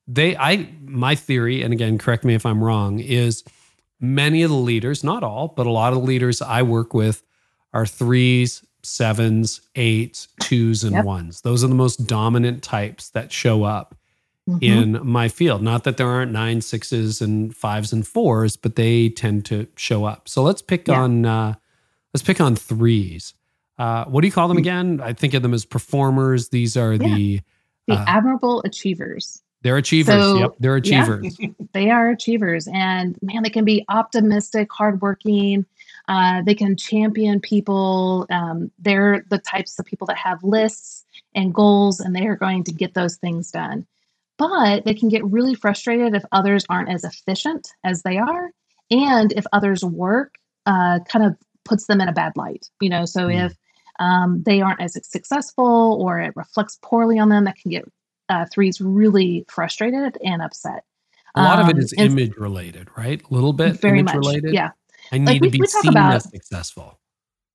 They, 0.07 0.37
I, 0.37 0.69
my 0.81 1.15
theory, 1.15 1.61
and 1.61 1.73
again, 1.73 1.97
correct 1.97 2.23
me 2.23 2.33
if 2.33 2.45
I'm 2.45 2.63
wrong, 2.63 2.99
is 2.99 3.43
many 3.99 4.43
of 4.43 4.49
the 4.49 4.57
leaders, 4.57 5.03
not 5.03 5.23
all, 5.23 5.49
but 5.49 5.67
a 5.67 5.71
lot 5.71 5.93
of 5.93 5.99
the 5.99 6.05
leaders 6.05 6.41
I 6.41 6.61
work 6.61 6.93
with 6.93 7.23
are 7.73 7.85
threes 7.85 8.63
sevens, 8.87 9.61
eights, 9.75 10.29
twos, 10.41 10.83
and 10.83 10.93
yep. 10.93 11.05
ones. 11.05 11.41
Those 11.41 11.63
are 11.63 11.67
the 11.67 11.75
most 11.75 12.07
dominant 12.07 12.63
types 12.63 13.09
that 13.09 13.31
show 13.31 13.63
up 13.63 13.95
mm-hmm. 14.47 14.63
in 14.63 15.05
my 15.05 15.27
field. 15.27 15.61
Not 15.61 15.83
that 15.83 15.97
there 15.97 16.07
aren't 16.07 16.31
nine, 16.31 16.61
sixes, 16.61 17.21
and 17.21 17.55
fives 17.55 17.91
and 17.91 18.07
fours, 18.07 18.55
but 18.55 18.75
they 18.75 19.09
tend 19.09 19.45
to 19.45 19.67
show 19.75 20.05
up. 20.05 20.29
So 20.29 20.41
let's 20.41 20.61
pick 20.61 20.87
yeah. 20.87 21.01
on 21.01 21.25
uh, 21.25 21.55
let's 22.13 22.23
pick 22.23 22.39
on 22.39 22.55
threes. 22.55 23.33
Uh, 23.77 24.05
what 24.05 24.21
do 24.21 24.27
you 24.27 24.33
call 24.33 24.47
them 24.47 24.57
mm. 24.57 24.61
again? 24.61 25.01
I 25.03 25.13
think 25.13 25.33
of 25.33 25.43
them 25.43 25.53
as 25.53 25.65
performers. 25.65 26.49
These 26.49 26.77
are 26.77 26.93
yeah. 26.93 26.97
the 26.99 27.41
the 27.87 27.93
uh, 27.95 28.05
admirable 28.07 28.61
achievers. 28.63 29.43
They're 29.63 29.77
achievers. 29.77 30.13
So, 30.13 30.37
yep, 30.37 30.51
they're 30.59 30.75
achievers. 30.75 31.37
Yeah, 31.39 31.49
they 31.73 31.89
are 31.89 32.09
achievers, 32.09 32.67
and 32.71 33.17
man, 33.21 33.43
they 33.43 33.49
can 33.49 33.65
be 33.65 33.85
optimistic, 33.89 34.71
hardworking. 34.71 35.65
Uh, 36.07 36.41
they 36.43 36.55
can 36.55 36.77
champion 36.77 37.39
people. 37.39 38.27
Um, 38.29 38.71
they're 38.79 39.25
the 39.29 39.39
types 39.39 39.77
of 39.79 39.85
people 39.85 40.07
that 40.07 40.17
have 40.17 40.43
lists 40.43 41.05
and 41.35 41.53
goals, 41.53 41.99
and 41.99 42.15
they 42.15 42.27
are 42.27 42.35
going 42.35 42.63
to 42.65 42.71
get 42.71 42.93
those 42.93 43.17
things 43.17 43.51
done. 43.51 43.85
But 44.37 44.85
they 44.85 44.93
can 44.93 45.09
get 45.09 45.25
really 45.25 45.55
frustrated 45.55 46.13
if 46.13 46.23
others 46.31 46.65
aren't 46.69 46.89
as 46.89 47.03
efficient 47.03 47.69
as 47.83 48.03
they 48.03 48.17
are, 48.17 48.51
and 48.91 49.33
if 49.33 49.45
others' 49.51 49.83
work 49.83 50.35
uh, 50.67 50.99
kind 51.09 51.25
of 51.25 51.35
puts 51.65 51.87
them 51.87 51.99
in 51.99 52.07
a 52.07 52.13
bad 52.13 52.37
light. 52.37 52.69
You 52.79 52.89
know, 52.89 53.05
so 53.05 53.27
mm. 53.27 53.47
if 53.47 53.57
um, 53.99 54.43
they 54.43 54.61
aren't 54.61 54.81
as 54.81 54.97
successful 55.09 55.97
or 55.99 56.19
it 56.19 56.35
reflects 56.35 56.77
poorly 56.81 57.17
on 57.17 57.29
them, 57.29 57.45
that 57.45 57.57
can 57.57 57.71
get 57.71 57.91
uh, 58.29 58.45
threes 58.51 58.81
really 58.81 59.45
frustrated 59.49 60.17
and 60.23 60.41
upset. 60.41 60.83
A 61.35 61.43
lot 61.43 61.59
um, 61.59 61.69
of 61.69 61.77
it 61.77 61.93
um, 61.97 62.05
image 62.05 62.35
related, 62.35 62.89
right? 62.97 63.21
A 63.21 63.33
little 63.33 63.53
bit 63.53 63.79
very 63.79 63.99
image 63.99 64.15
much, 64.15 64.25
related. 64.25 64.53
Yeah, 64.53 64.71
I 65.11 65.19
need 65.19 65.27
like 65.27 65.41
we, 65.41 65.51
to 65.51 65.59
be 65.59 65.67
seen 65.67 65.91
about, 65.91 66.15
as 66.15 66.29
successful. 66.29 66.99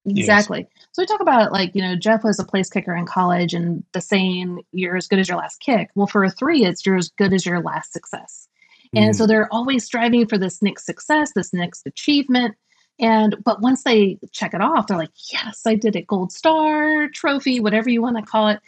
Exactly. 0.05 0.61
Yes. 0.61 0.87
So 0.93 1.03
we 1.03 1.07
talk 1.07 1.21
about 1.21 1.53
like, 1.53 1.75
you 1.75 1.83
know, 1.83 1.95
Jeff 1.95 2.25
was 2.25 2.39
a 2.39 2.45
place 2.45 2.69
kicker 2.69 2.95
in 2.95 3.07
college 3.07 3.55
and 3.55 3.85
the 3.93 4.01
saying, 4.01 4.63
you're 4.73 4.97
as 4.97 5.07
good 5.07 5.21
as 5.21 5.29
your 5.29 5.39
last 5.39 5.61
kick. 5.61 5.91
Well, 5.95 6.09
for 6.09 6.25
a 6.25 6.31
three, 6.31 6.65
it's 6.65 6.85
you're 6.85 6.97
as 6.97 7.09
good 7.11 7.33
as 7.33 7.47
your 7.47 7.61
last 7.61 7.93
success. 7.93 8.49
And 8.95 9.15
mm. 9.15 9.17
so 9.17 9.27
they're 9.27 9.53
always 9.53 9.85
striving 9.85 10.27
for 10.27 10.39
this 10.39 10.61
next 10.61 10.87
success, 10.87 11.33
this 11.35 11.53
next 11.53 11.87
achievement. 11.87 12.57
And 12.99 13.37
but 13.45 13.61
once 13.61 13.85
they 13.85 14.19
check 14.33 14.55
it 14.55 14.61
off, 14.61 14.87
they're 14.87 14.99
like, 14.99 15.11
yes, 15.33 15.63
I 15.67 15.77
did 15.77 15.97
it, 15.97 16.07
gold 16.07 16.33
star, 16.33 17.09
trophy, 17.09 17.61
whatever 17.61 17.89
you 17.89 18.03
want 18.03 18.17
to 18.17 18.23
call 18.23 18.49
it. 18.49 18.61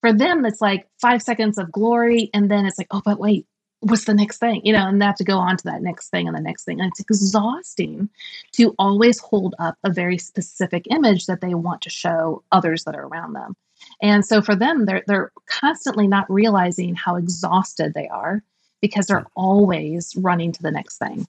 For 0.00 0.12
them, 0.12 0.46
it's 0.46 0.60
like 0.60 0.88
five 1.00 1.22
seconds 1.22 1.58
of 1.58 1.70
glory, 1.70 2.30
and 2.32 2.50
then 2.50 2.64
it's 2.64 2.78
like, 2.78 2.86
oh, 2.90 3.02
but 3.04 3.18
wait, 3.18 3.46
what's 3.80 4.04
the 4.04 4.14
next 4.14 4.38
thing? 4.38 4.60
You 4.64 4.72
know 4.72 4.86
and 4.86 5.00
they 5.00 5.06
have 5.06 5.16
to 5.16 5.24
go 5.24 5.38
on 5.38 5.56
to 5.56 5.64
that 5.64 5.82
next 5.82 6.10
thing 6.10 6.28
and 6.28 6.36
the 6.36 6.40
next 6.40 6.64
thing. 6.64 6.80
And 6.80 6.90
it's 6.90 7.00
exhausting 7.00 8.08
to 8.52 8.74
always 8.78 9.18
hold 9.18 9.54
up 9.58 9.76
a 9.84 9.92
very 9.92 10.18
specific 10.18 10.86
image 10.90 11.26
that 11.26 11.40
they 11.40 11.54
want 11.54 11.82
to 11.82 11.90
show 11.90 12.42
others 12.52 12.84
that 12.84 12.94
are 12.94 13.06
around 13.06 13.32
them. 13.32 13.56
And 14.02 14.24
so 14.24 14.42
for 14.42 14.54
them 14.54 14.84
they're 14.84 15.02
they're 15.06 15.32
constantly 15.46 16.06
not 16.06 16.30
realizing 16.30 16.94
how 16.94 17.16
exhausted 17.16 17.94
they 17.94 18.08
are 18.08 18.42
because 18.82 19.06
they're 19.06 19.26
always 19.34 20.14
running 20.16 20.52
to 20.52 20.62
the 20.62 20.70
next 20.70 20.98
thing. 20.98 21.26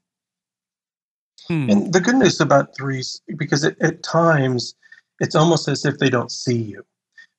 Hmm. 1.48 1.70
and 1.72 1.94
the 1.94 2.00
good 2.00 2.16
news 2.16 2.40
about 2.40 2.76
threes 2.76 3.20
because 3.36 3.64
it, 3.64 3.76
at 3.82 4.04
times 4.04 4.76
it's 5.20 5.34
almost 5.34 5.68
as 5.68 5.86
if 5.86 5.98
they 5.98 6.10
don't 6.10 6.32
see 6.32 6.62
you 6.62 6.86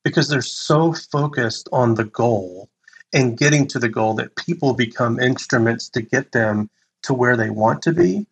because 0.05 0.29
they're 0.29 0.43
so 0.43 0.93
focused 0.93 1.69
on 1.73 1.95
the 1.95 2.05
goal 2.05 2.69
and 3.13 3.37
getting 3.37 3.67
to 3.69 3.79
the 3.79 3.89
goal 3.89 4.15
that 4.15 4.37
people 4.37 4.75
become 4.75 5.21
instruments 5.21 5.89
to 5.91 6.03
get 6.03 6.33
them 6.33 6.71
to 7.03 7.15
where 7.15 7.37
they 7.37 7.51
want 7.51 7.83
to 7.83 7.93
be. 7.93 8.27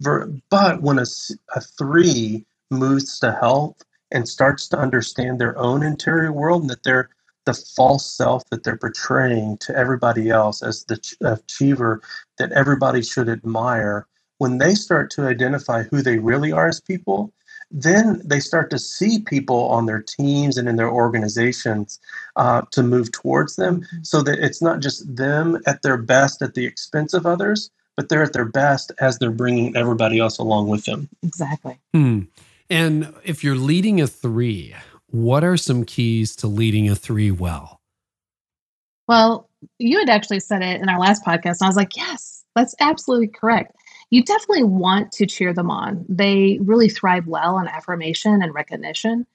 But 0.00 0.82
when 0.82 0.98
a, 0.98 1.06
a 1.54 1.60
three 1.60 2.44
moves 2.70 3.18
to 3.20 3.32
health 3.32 3.82
and 4.10 4.28
starts 4.28 4.68
to 4.68 4.78
understand 4.78 5.40
their 5.40 5.58
own 5.58 5.82
interior 5.82 6.32
world 6.32 6.62
and 6.62 6.70
that 6.70 6.82
they're 6.84 7.08
the 7.46 7.54
false 7.54 8.04
self 8.04 8.44
that 8.50 8.62
they're 8.62 8.76
portraying 8.76 9.56
to 9.56 9.74
everybody 9.74 10.28
else 10.28 10.62
as 10.62 10.84
the 10.84 11.00
achiever 11.22 12.02
that 12.36 12.52
everybody 12.52 13.00
should 13.02 13.28
admire, 13.28 14.06
when 14.36 14.58
they 14.58 14.74
start 14.74 15.10
to 15.10 15.26
identify 15.26 15.82
who 15.84 16.02
they 16.02 16.18
really 16.18 16.52
are 16.52 16.68
as 16.68 16.80
people, 16.80 17.32
then 17.70 18.20
they 18.24 18.40
start 18.40 18.70
to 18.70 18.78
see 18.78 19.18
people 19.20 19.68
on 19.68 19.86
their 19.86 20.00
teams 20.00 20.56
and 20.56 20.68
in 20.68 20.76
their 20.76 20.90
organizations 20.90 22.00
uh, 22.36 22.62
to 22.70 22.82
move 22.82 23.12
towards 23.12 23.56
them 23.56 23.84
so 24.02 24.22
that 24.22 24.38
it's 24.38 24.62
not 24.62 24.80
just 24.80 25.16
them 25.16 25.58
at 25.66 25.82
their 25.82 25.98
best 25.98 26.40
at 26.40 26.54
the 26.54 26.64
expense 26.64 27.12
of 27.14 27.26
others 27.26 27.70
but 27.96 28.08
they're 28.08 28.22
at 28.22 28.32
their 28.32 28.44
best 28.44 28.92
as 29.00 29.18
they're 29.18 29.32
bringing 29.32 29.76
everybody 29.76 30.20
else 30.20 30.38
along 30.38 30.68
with 30.68 30.84
them. 30.84 31.08
Exactly. 31.24 31.76
Hmm. 31.92 32.20
and 32.70 33.12
if 33.24 33.42
you're 33.42 33.56
leading 33.56 34.00
a 34.00 34.06
three 34.06 34.74
what 35.10 35.42
are 35.42 35.56
some 35.56 35.84
keys 35.84 36.36
to 36.36 36.46
leading 36.46 36.88
a 36.88 36.94
three 36.94 37.30
well? 37.30 37.80
Well 39.06 39.48
you 39.78 39.98
had 39.98 40.08
actually 40.08 40.40
said 40.40 40.62
it 40.62 40.80
in 40.80 40.88
our 40.88 41.00
last 41.00 41.24
podcast 41.24 41.60
and 41.60 41.62
i 41.62 41.66
was 41.66 41.76
like 41.76 41.96
yes 41.96 42.44
that's 42.54 42.74
absolutely 42.80 43.28
correct 43.28 43.72
you 44.10 44.22
definitely 44.22 44.64
want 44.64 45.12
to 45.12 45.26
cheer 45.26 45.52
them 45.52 45.70
on. 45.70 46.04
They 46.08 46.58
really 46.62 46.88
thrive 46.88 47.26
well 47.26 47.56
on 47.56 47.68
affirmation 47.68 48.42
and 48.42 48.54
recognition. 48.54 49.26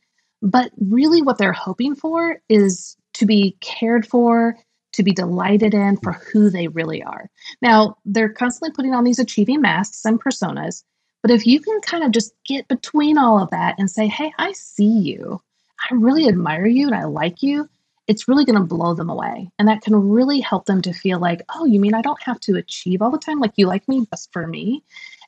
But 0.42 0.72
really, 0.78 1.22
what 1.22 1.38
they're 1.38 1.54
hoping 1.54 1.96
for 1.96 2.42
is 2.50 2.98
to 3.14 3.26
be 3.26 3.56
cared 3.62 4.06
for, 4.06 4.58
to 4.94 5.04
be 5.04 5.12
delighted 5.12 5.74
in 5.74 5.98
for 5.98 6.14
who 6.14 6.50
they 6.50 6.68
really 6.68 7.02
are. 7.04 7.30
Now, 7.62 7.98
they're 8.06 8.30
constantly 8.30 8.74
putting 8.76 8.94
on 8.94 9.04
these 9.04 9.20
achieving 9.20 9.62
masks 9.62 10.04
and 10.06 10.22
personas, 10.22 10.84
but 11.22 11.32
if 11.32 11.48
you 11.48 11.62
can 11.62 11.80
kind 11.82 12.04
of 12.04 12.12
just 12.12 12.34
get 12.46 12.68
between 12.68 13.18
all 13.18 13.42
of 13.42 13.50
that 13.52 13.76
and 13.80 13.90
say, 13.90 14.08
hey, 14.08 14.34
I 14.38 14.52
see 14.52 14.84
you, 14.84 15.42
I 15.90 15.96
really 15.96 16.28
admire 16.28 16.66
you, 16.66 16.88
and 16.88 16.96
I 16.96 17.06
like 17.06 17.42
you, 17.42 17.70
it's 18.08 18.28
really 18.28 18.46
going 18.46 18.60
to 18.60 18.66
blow 18.66 18.94
them 18.94 19.10
away. 19.10 19.50
And 19.58 19.68
that 19.68 19.82
can 19.82 20.10
really 20.10 20.40
help 20.40 20.66
them 20.66 20.82
to 20.82 20.94
feel 20.94 21.20
like, 21.20 21.42
oh, 21.56 21.66
you 21.66 21.80
mean 21.80 21.94
I 21.94 22.02
don't 22.02 22.22
have 22.24 22.40
to 22.42 22.56
achieve 22.56 23.02
all 23.02 23.12
the 23.12 23.18
time? 23.18 23.40
Like 23.40 23.54
you 23.56 23.68
like 23.68 23.88
me 23.88 24.06
just 24.12 24.32
for 24.34 24.48
me. 24.48 24.84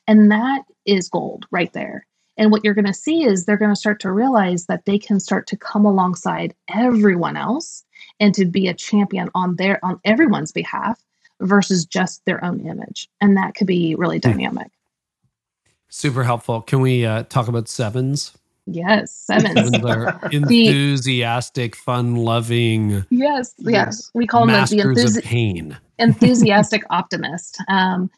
And 0.06 0.30
that 0.30 0.62
is 0.84 1.08
gold 1.08 1.46
right 1.50 1.72
there. 1.72 2.06
And 2.36 2.52
what 2.52 2.64
you're 2.64 2.74
going 2.74 2.86
to 2.86 2.94
see 2.94 3.24
is 3.24 3.44
they're 3.44 3.56
going 3.56 3.72
to 3.72 3.80
start 3.80 4.00
to 4.00 4.12
realize 4.12 4.66
that 4.66 4.84
they 4.84 4.98
can 4.98 5.20
start 5.20 5.46
to 5.48 5.56
come 5.56 5.86
alongside 5.86 6.54
everyone 6.68 7.36
else 7.36 7.82
and 8.20 8.34
to 8.34 8.44
be 8.44 8.68
a 8.68 8.74
champion 8.74 9.30
on 9.34 9.56
their 9.56 9.82
on 9.82 9.98
everyone's 10.04 10.52
behalf 10.52 11.02
versus 11.40 11.86
just 11.86 12.24
their 12.26 12.44
own 12.44 12.60
image. 12.66 13.08
And 13.20 13.36
that 13.36 13.54
could 13.54 13.66
be 13.66 13.94
really 13.94 14.18
hmm. 14.18 14.30
dynamic. 14.30 14.70
Super 15.88 16.24
helpful. 16.24 16.60
Can 16.60 16.80
we 16.80 17.06
uh, 17.06 17.22
talk 17.24 17.48
about 17.48 17.68
sevens? 17.68 18.36
Yes, 18.66 19.12
sevens. 19.12 19.54
sevens 19.54 19.84
are 19.84 20.18
enthusiastic, 20.32 21.76
fun-loving. 21.76 23.06
Yes, 23.10 23.54
yes. 23.58 24.10
We 24.12 24.26
call 24.26 24.46
them 24.46 24.64
the 24.66 24.78
enthusi- 24.78 25.22
pain. 25.22 25.78
enthusiastic 25.98 26.82
optimist. 26.90 27.60
Um, 27.68 28.10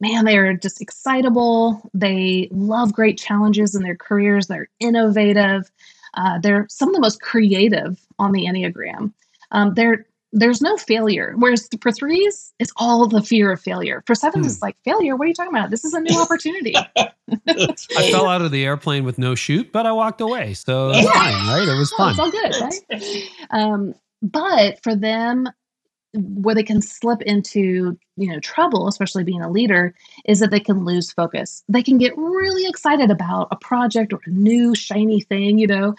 man, 0.00 0.24
they 0.24 0.36
are 0.36 0.54
just 0.54 0.80
excitable. 0.80 1.90
They 1.92 2.48
love 2.52 2.92
great 2.92 3.18
challenges 3.18 3.74
in 3.74 3.82
their 3.82 3.96
careers. 3.96 4.46
They're 4.46 4.68
innovative. 4.78 5.70
Uh, 6.14 6.38
they're 6.38 6.66
some 6.68 6.88
of 6.88 6.94
the 6.94 7.00
most 7.00 7.20
creative 7.20 7.98
on 8.18 8.32
the 8.32 8.44
Enneagram. 8.44 9.12
Um, 9.50 9.74
they're 9.74 10.06
there's 10.32 10.60
no 10.60 10.76
failure. 10.76 11.34
Whereas 11.36 11.68
for 11.80 11.92
threes, 11.92 12.52
it's 12.58 12.72
all 12.76 13.06
the 13.06 13.22
fear 13.22 13.52
of 13.52 13.60
failure. 13.60 14.02
For 14.06 14.14
sevens, 14.14 14.46
hmm. 14.46 14.50
it's 14.50 14.62
like 14.62 14.76
failure. 14.84 15.16
What 15.16 15.24
are 15.24 15.28
you 15.28 15.34
talking 15.34 15.52
about? 15.52 15.70
This 15.70 15.84
is 15.84 15.94
a 15.94 16.00
new 16.00 16.16
opportunity. 16.20 16.74
I 16.96 18.10
fell 18.10 18.28
out 18.28 18.42
of 18.42 18.50
the 18.50 18.64
airplane 18.64 19.04
with 19.04 19.18
no 19.18 19.34
chute, 19.34 19.72
but 19.72 19.86
I 19.86 19.92
walked 19.92 20.20
away. 20.20 20.54
So 20.54 20.90
it's 20.90 21.08
fine, 21.08 21.34
right? 21.48 21.68
It 21.68 21.78
was 21.78 21.92
fun. 21.92 22.10
it's 22.10 22.18
all 22.18 22.30
good, 22.30 22.54
right? 22.60 23.28
Um, 23.50 23.94
but 24.22 24.82
for 24.82 24.94
them, 24.94 25.48
where 26.16 26.54
they 26.54 26.62
can 26.62 26.80
slip 26.80 27.22
into 27.22 27.98
you 28.16 28.28
know 28.32 28.40
trouble 28.40 28.88
especially 28.88 29.24
being 29.24 29.42
a 29.42 29.50
leader 29.50 29.94
is 30.24 30.40
that 30.40 30.50
they 30.50 30.60
can 30.60 30.84
lose 30.84 31.12
focus. 31.12 31.62
They 31.68 31.82
can 31.82 31.98
get 31.98 32.16
really 32.16 32.66
excited 32.68 33.10
about 33.10 33.48
a 33.50 33.56
project 33.56 34.12
or 34.12 34.20
a 34.26 34.30
new 34.30 34.74
shiny 34.74 35.20
thing 35.20 35.58
you 35.58 35.66
know 35.66 35.94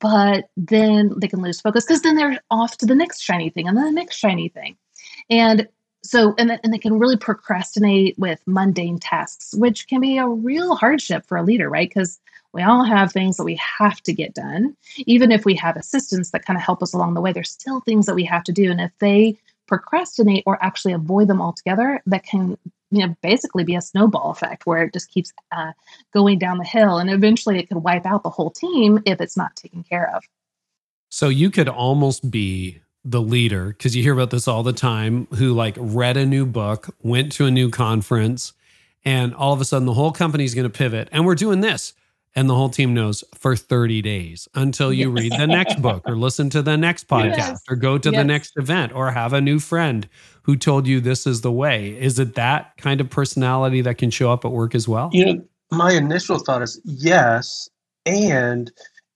but 0.00 0.50
then 0.56 1.12
they 1.16 1.28
can 1.28 1.42
lose 1.42 1.60
focus 1.60 1.84
because 1.84 2.02
then 2.02 2.16
they're 2.16 2.40
off 2.50 2.76
to 2.78 2.86
the 2.86 2.94
next 2.94 3.20
shiny 3.20 3.50
thing 3.50 3.68
and 3.68 3.76
then 3.76 3.84
the 3.84 3.92
next 3.92 4.16
shiny 4.16 4.48
thing. 4.48 4.76
And 5.30 5.68
so 6.02 6.34
and, 6.38 6.58
and 6.62 6.72
they 6.72 6.78
can 6.78 6.98
really 6.98 7.16
procrastinate 7.16 8.18
with 8.18 8.40
mundane 8.46 8.98
tasks 8.98 9.54
which 9.54 9.88
can 9.88 10.00
be 10.00 10.18
a 10.18 10.28
real 10.28 10.74
hardship 10.76 11.24
for 11.26 11.36
a 11.36 11.42
leader 11.42 11.70
right? 11.70 11.88
Because 11.88 12.20
we 12.54 12.62
all 12.62 12.84
have 12.84 13.12
things 13.12 13.36
that 13.36 13.44
we 13.44 13.56
have 13.78 14.00
to 14.02 14.12
get 14.12 14.32
done. 14.32 14.76
Even 14.98 15.32
if 15.32 15.44
we 15.44 15.56
have 15.56 15.76
assistants 15.76 16.30
that 16.30 16.44
kind 16.44 16.56
of 16.56 16.62
help 16.62 16.82
us 16.82 16.94
along 16.94 17.14
the 17.14 17.20
way, 17.20 17.32
there's 17.32 17.50
still 17.50 17.80
things 17.80 18.06
that 18.06 18.14
we 18.14 18.24
have 18.24 18.44
to 18.44 18.52
do. 18.52 18.70
And 18.70 18.80
if 18.80 18.92
they 19.00 19.36
procrastinate 19.66 20.44
or 20.46 20.62
actually 20.62 20.92
avoid 20.92 21.26
them 21.26 21.42
altogether, 21.42 22.00
that 22.06 22.22
can 22.24 22.56
you 22.90 23.04
know 23.04 23.16
basically 23.22 23.64
be 23.64 23.74
a 23.74 23.80
snowball 23.80 24.30
effect 24.30 24.66
where 24.66 24.84
it 24.84 24.92
just 24.92 25.10
keeps 25.10 25.32
uh, 25.50 25.72
going 26.12 26.38
down 26.38 26.58
the 26.58 26.64
hill 26.64 26.98
and 26.98 27.10
eventually 27.10 27.58
it 27.58 27.68
could 27.68 27.78
wipe 27.78 28.06
out 28.06 28.22
the 28.22 28.30
whole 28.30 28.50
team 28.50 29.02
if 29.04 29.20
it's 29.20 29.36
not 29.36 29.56
taken 29.56 29.82
care 29.82 30.14
of 30.14 30.22
so 31.10 31.28
you 31.28 31.50
could 31.50 31.68
almost 31.68 32.30
be 32.30 32.80
the 33.04 33.20
leader 33.20 33.68
because 33.68 33.96
you 33.96 34.02
hear 34.02 34.12
about 34.12 34.30
this 34.30 34.46
all 34.46 34.62
the 34.62 34.72
time 34.72 35.26
who 35.34 35.52
like 35.52 35.74
read 35.78 36.16
a 36.16 36.24
new 36.24 36.46
book 36.46 36.94
went 37.02 37.32
to 37.32 37.46
a 37.46 37.50
new 37.50 37.68
conference 37.68 38.52
and 39.04 39.34
all 39.34 39.52
of 39.52 39.60
a 39.60 39.64
sudden 39.64 39.86
the 39.86 39.94
whole 39.94 40.12
company 40.12 40.44
is 40.44 40.54
going 40.54 40.70
to 40.70 40.70
pivot 40.70 41.08
and 41.10 41.26
we're 41.26 41.34
doing 41.34 41.60
this 41.62 41.94
and 42.34 42.50
the 42.50 42.54
whole 42.54 42.68
team 42.68 42.94
knows 42.94 43.22
for 43.34 43.54
30 43.54 44.02
days 44.02 44.48
until 44.54 44.92
you 44.92 45.10
read 45.10 45.32
the 45.32 45.46
next 45.46 45.80
book 45.80 46.02
or 46.06 46.16
listen 46.16 46.50
to 46.50 46.62
the 46.62 46.76
next 46.76 47.06
podcast 47.06 47.36
yes. 47.36 47.62
or 47.68 47.76
go 47.76 47.96
to 47.98 48.10
yes. 48.10 48.18
the 48.18 48.24
next 48.24 48.52
event 48.56 48.92
or 48.92 49.10
have 49.10 49.32
a 49.32 49.40
new 49.40 49.58
friend 49.60 50.08
who 50.42 50.56
told 50.56 50.86
you 50.86 51.00
this 51.00 51.26
is 51.26 51.42
the 51.42 51.52
way. 51.52 51.90
Is 51.98 52.18
it 52.18 52.34
that 52.34 52.76
kind 52.76 53.00
of 53.00 53.08
personality 53.08 53.80
that 53.82 53.98
can 53.98 54.10
show 54.10 54.32
up 54.32 54.44
at 54.44 54.50
work 54.50 54.74
as 54.74 54.88
well? 54.88 55.10
You 55.12 55.26
know, 55.26 55.44
my 55.70 55.92
initial 55.92 56.38
thought 56.38 56.62
is 56.62 56.80
yes. 56.84 57.68
And 58.06 58.70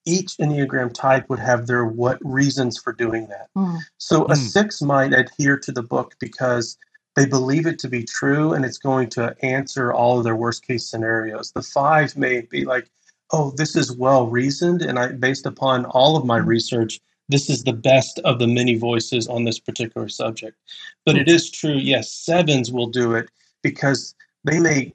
each 0.06 0.36
Enneagram 0.38 0.92
type 0.94 1.28
would 1.28 1.38
have 1.38 1.66
their 1.66 1.84
what 1.84 2.18
reasons 2.24 2.78
for 2.78 2.92
doing 2.92 3.26
that. 3.28 3.48
Mm. 3.56 3.78
So 3.98 4.24
a 4.24 4.34
mm. 4.34 4.36
six 4.36 4.80
might 4.80 5.12
adhere 5.12 5.58
to 5.58 5.72
the 5.72 5.82
book 5.82 6.14
because 6.18 6.78
they 7.14 7.26
believe 7.26 7.66
it 7.66 7.78
to 7.80 7.88
be 7.88 8.04
true 8.04 8.54
and 8.54 8.64
it's 8.64 8.78
going 8.78 9.10
to 9.10 9.34
answer 9.42 9.92
all 9.92 10.18
of 10.18 10.24
their 10.24 10.36
worst 10.36 10.66
case 10.66 10.88
scenarios. 10.88 11.52
The 11.52 11.62
five 11.62 12.16
may 12.16 12.42
be 12.42 12.64
like, 12.64 12.88
oh, 13.32 13.52
this 13.56 13.76
is 13.76 13.92
well 13.92 14.26
reasoned, 14.26 14.82
and 14.82 14.98
I, 14.98 15.12
based 15.12 15.46
upon 15.46 15.84
all 15.86 16.16
of 16.16 16.24
my 16.24 16.38
mm-hmm. 16.38 16.48
research, 16.48 17.00
this 17.28 17.50
is 17.50 17.64
the 17.64 17.72
best 17.72 18.18
of 18.20 18.38
the 18.38 18.46
many 18.46 18.76
voices 18.76 19.28
on 19.28 19.44
this 19.44 19.58
particular 19.58 20.08
subject. 20.08 20.56
But 21.04 21.18
it 21.18 21.28
is 21.28 21.50
true, 21.50 21.74
yes, 21.74 22.10
sevens 22.10 22.72
will 22.72 22.86
do 22.86 23.14
it 23.14 23.28
because 23.62 24.14
they 24.44 24.58
may 24.58 24.94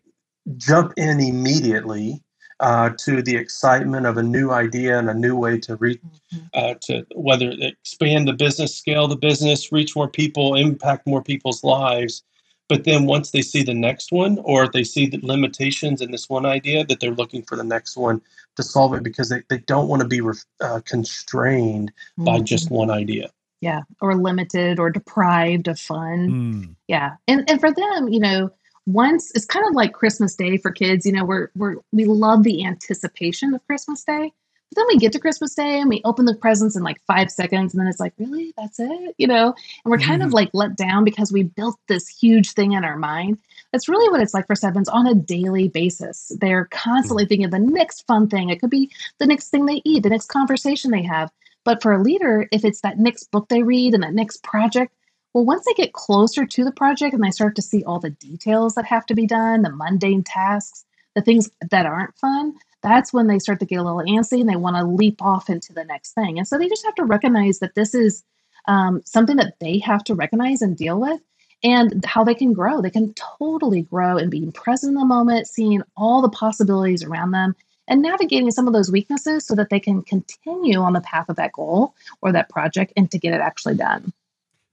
jump 0.57 0.93
in 0.97 1.19
immediately 1.19 2.23
uh, 2.59 2.91
to 2.97 3.21
the 3.21 3.35
excitement 3.35 4.05
of 4.05 4.17
a 4.17 4.23
new 4.23 4.51
idea 4.51 4.97
and 4.97 5.09
a 5.09 5.13
new 5.13 5.35
way 5.35 5.59
to 5.59 5.75
reach, 5.75 6.01
mm-hmm. 6.33 6.45
uh, 6.53 6.73
to 6.81 7.05
whether 7.13 7.51
expand 7.59 8.27
the 8.27 8.33
business, 8.33 8.75
scale 8.75 9.07
the 9.07 9.15
business, 9.15 9.71
reach 9.71 9.95
more 9.95 10.07
people, 10.07 10.55
impact 10.55 11.05
more 11.05 11.21
people's 11.21 11.63
lives. 11.63 12.23
But 12.69 12.85
then 12.85 13.05
once 13.05 13.31
they 13.31 13.41
see 13.41 13.63
the 13.63 13.73
next 13.73 14.11
one, 14.11 14.39
or 14.43 14.67
they 14.67 14.83
see 14.83 15.05
the 15.05 15.19
limitations 15.21 16.01
in 16.01 16.11
this 16.11 16.29
one 16.29 16.45
idea, 16.45 16.85
that 16.85 16.99
they're 16.99 17.11
looking 17.11 17.43
for 17.43 17.55
the 17.55 17.63
next 17.63 17.97
one 17.97 18.21
to 18.55 18.63
solve 18.63 18.93
it 18.93 19.03
because 19.03 19.29
they, 19.29 19.43
they 19.49 19.59
don't 19.59 19.87
want 19.87 20.01
to 20.01 20.07
be 20.07 20.21
uh, 20.61 20.79
constrained 20.85 21.91
mm-hmm. 22.17 22.25
by 22.25 22.39
just 22.39 22.71
one 22.71 22.89
idea. 22.89 23.29
Yeah, 23.61 23.81
or 24.01 24.15
limited 24.15 24.79
or 24.79 24.89
deprived 24.89 25.67
of 25.67 25.79
fun. 25.79 26.29
Mm. 26.29 26.75
Yeah, 26.87 27.15
and 27.27 27.49
and 27.49 27.61
for 27.61 27.71
them, 27.71 28.09
you 28.09 28.19
know, 28.19 28.51
once 28.85 29.31
it's 29.35 29.45
kind 29.45 29.65
of 29.67 29.73
like 29.73 29.93
Christmas 29.93 30.35
Day 30.35 30.57
for 30.57 30.71
kids. 30.71 31.05
You 31.05 31.13
know, 31.13 31.25
we're 31.25 31.49
we're 31.55 31.77
we 31.91 32.05
love 32.05 32.43
the 32.43 32.65
anticipation 32.65 33.53
of 33.53 33.65
Christmas 33.65 34.03
Day, 34.03 34.33
but 34.73 34.81
then 34.81 34.87
we 34.87 34.97
get 34.97 35.11
to 35.11 35.19
Christmas 35.19 35.53
Day 35.53 35.79
and 35.79 35.89
we 35.89 36.01
open 36.03 36.25
the 36.25 36.35
presents 36.35 36.75
in 36.75 36.81
like 36.83 36.99
five 37.05 37.29
seconds, 37.29 37.73
and 37.73 37.81
then 37.81 37.87
it's 37.87 37.99
like, 37.99 38.13
really, 38.17 38.53
that's 38.57 38.79
it, 38.79 39.15
you 39.17 39.27
know? 39.27 39.53
And 39.83 39.91
we're 39.91 39.99
kind 39.99 40.21
mm-hmm. 40.21 40.27
of 40.27 40.33
like 40.33 40.49
let 40.53 40.75
down 40.75 41.03
because 41.03 41.31
we 41.31 41.43
built 41.43 41.77
this 41.87 42.07
huge 42.07 42.51
thing 42.51 42.71
in 42.71 42.83
our 42.83 42.97
mind. 42.97 43.37
That's 43.71 43.87
really 43.87 44.09
what 44.09 44.21
it's 44.21 44.33
like 44.33 44.47
for 44.47 44.55
sevens 44.55 44.89
on 44.89 45.05
a 45.05 45.13
daily 45.13 45.67
basis. 45.67 46.31
They're 46.39 46.65
constantly 46.71 47.25
thinking 47.25 47.45
of 47.45 47.51
the 47.51 47.59
next 47.59 48.07
fun 48.07 48.27
thing. 48.27 48.49
It 48.49 48.59
could 48.59 48.69
be 48.69 48.91
the 49.19 49.27
next 49.27 49.49
thing 49.49 49.65
they 49.65 49.81
eat, 49.85 50.03
the 50.03 50.09
next 50.09 50.27
conversation 50.27 50.91
they 50.91 51.03
have. 51.03 51.31
But 51.63 51.81
for 51.81 51.93
a 51.93 52.01
leader, 52.01 52.47
if 52.51 52.65
it's 52.65 52.81
that 52.81 52.99
next 52.99 53.31
book 53.31 53.49
they 53.49 53.63
read 53.63 53.93
and 53.93 54.03
that 54.03 54.13
next 54.13 54.43
project, 54.43 54.93
well, 55.33 55.45
once 55.45 55.65
they 55.65 55.73
get 55.73 55.93
closer 55.93 56.45
to 56.45 56.63
the 56.63 56.71
project 56.71 57.13
and 57.13 57.23
they 57.23 57.31
start 57.31 57.55
to 57.55 57.61
see 57.61 57.83
all 57.83 57.99
the 57.99 58.11
details 58.11 58.75
that 58.75 58.85
have 58.85 59.05
to 59.07 59.15
be 59.15 59.25
done, 59.25 59.61
the 59.61 59.71
mundane 59.71 60.23
tasks, 60.23 60.85
the 61.15 61.21
things 61.21 61.49
that 61.71 61.85
aren't 61.85 62.17
fun, 62.17 62.53
that's 62.83 63.13
when 63.13 63.27
they 63.27 63.39
start 63.39 63.59
to 63.61 63.65
get 63.65 63.79
a 63.79 63.83
little 63.83 64.01
antsy 64.01 64.41
and 64.41 64.49
they 64.49 64.57
want 64.57 64.75
to 64.75 64.83
leap 64.83 65.21
off 65.21 65.49
into 65.49 65.73
the 65.73 65.85
next 65.85 66.11
thing. 66.11 66.37
And 66.37 66.47
so 66.47 66.57
they 66.57 66.67
just 66.67 66.85
have 66.85 66.95
to 66.95 67.05
recognize 67.05 67.59
that 67.59 67.75
this 67.75 67.95
is 67.95 68.23
um, 68.67 69.01
something 69.05 69.37
that 69.37 69.55
they 69.59 69.79
have 69.79 70.03
to 70.05 70.15
recognize 70.15 70.61
and 70.61 70.77
deal 70.77 70.99
with 70.99 71.19
and 71.63 72.03
how 72.05 72.23
they 72.23 72.35
can 72.35 72.53
grow. 72.53 72.81
They 72.81 72.89
can 72.89 73.13
totally 73.13 73.83
grow 73.83 74.17
in 74.17 74.29
being 74.29 74.51
present 74.51 74.91
in 74.91 74.95
the 74.95 75.05
moment, 75.05 75.47
seeing 75.47 75.81
all 75.95 76.21
the 76.21 76.29
possibilities 76.29 77.03
around 77.03 77.31
them, 77.31 77.55
and 77.87 78.01
navigating 78.01 78.51
some 78.51 78.67
of 78.67 78.73
those 78.73 78.91
weaknesses 78.91 79.45
so 79.45 79.55
that 79.55 79.69
they 79.69 79.79
can 79.79 80.01
continue 80.01 80.79
on 80.79 80.93
the 80.93 81.01
path 81.01 81.29
of 81.29 81.37
that 81.37 81.53
goal 81.53 81.95
or 82.21 82.31
that 82.31 82.49
project 82.49 82.93
and 82.95 83.09
to 83.11 83.17
get 83.17 83.33
it 83.33 83.41
actually 83.41 83.75
done. 83.75 84.13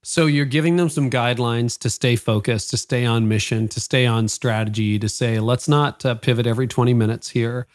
So 0.03 0.25
you're 0.25 0.45
giving 0.45 0.77
them 0.77 0.89
some 0.89 1.11
guidelines 1.11 1.77
to 1.79 1.89
stay 1.89 2.15
focused, 2.15 2.71
to 2.71 2.77
stay 2.77 3.05
on 3.05 3.27
mission, 3.27 3.67
to 3.67 3.79
stay 3.79 4.05
on 4.05 4.27
strategy, 4.27 4.97
to 4.97 5.07
say, 5.07 5.39
let's 5.39 5.67
not 5.67 6.03
uh, 6.05 6.15
pivot 6.15 6.47
every 6.47 6.67
20 6.67 6.93
minutes 6.93 7.29
here 7.29 7.67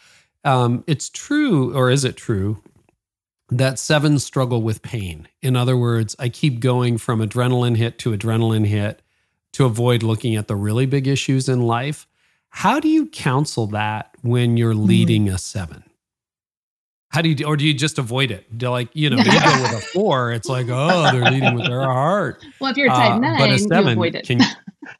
um, 0.46 0.84
it's 0.86 1.10
true, 1.10 1.74
or 1.76 1.90
is 1.90 2.04
it 2.04 2.16
true, 2.16 2.62
that 3.50 3.78
sevens 3.78 4.24
struggle 4.24 4.62
with 4.62 4.80
pain? 4.80 5.28
In 5.42 5.56
other 5.56 5.76
words, 5.76 6.14
I 6.18 6.28
keep 6.28 6.60
going 6.60 6.98
from 6.98 7.20
adrenaline 7.20 7.76
hit 7.76 7.98
to 8.00 8.16
adrenaline 8.16 8.66
hit 8.66 9.02
to 9.54 9.64
avoid 9.64 10.02
looking 10.02 10.36
at 10.36 10.46
the 10.48 10.56
really 10.56 10.86
big 10.86 11.08
issues 11.08 11.48
in 11.48 11.62
life. 11.62 12.06
How 12.50 12.78
do 12.78 12.88
you 12.88 13.06
counsel 13.06 13.66
that 13.68 14.14
when 14.22 14.56
you're 14.56 14.72
hmm. 14.72 14.84
leading 14.84 15.28
a 15.28 15.36
seven? 15.36 15.82
How 17.08 17.22
do 17.22 17.28
you, 17.30 17.46
or 17.46 17.56
do 17.56 17.66
you 17.66 17.74
just 17.74 17.98
avoid 17.98 18.30
it? 18.30 18.56
Do 18.56 18.68
like, 18.68 18.88
you 18.92 19.10
know, 19.10 19.16
you 19.16 19.24
go 19.24 19.62
with 19.62 19.72
a 19.72 19.80
four, 19.92 20.32
it's 20.32 20.48
like, 20.48 20.66
oh, 20.68 21.10
they're 21.12 21.30
leading 21.30 21.54
with 21.54 21.66
their 21.66 21.82
heart. 21.82 22.44
Well, 22.60 22.70
if 22.70 22.76
you're 22.76 22.86
a 22.86 22.90
type 22.90 23.12
uh, 23.12 23.18
nine, 23.18 23.38
but 23.38 23.50
a 23.50 23.58
seven, 23.58 23.86
you 23.86 23.92
avoid 23.92 24.14
it. 24.14 24.26
Can 24.26 24.40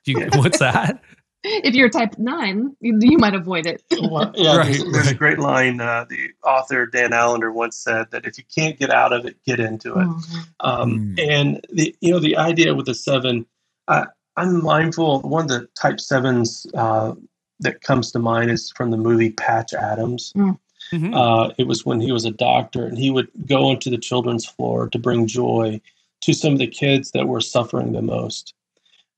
you, 0.07 0.28
what's 0.34 0.59
that? 0.59 1.03
if 1.47 1.74
you're 1.74 1.88
type 1.88 2.18
nine, 2.18 2.76
you, 2.80 2.99
you 3.01 3.18
might 3.18 3.34
avoid 3.34 3.66
it. 3.66 3.82
well, 4.11 4.32
yeah, 4.36 4.57
right, 4.57 4.66
there's, 4.66 4.92
there's 4.92 5.11
a 5.11 5.14
great 5.14 5.38
line. 5.38 5.80
Uh, 5.80 6.05
the 6.09 6.30
author 6.44 6.86
Dan 6.86 7.12
Allender 7.12 7.53
once 7.53 7.76
said 7.76 8.11
that 8.11 8.26
if 8.26 8.38
you 8.38 8.44
can't 8.55 8.78
get 8.78 8.90
out 8.90 9.12
of 9.12 9.26
it, 9.26 9.36
get 9.44 9.61
into 9.61 9.92
it. 9.92 10.07
Mm-hmm. 10.07 10.40
Um, 10.61 11.14
mm. 11.16 11.28
And 11.28 11.64
the 11.70 11.94
you 12.01 12.11
know 12.11 12.18
the 12.18 12.36
idea 12.36 12.74
with 12.74 12.86
the 12.86 12.94
seven, 12.94 13.47
uh, 13.88 14.07
I'm 14.36 14.62
mindful. 14.62 15.20
One 15.22 15.44
of 15.44 15.49
the 15.49 15.68
type 15.80 16.01
sevens 16.01 16.66
uh, 16.74 17.14
that 17.61 17.80
comes 17.80 18.12
to 18.12 18.18
mind 18.18 18.51
is 18.51 18.72
from 18.72 18.90
the 18.90 18.97
movie 18.97 19.30
Patch 19.30 19.72
Adams. 19.72 20.32
Mm. 20.36 20.59
Mm-hmm. 20.92 21.14
Uh, 21.14 21.51
it 21.59 21.66
was 21.66 21.84
when 21.84 22.01
he 22.01 22.12
was 22.12 22.24
a 22.24 22.30
doctor, 22.30 22.86
and 22.86 22.97
he 22.97 23.11
would 23.11 23.28
go 23.47 23.70
into 23.70 23.90
the 23.90 23.99
children's 23.99 24.47
floor 24.47 24.88
to 24.88 24.99
bring 24.99 25.26
joy 25.26 25.80
to 26.22 26.32
some 26.32 26.53
of 26.53 26.59
the 26.59 26.66
kids 26.66 27.11
that 27.12 27.28
were 27.28 27.40
suffering 27.40 27.92
the 27.92 28.03
most. 28.03 28.55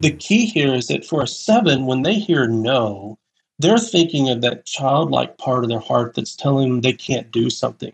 The 0.01 0.12
key 0.12 0.46
here 0.46 0.74
is 0.74 0.86
that 0.88 1.05
for 1.05 1.22
a 1.22 1.26
seven, 1.26 1.86
when 1.86 2.03
they 2.03 2.14
hear 2.14 2.46
no, 2.46 3.18
they're 3.59 3.78
thinking 3.78 4.28
of 4.28 4.40
that 4.42 4.64
childlike 4.64 5.38
part 5.38 5.64
of 5.64 5.70
their 5.70 5.80
heart 5.80 6.14
that's 6.14 6.36
telling 6.36 6.68
them 6.68 6.80
they 6.80 6.92
can't 6.92 7.32
do 7.32 7.51
something 7.51 7.92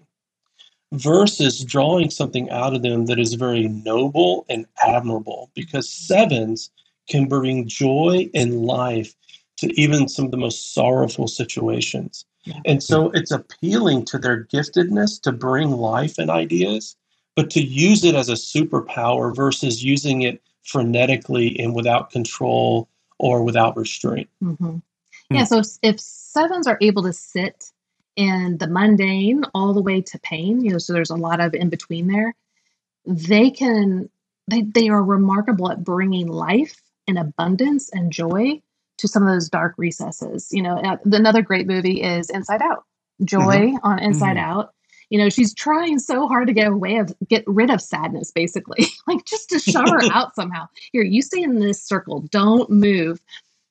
versus 0.93 1.65
drawing 1.65 2.11
something 2.11 2.49
out 2.51 2.75
of 2.75 2.83
them 2.83 3.07
that 3.07 3.19
is 3.19 3.35
very 3.35 3.69
noble 3.69 4.45
and 4.49 4.67
admirable 4.85 5.51
because 5.55 5.91
sevens 5.91 6.71
can 7.09 7.27
bring 7.27 7.67
joy 7.67 8.29
and 8.35 8.65
life 8.65 9.15
to 9.57 9.69
even 9.81 10.09
some 10.09 10.27
of 10.27 10.31
the 10.31 10.37
most 10.37 10.75
sorrowful 10.75 11.27
situations. 11.27 12.25
And 12.67 12.83
so 12.83 13.11
it's 13.11 13.31
appealing 13.31 14.05
to 14.07 14.19
their 14.19 14.45
giftedness 14.45 15.21
to 15.23 15.33
bring 15.33 15.71
life 15.71 16.19
and 16.19 16.31
ideas, 16.31 16.97
but 17.35 17.51
to 17.51 17.63
use 17.63 18.05
it 18.05 18.15
as 18.15 18.29
a 18.29 18.35
superpower 18.35 19.35
versus 19.35 19.83
using 19.83 20.23
it 20.23 20.43
frenetically 20.67 21.63
and 21.63 21.75
without 21.75 22.11
control 22.11 22.89
or 23.19 23.45
without 23.45 23.77
restraint. 23.77 24.29
Mm-hmm. 24.43 24.79
Yeah. 25.31 25.45
So 25.45 25.63
if 25.83 26.01
sevens 26.01 26.67
are 26.67 26.79
able 26.81 27.03
to 27.05 27.13
sit 27.13 27.71
in 28.17 28.59
the 28.59 28.69
mundane 28.69 29.45
all 29.55 29.73
the 29.73 29.83
way 29.83 30.01
to 30.01 30.19
pain, 30.21 30.65
you 30.65 30.71
know, 30.71 30.79
so 30.79 30.93
there's 30.93 31.11
a 31.11 31.17
lot 31.17 31.41
of 31.41 31.55
in 31.55 31.69
between 31.71 32.07
there, 32.07 32.35
they 33.07 33.51
can, 33.51 34.09
they, 34.49 34.63
they 34.63 34.89
are 34.89 35.03
remarkable 35.03 35.71
at 35.71 35.83
bringing 35.83 36.29
life 36.29 36.81
and 37.07 37.19
abundance 37.19 37.91
and 37.93 38.13
joy 38.13 38.61
to 38.99 39.09
some 39.09 39.23
of 39.23 39.33
those 39.33 39.49
dark 39.49 39.75
recesses. 39.77 40.49
You 40.53 40.63
know, 40.63 40.77
uh, 40.77 40.97
another 41.05 41.43
great 41.43 41.67
movie 41.67 42.03
is 42.03 42.31
Inside 42.31 42.63
Out. 42.63 42.85
Joy 43.25 43.39
mm-hmm. 43.39 43.77
on 43.83 43.99
Inside 43.99 44.37
mm-hmm. 44.37 44.51
Out. 44.51 44.75
You 45.15 45.21
know, 45.21 45.29
she's 45.29 45.55
trying 45.55 46.01
so 46.01 46.27
hard 46.27 46.49
to 46.49 46.53
get 46.53 46.67
away 46.67 46.97
of 46.97 47.15
get 47.29 47.45
rid 47.47 47.71
of 47.71 47.81
sadness, 47.81 48.33
basically, 48.33 48.89
like 49.07 49.25
just 49.25 49.49
to 49.51 49.61
shove 49.61 49.89
her 49.89 50.03
out 50.13 50.35
somehow. 50.35 50.67
Here, 50.91 51.05
you 51.05 51.23
stay 51.23 51.41
in 51.41 51.61
this 51.61 51.81
circle, 51.81 52.23
don't 52.33 52.69
move. 52.69 53.21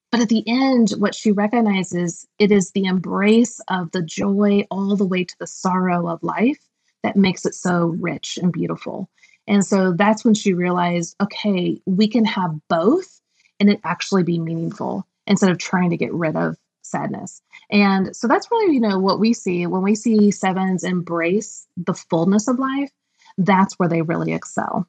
But 0.10 0.22
at 0.22 0.30
the 0.30 0.46
end, 0.48 0.92
what 0.92 1.14
she 1.14 1.34
recognizes 1.34 2.26
it 2.40 2.54
is 2.54 2.72
the 2.72 2.86
embrace 2.86 3.60
of 3.68 3.92
the 3.92 4.02
joy 4.02 4.66
all 4.72 4.96
the 4.96 5.06
way 5.06 5.26
to 5.26 5.36
the 5.38 5.46
sorrow 5.46 6.08
of 6.08 6.24
life 6.24 6.66
that 7.02 7.18
makes 7.18 7.46
it 7.46 7.56
so 7.56 7.88
rich 8.00 8.40
and 8.42 8.54
beautiful. 8.54 9.10
And 9.46 9.66
so 9.66 9.92
that's 9.92 10.24
when 10.24 10.36
she 10.36 10.54
realized, 10.54 11.14
okay, 11.20 11.82
we 11.86 12.08
can 12.08 12.24
have 12.24 12.58
both 12.70 13.20
and 13.60 13.70
it 13.70 13.82
actually 13.84 14.24
be 14.24 14.40
meaningful 14.40 15.06
instead 15.28 15.52
of 15.52 15.58
trying 15.58 15.90
to 15.90 15.98
get 15.98 16.14
rid 16.14 16.38
of 16.38 16.56
sadness. 16.84 17.42
And 17.70 18.16
so 18.16 18.28
that's 18.28 18.50
really, 18.52 18.74
you 18.74 18.80
know, 18.80 19.00
what 19.00 19.20
we 19.20 19.34
see 19.34 19.66
when 19.66 19.82
we 19.82 19.96
see 19.96 20.32
sevens 20.32 20.84
embrace 20.84 21.68
the 21.78 21.94
fullness 21.94 22.48
of 22.48 22.60
life, 22.60 22.92
that's 23.38 23.80
where 23.80 23.90
they 23.90 24.02
really 24.02 24.34
excel. 24.34 24.88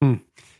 Hmm. 0.00 0.14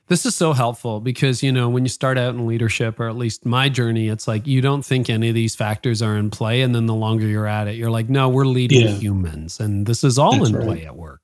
This 0.06 0.26
is 0.26 0.34
so 0.34 0.52
helpful 0.52 1.00
because, 1.00 1.42
you 1.42 1.50
know, 1.50 1.70
when 1.70 1.84
you 1.84 1.88
start 1.88 2.18
out 2.18 2.34
in 2.34 2.46
leadership, 2.46 3.00
or 3.00 3.08
at 3.08 3.16
least 3.16 3.46
my 3.46 3.70
journey, 3.70 4.08
it's 4.08 4.28
like 4.28 4.46
you 4.46 4.60
don't 4.60 4.84
think 4.84 5.08
any 5.08 5.30
of 5.30 5.34
these 5.34 5.56
factors 5.56 6.02
are 6.02 6.18
in 6.18 6.28
play. 6.28 6.60
And 6.60 6.74
then 6.74 6.84
the 6.84 6.94
longer 6.94 7.26
you're 7.26 7.46
at 7.46 7.68
it, 7.68 7.76
you're 7.76 7.90
like, 7.90 8.10
no, 8.10 8.28
we're 8.28 8.44
leading 8.44 8.82
yeah. 8.82 8.92
humans. 8.92 9.60
And 9.60 9.86
this 9.86 10.04
is 10.04 10.18
all 10.18 10.36
that's 10.36 10.50
in 10.50 10.56
right. 10.56 10.66
play 10.66 10.84
at 10.84 10.96
work. 10.96 11.22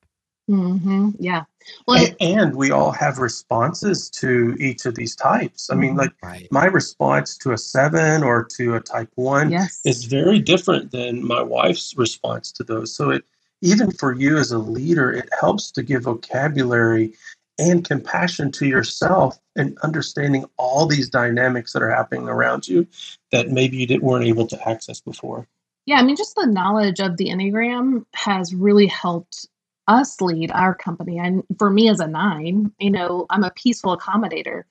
Mm-hmm. 0.50 1.10
Yeah. 1.20 1.44
Well, 1.86 2.04
and, 2.04 2.16
and, 2.20 2.56
we 2.56 2.72
all 2.72 2.90
have 2.90 3.18
responses 3.18 4.10
to 4.10 4.56
each 4.58 4.84
of 4.84 4.96
these 4.96 5.14
types. 5.14 5.70
I 5.70 5.76
mean, 5.76 5.94
like 5.94 6.10
right. 6.22 6.48
my 6.50 6.64
response 6.64 7.36
to 7.38 7.52
a 7.52 7.58
seven 7.58 8.24
or 8.24 8.44
to 8.56 8.74
a 8.74 8.80
type 8.80 9.10
one 9.14 9.52
yes. 9.52 9.80
is 9.84 10.06
very 10.06 10.40
different 10.40 10.90
than 10.90 11.24
my 11.24 11.40
wife's 11.40 11.96
response 11.96 12.50
to 12.52 12.64
those. 12.64 12.92
So 12.92 13.10
it 13.10 13.24
even 13.62 13.92
for 13.92 14.12
you 14.12 14.38
as 14.38 14.50
a 14.50 14.58
leader, 14.58 15.12
it 15.12 15.28
helps 15.38 15.70
to 15.72 15.82
give 15.82 16.02
vocabulary 16.02 17.14
and 17.58 17.84
compassion 17.84 18.50
to 18.50 18.66
yourself 18.66 19.38
and 19.54 19.78
understanding 19.82 20.46
all 20.56 20.86
these 20.86 21.10
dynamics 21.10 21.72
that 21.74 21.82
are 21.82 21.90
happening 21.90 22.28
around 22.28 22.66
you 22.66 22.86
that 23.30 23.50
maybe 23.50 23.76
you 23.76 23.86
didn't 23.86 24.02
weren't 24.02 24.24
able 24.24 24.46
to 24.46 24.68
access 24.68 25.00
before. 25.00 25.46
Yeah, 25.86 25.96
I 25.96 26.02
mean, 26.02 26.16
just 26.16 26.34
the 26.36 26.46
knowledge 26.46 27.00
of 27.00 27.16
the 27.18 27.26
Enneagram 27.26 28.04
has 28.14 28.54
really 28.54 28.86
helped 28.86 29.46
us 29.90 30.20
lead 30.20 30.52
our 30.52 30.74
company. 30.74 31.18
And 31.18 31.42
for 31.58 31.68
me 31.68 31.88
as 31.88 32.00
a 32.00 32.06
nine, 32.06 32.72
you 32.78 32.90
know, 32.90 33.26
I'm 33.28 33.44
a 33.44 33.50
peaceful 33.50 33.96
accommodator. 33.96 34.62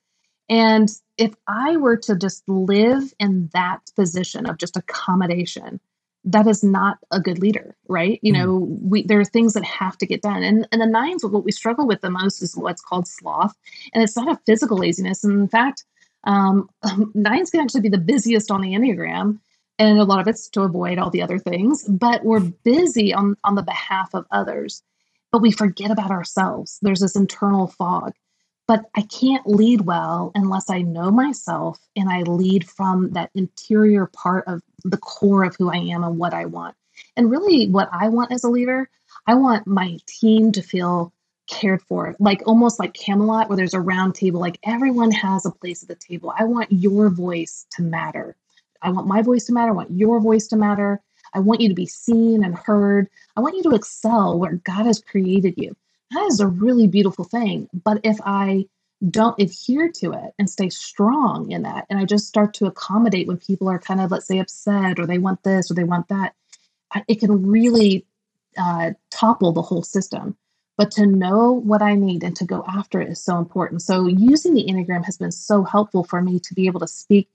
And 0.48 0.90
if 1.18 1.34
I 1.48 1.78
were 1.78 1.98
to 1.98 2.16
just 2.16 2.48
live 2.48 3.14
in 3.20 3.50
that 3.54 3.82
position 3.96 4.46
of 4.48 4.58
just 4.58 4.78
accommodation, 4.78 5.80
that 6.24 6.48
is 6.48 6.64
not 6.64 6.98
a 7.12 7.20
good 7.20 7.40
leader, 7.40 7.76
right? 7.88 8.20
You 8.24 8.34
mm. 8.34 8.38
know, 8.38 8.58
we 8.82 9.04
there 9.04 9.20
are 9.20 9.26
things 9.26 9.54
that 9.54 9.64
have 9.66 9.98
to 10.00 10.06
get 10.06 10.22
done. 10.22 10.42
And 10.42 10.68
and 10.72 10.82
the 10.82 10.86
nines, 10.86 11.24
what 11.24 11.44
we 11.44 11.52
struggle 11.52 11.86
with 11.86 12.02
the 12.02 12.10
most 12.10 12.42
is 12.42 12.56
what's 12.56 12.82
called 12.82 13.08
sloth. 13.08 13.56
And 13.94 14.04
it's 14.04 14.16
not 14.16 14.32
a 14.32 14.40
physical 14.46 14.78
laziness. 14.78 15.24
And 15.24 15.40
in 15.40 15.48
fact, 15.50 15.84
um, 16.24 16.70
nines 17.14 17.50
can 17.50 17.60
actually 17.60 17.82
be 17.82 17.90
the 17.90 17.98
busiest 17.98 18.52
on 18.52 18.62
the 18.62 18.74
Enneagram. 18.74 19.40
And 19.78 19.98
a 19.98 20.04
lot 20.04 20.20
of 20.20 20.28
it's 20.28 20.50
to 20.50 20.62
avoid 20.64 20.98
all 20.98 21.10
the 21.10 21.22
other 21.22 21.40
things, 21.40 21.86
but 21.86 22.26
we're 22.26 22.42
busy 22.42 23.14
on, 23.14 23.38
on 23.46 23.56
the 23.56 23.64
behalf 23.64 24.14
of 24.14 24.26
others 24.30 24.84
but 25.32 25.42
we 25.42 25.52
forget 25.52 25.92
about 25.92 26.12
ourselves. 26.12 26.80
There's 26.82 27.02
this 27.02 27.16
internal 27.16 27.68
fog. 27.68 28.14
But 28.68 28.86
I 28.96 29.02
can't 29.02 29.48
lead 29.48 29.82
well 29.82 30.32
unless 30.36 30.70
I 30.70 30.84
know 30.84 31.10
myself 31.10 31.80
and 31.96 32.08
I 32.08 32.22
lead 32.22 32.70
from 32.70 33.14
that 33.14 33.32
interior 33.34 34.06
part 34.06 34.48
of 34.48 34.62
the 34.84 34.98
core 34.98 35.44
of 35.44 35.56
who 35.56 35.72
I 35.72 35.78
am 35.78 36.04
and 36.04 36.20
what 36.20 36.36
I 36.36 36.46
want. 36.46 36.76
And 37.18 37.32
really, 37.32 37.68
what 37.68 37.90
I 37.92 38.10
want 38.10 38.32
as 38.32 38.44
a 38.44 38.50
leader, 38.50 38.88
I 39.26 39.34
want 39.34 39.66
my 39.66 39.98
team 40.06 40.52
to 40.52 40.62
feel 40.62 41.12
cared 41.48 41.82
for, 41.82 42.16
like 42.20 42.44
almost 42.46 42.80
like 42.80 42.94
Camelot, 42.94 43.50
where 43.50 43.58
there's 43.58 43.74
a 43.74 43.82
round 43.82 44.14
table, 44.14 44.40
like 44.40 44.60
everyone 44.64 45.12
has 45.12 45.46
a 45.46 45.52
place 45.52 45.82
at 45.82 45.90
the 45.90 45.96
table. 45.96 46.32
I 46.38 46.44
want 46.44 46.72
your 46.72 47.10
voice 47.10 47.66
to 47.72 47.82
matter. 47.82 48.36
I 48.84 48.92
want 48.92 49.08
my 49.08 49.24
voice 49.24 49.46
to 49.46 49.54
matter. 49.54 49.72
I 49.72 49.76
want 49.76 49.92
your 49.92 50.20
voice 50.20 50.48
to 50.50 50.56
matter. 50.56 51.02
I 51.34 51.40
want 51.40 51.62
you 51.62 51.70
to 51.70 51.76
be 51.76 51.86
seen 51.86 52.44
and 52.44 52.56
heard. 52.56 53.10
I 53.36 53.42
want 53.42 53.56
you 53.56 53.64
to 53.64 53.76
excel 53.76 54.40
where 54.40 54.54
God 54.54 54.86
has 54.86 55.02
created 55.02 55.56
you. 55.58 55.76
That 56.12 56.26
is 56.26 56.40
a 56.40 56.48
really 56.48 56.88
beautiful 56.88 57.26
thing. 57.26 57.70
But 57.74 58.02
if 58.04 58.20
I 58.26 58.66
don't 59.08 59.40
adhere 59.40 59.90
to 59.90 60.12
it 60.12 60.34
and 60.38 60.50
stay 60.50 60.70
strong 60.70 61.52
in 61.52 61.64
that, 61.64 61.86
and 61.90 62.00
I 62.00 62.06
just 62.06 62.28
start 62.28 62.54
to 62.56 62.66
accommodate 62.66 63.28
when 63.28 63.38
people 63.38 63.70
are 63.70 63.80
kind 63.80 64.02
of, 64.02 64.12
let's 64.12 64.28
say, 64.28 64.40
upset 64.40 65.00
or 65.00 65.06
they 65.06 65.20
want 65.20 65.44
this 65.44 65.72
or 65.72 65.76
they 65.76 65.84
want 65.84 66.08
that, 66.10 66.34
it 67.08 67.20
can 67.20 67.48
really 67.48 68.06
uh, 68.58 68.92
topple 69.12 69.52
the 69.52 69.62
whole 69.62 69.84
system. 69.84 70.36
But 70.78 70.92
to 70.92 71.06
know 71.06 71.52
what 71.52 71.82
I 71.82 71.96
need 71.96 72.24
and 72.24 72.36
to 72.38 72.46
go 72.46 72.64
after 72.66 73.02
it 73.02 73.10
is 73.10 73.22
so 73.22 73.38
important. 73.38 73.82
So, 73.82 74.08
using 74.08 74.54
the 74.54 74.66
Enneagram 74.66 75.04
has 75.06 75.18
been 75.18 75.32
so 75.32 75.64
helpful 75.64 76.06
for 76.06 76.22
me 76.22 76.40
to 76.40 76.54
be 76.54 76.68
able 76.68 76.80
to 76.80 76.88
speak 76.88 77.28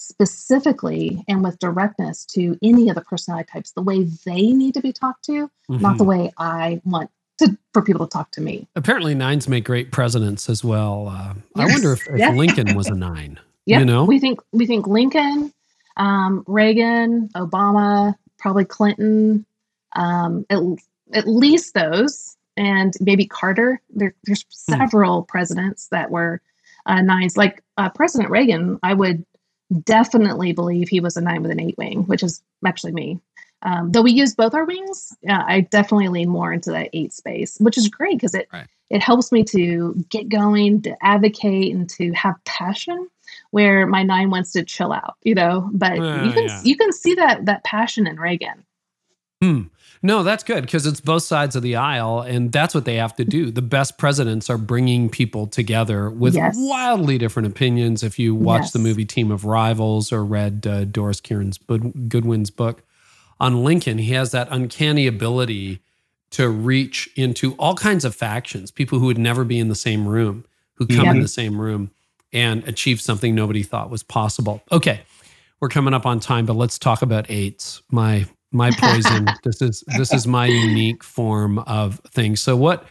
specifically 0.00 1.22
and 1.28 1.44
with 1.44 1.58
directness 1.58 2.24
to 2.24 2.58
any 2.62 2.88
of 2.88 2.94
the 2.94 3.02
personality 3.02 3.48
types 3.52 3.72
the 3.72 3.82
way 3.82 4.04
they 4.24 4.52
need 4.52 4.72
to 4.74 4.80
be 4.80 4.92
talked 4.92 5.24
to, 5.26 5.32
mm-hmm. 5.32 5.78
not 5.78 5.98
the 5.98 6.04
mm-hmm. 6.04 6.24
way 6.24 6.32
I 6.38 6.80
want 6.84 7.10
to, 7.38 7.56
for 7.74 7.82
people 7.82 8.06
to 8.06 8.10
talk 8.10 8.30
to 8.32 8.40
me. 8.40 8.66
Apparently, 8.74 9.14
nines 9.14 9.46
make 9.46 9.64
great 9.64 9.92
presidents 9.92 10.48
as 10.48 10.64
well. 10.64 11.08
Uh, 11.08 11.34
yes. 11.54 11.68
I 11.68 11.72
wonder 11.72 11.92
if, 11.92 12.06
if. 12.08 12.34
Lincoln 12.34 12.74
was 12.74 12.86
a 12.86 12.94
nine. 12.94 13.38
Yeah, 13.66 13.78
you 13.80 13.84
know, 13.84 14.04
we 14.04 14.18
think 14.18 14.40
we 14.52 14.66
think 14.66 14.86
Lincoln, 14.86 15.52
um, 15.98 16.44
Reagan, 16.46 17.28
Obama, 17.36 18.14
probably 18.38 18.64
Clinton, 18.64 19.44
um, 19.96 20.46
at, 20.48 20.60
at 21.12 21.28
least 21.28 21.74
those, 21.74 22.38
and 22.56 22.94
maybe 23.00 23.26
Carter. 23.26 23.82
There, 23.90 24.14
there's 24.24 24.42
hmm. 24.44 24.72
several 24.72 25.24
mm. 25.24 25.28
presidents 25.28 25.88
that 25.88 26.10
were 26.10 26.40
uh, 26.86 27.02
nines. 27.02 27.36
Like 27.36 27.62
uh, 27.76 27.90
President 27.90 28.30
Reagan, 28.30 28.78
I 28.82 28.94
would 28.94 29.26
definitely 29.84 30.52
believe 30.52 30.88
he 30.88 31.00
was 31.00 31.16
a 31.16 31.20
nine 31.20 31.42
with 31.42 31.50
an 31.50 31.60
eight 31.60 31.78
wing, 31.78 32.02
which 32.04 32.22
is 32.22 32.42
actually 32.64 32.92
me. 32.92 33.20
Um, 33.62 33.92
though 33.92 34.02
we 34.02 34.12
use 34.12 34.34
both 34.34 34.54
our 34.54 34.64
wings, 34.64 35.14
uh, 35.28 35.42
I 35.46 35.60
definitely 35.60 36.08
lean 36.08 36.30
more 36.30 36.52
into 36.52 36.70
that 36.72 36.90
eight 36.92 37.12
space, 37.12 37.58
which 37.60 37.76
is 37.76 37.88
great 37.88 38.16
because 38.16 38.34
it 38.34 38.48
right. 38.52 38.66
it 38.88 39.02
helps 39.02 39.32
me 39.32 39.44
to 39.44 39.94
get 40.08 40.28
going, 40.28 40.82
to 40.82 40.96
advocate, 41.02 41.74
and 41.74 41.88
to 41.90 42.12
have 42.12 42.42
passion. 42.44 43.08
Where 43.52 43.86
my 43.86 44.02
nine 44.02 44.30
wants 44.30 44.52
to 44.52 44.64
chill 44.64 44.92
out, 44.92 45.16
you 45.22 45.34
know. 45.34 45.68
But 45.72 45.98
uh, 45.98 46.22
you 46.24 46.32
can 46.32 46.44
yeah. 46.44 46.62
you 46.64 46.76
can 46.76 46.92
see 46.92 47.14
that 47.14 47.46
that 47.46 47.64
passion 47.64 48.06
in 48.06 48.18
Reagan. 48.18 48.64
Hmm. 49.42 49.62
No, 50.02 50.22
that's 50.22 50.42
good 50.42 50.62
because 50.62 50.86
it's 50.86 51.00
both 51.00 51.22
sides 51.24 51.56
of 51.56 51.62
the 51.62 51.76
aisle, 51.76 52.20
and 52.20 52.50
that's 52.52 52.74
what 52.74 52.86
they 52.86 52.96
have 52.96 53.14
to 53.16 53.24
do. 53.24 53.50
The 53.50 53.60
best 53.60 53.98
presidents 53.98 54.48
are 54.48 54.56
bringing 54.56 55.10
people 55.10 55.46
together 55.46 56.08
with 56.08 56.34
Yes. 56.34 56.54
wildly 56.58 57.18
different 57.18 57.48
opinions. 57.48 58.02
If 58.02 58.18
you 58.18 58.34
watch 58.34 58.72
the 58.72 58.78
movie 58.78 59.04
Team 59.04 59.30
of 59.30 59.44
Rivals 59.44 60.10
or 60.10 60.24
read 60.24 60.66
uh, 60.66 60.84
Doris 60.84 61.20
Kearns 61.20 61.58
Goodwin's 61.58 62.50
book 62.50 62.82
on 63.38 63.62
Lincoln, 63.62 63.98
he 63.98 64.12
has 64.14 64.30
that 64.30 64.48
uncanny 64.50 65.06
ability 65.06 65.80
to 66.30 66.48
reach 66.48 67.10
into 67.16 67.52
all 67.54 67.74
kinds 67.74 68.04
of 68.06 68.14
factions, 68.14 68.70
people 68.70 69.00
who 69.00 69.06
would 69.06 69.18
never 69.18 69.44
be 69.44 69.58
in 69.58 69.68
the 69.68 69.74
same 69.74 70.06
room, 70.08 70.44
who 70.76 70.86
come 70.86 71.08
in 71.08 71.16
Mhm. 71.18 71.22
the 71.22 71.28
same 71.28 71.60
room 71.60 71.90
and 72.32 72.66
achieve 72.66 73.00
something 73.02 73.34
nobody 73.34 73.62
thought 73.62 73.90
was 73.90 74.02
possible. 74.02 74.62
Okay, 74.72 75.00
we're 75.60 75.68
coming 75.68 75.92
up 75.92 76.06
on 76.06 76.20
time, 76.20 76.46
but 76.46 76.54
let's 76.56 76.78
talk 76.78 77.02
about 77.02 77.26
eights. 77.28 77.82
My 77.90 78.26
my 78.52 78.70
poison. 78.72 79.26
this 79.44 79.62
is 79.62 79.84
this 79.96 80.12
is 80.12 80.26
my 80.26 80.46
unique 80.46 81.02
form 81.04 81.58
of 81.60 82.00
things. 82.10 82.40
So 82.40 82.56
what 82.56 82.84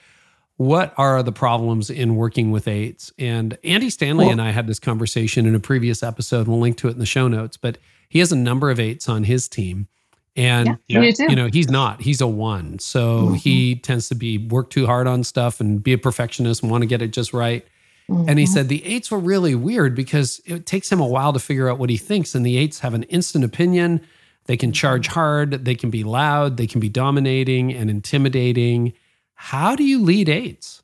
what 0.57 0.93
are 0.97 1.23
the 1.23 1.31
problems 1.31 1.89
in 1.89 2.15
working 2.15 2.51
with 2.51 2.67
eights? 2.67 3.13
And 3.17 3.57
Andy 3.63 3.89
Stanley 3.89 4.25
Well- 4.25 4.33
and 4.33 4.41
I 4.41 4.51
had 4.51 4.67
this 4.67 4.79
conversation 4.79 5.45
in 5.45 5.55
a 5.55 5.59
previous 5.59 6.03
episode. 6.03 6.47
We'll 6.47 6.59
link 6.59 6.77
to 6.77 6.87
it 6.87 6.91
in 6.91 6.99
the 6.99 7.05
show 7.05 7.27
notes. 7.27 7.55
But 7.57 7.77
he 8.09 8.19
has 8.19 8.31
a 8.31 8.35
number 8.35 8.69
of 8.69 8.79
eights 8.79 9.07
on 9.07 9.23
his 9.23 9.47
team, 9.47 9.87
and 10.35 10.67
Yeah, 10.87 11.01
Yeah. 11.01 11.11
you 11.19 11.27
you 11.29 11.35
know 11.35 11.47
he's 11.51 11.69
not 11.69 12.01
he's 12.01 12.21
a 12.21 12.27
one 12.27 12.79
so 12.79 13.29
Mhm. 13.29 13.35
he 13.37 13.75
tends 13.75 14.07
to 14.09 14.15
be 14.15 14.37
work 14.37 14.69
too 14.69 14.85
hard 14.85 15.07
on 15.07 15.23
stuff 15.23 15.59
and 15.59 15.83
be 15.83 15.93
a 15.93 15.97
perfectionist 15.97 16.61
and 16.61 16.71
want 16.71 16.81
to 16.83 16.87
get 16.87 17.01
it 17.01 17.11
just 17.11 17.33
right 17.33 17.65
and 18.09 18.39
he 18.39 18.45
Mhm. 18.45 18.49
said 18.49 18.69
the 18.69 18.83
eights 18.85 19.11
were 19.11 19.19
really 19.19 19.53
weird 19.55 19.93
because 19.95 20.41
it 20.45 20.65
takes 20.65 20.91
him 20.91 20.99
a 20.99 21.05
while 21.05 21.31
to 21.33 21.39
figure 21.39 21.69
out 21.69 21.77
what 21.79 21.89
he 21.91 21.97
thinks 21.97 22.33
and 22.35 22.43
the 22.45 22.57
eights 22.57 22.79
have 22.79 22.93
an 22.95 23.03
instant 23.03 23.43
opinion 23.43 24.01
they 24.49 24.57
can 24.57 24.73
charge 24.73 25.07
hard 25.07 25.63
they 25.63 25.75
can 25.75 25.89
be 25.89 26.03
loud 26.03 26.57
they 26.57 26.67
can 26.67 26.81
be 26.81 26.89
dominating 26.89 27.73
and 27.73 27.89
intimidating 27.89 28.91
how 29.35 29.75
do 29.75 29.83
you 29.83 30.01
lead 30.01 30.27
eights 30.27 30.83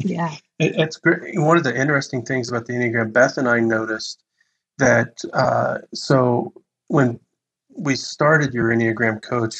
yeah. 0.00 0.34
It, 0.58 0.74
it's 0.76 0.96
great. 0.96 1.38
One 1.38 1.56
of 1.56 1.64
the 1.64 1.78
interesting 1.78 2.24
things 2.24 2.48
about 2.48 2.66
the 2.66 2.72
Enneagram, 2.74 3.12
Beth 3.12 3.38
and 3.38 3.48
I 3.48 3.60
noticed 3.60 4.22
that. 4.78 5.22
Uh, 5.32 5.78
so 5.92 6.52
when 6.88 7.18
we 7.76 7.96
started 7.96 8.54
your 8.54 8.68
Enneagram 8.68 9.22
coach, 9.22 9.56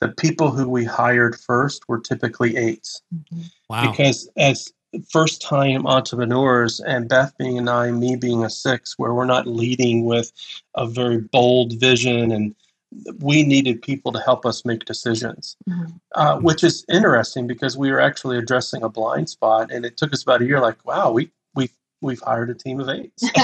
the 0.00 0.08
people 0.08 0.50
who 0.50 0.68
we 0.68 0.84
hired 0.84 1.38
first 1.38 1.88
were 1.88 2.00
typically 2.00 2.56
eights 2.56 3.00
Mhm. 3.14 3.50
wow 3.70 3.90
because 3.90 4.28
as 4.36 4.70
first 5.10 5.40
time 5.40 5.86
entrepreneurs 5.86 6.78
and 6.80 7.08
Beth 7.08 7.32
being 7.38 7.58
a 7.58 7.62
nine, 7.62 7.98
me 7.98 8.16
being 8.16 8.44
a 8.44 8.50
six, 8.50 8.98
where 8.98 9.14
we're 9.14 9.24
not 9.24 9.46
leading 9.46 10.04
with 10.04 10.30
a 10.74 10.86
very 10.86 11.18
bold 11.18 11.80
vision 11.80 12.30
and 12.32 12.54
we 13.20 13.42
needed 13.42 13.82
people 13.82 14.12
to 14.12 14.20
help 14.20 14.46
us 14.46 14.64
make 14.64 14.84
decisions 14.84 15.56
Mhm. 15.68 16.00
uh, 16.14 16.38
which 16.38 16.62
is 16.64 16.84
interesting 16.88 17.46
because 17.46 17.76
we 17.76 17.90
were 17.90 18.00
actually 18.00 18.38
addressing 18.38 18.82
a 18.82 18.88
blind 18.88 19.28
spot, 19.28 19.70
and 19.72 19.84
it 19.84 19.96
took 19.96 20.12
us 20.12 20.22
about 20.22 20.42
a 20.42 20.46
year. 20.46 20.60
Like, 20.60 20.84
wow, 20.86 21.10
we 21.10 21.30
we 21.54 21.70
we've 22.00 22.20
hired 22.20 22.50
a 22.50 22.54
team 22.54 22.80
of 22.80 22.88
eights. 22.88 23.28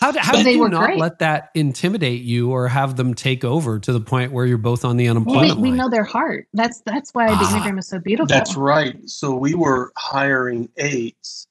how, 0.00 0.10
do, 0.12 0.18
how 0.20 0.32
did 0.42 0.46
you 0.54 0.60
were 0.60 0.68
not 0.68 0.86
great. 0.86 0.98
let 0.98 1.18
that 1.20 1.50
intimidate 1.54 2.22
you 2.22 2.50
or 2.50 2.68
have 2.68 2.96
them 2.96 3.14
take 3.14 3.44
over 3.44 3.78
to 3.78 3.92
the 3.92 4.00
point 4.00 4.32
where 4.32 4.46
you're 4.46 4.58
both 4.58 4.84
on 4.84 4.96
the 4.96 5.04
Well, 5.06 5.14
we, 5.14 5.20
unemployment 5.20 5.60
we 5.60 5.70
know 5.70 5.88
their 5.88 6.04
heart. 6.04 6.48
That's 6.54 6.80
that's 6.80 7.12
why 7.14 7.26
the 7.26 7.32
Ah, 7.34 7.60
Enneagram 7.60 7.78
is 7.78 7.86
so 7.88 7.98
beautiful. 7.98 8.26
That's 8.28 8.56
right. 8.56 8.96
So 9.08 9.34
we 9.34 9.54
were 9.54 9.92
hiring 9.96 10.68
eights 10.76 11.46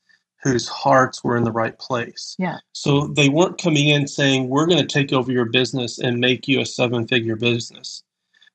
whose 0.45 0.67
hearts 0.67 1.23
were 1.23 1.35
in 1.35 1.43
the 1.43 1.51
right 1.51 1.77
place. 1.79 2.35
Yeah. 2.37 2.59
So 2.71 3.07
they 3.07 3.29
weren't 3.29 3.59
coming 3.59 3.89
in 3.89 4.07
saying, 4.07 4.47
"We're 4.47 4.67
going 4.67 4.85
to 4.85 4.85
take 4.85 5.11
over 5.11 5.31
your 5.31 5.45
business 5.45 5.97
and 5.97 6.19
make 6.19 6.47
you 6.47 6.61
a 6.61 6.65
seven-figure 6.65 7.35
business." 7.35 8.03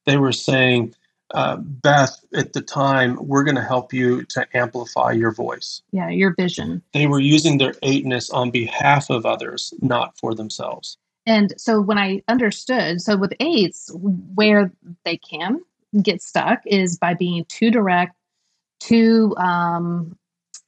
They 0.06 0.16
were 0.16 0.30
saying, 0.30 0.94
uh, 1.34 1.56
"Beth, 1.56 2.24
at 2.32 2.52
the 2.52 2.60
time, 2.60 3.18
we're 3.20 3.42
going 3.42 3.56
to 3.56 3.64
help 3.64 3.92
you 3.92 4.22
to 4.26 4.46
amplify 4.54 5.10
your 5.10 5.32
voice." 5.32 5.82
Yeah, 5.90 6.10
your 6.10 6.32
vision. 6.32 6.80
They 6.94 7.08
were 7.08 7.18
using 7.18 7.58
their 7.58 7.74
eightness 7.82 8.30
on 8.30 8.52
behalf 8.52 9.10
of 9.10 9.26
others, 9.26 9.74
not 9.82 10.16
for 10.16 10.32
themselves. 10.32 10.96
And 11.26 11.52
so 11.56 11.80
when 11.80 11.98
I 11.98 12.22
understood, 12.28 13.02
so 13.02 13.16
with 13.16 13.34
eights, 13.40 13.90
where 14.34 14.72
they 15.04 15.16
can 15.16 15.60
get 16.00 16.22
stuck 16.22 16.60
is 16.66 16.98
by 16.98 17.14
being 17.14 17.44
too 17.46 17.72
direct, 17.72 18.14
too 18.78 19.34
um, 19.36 20.16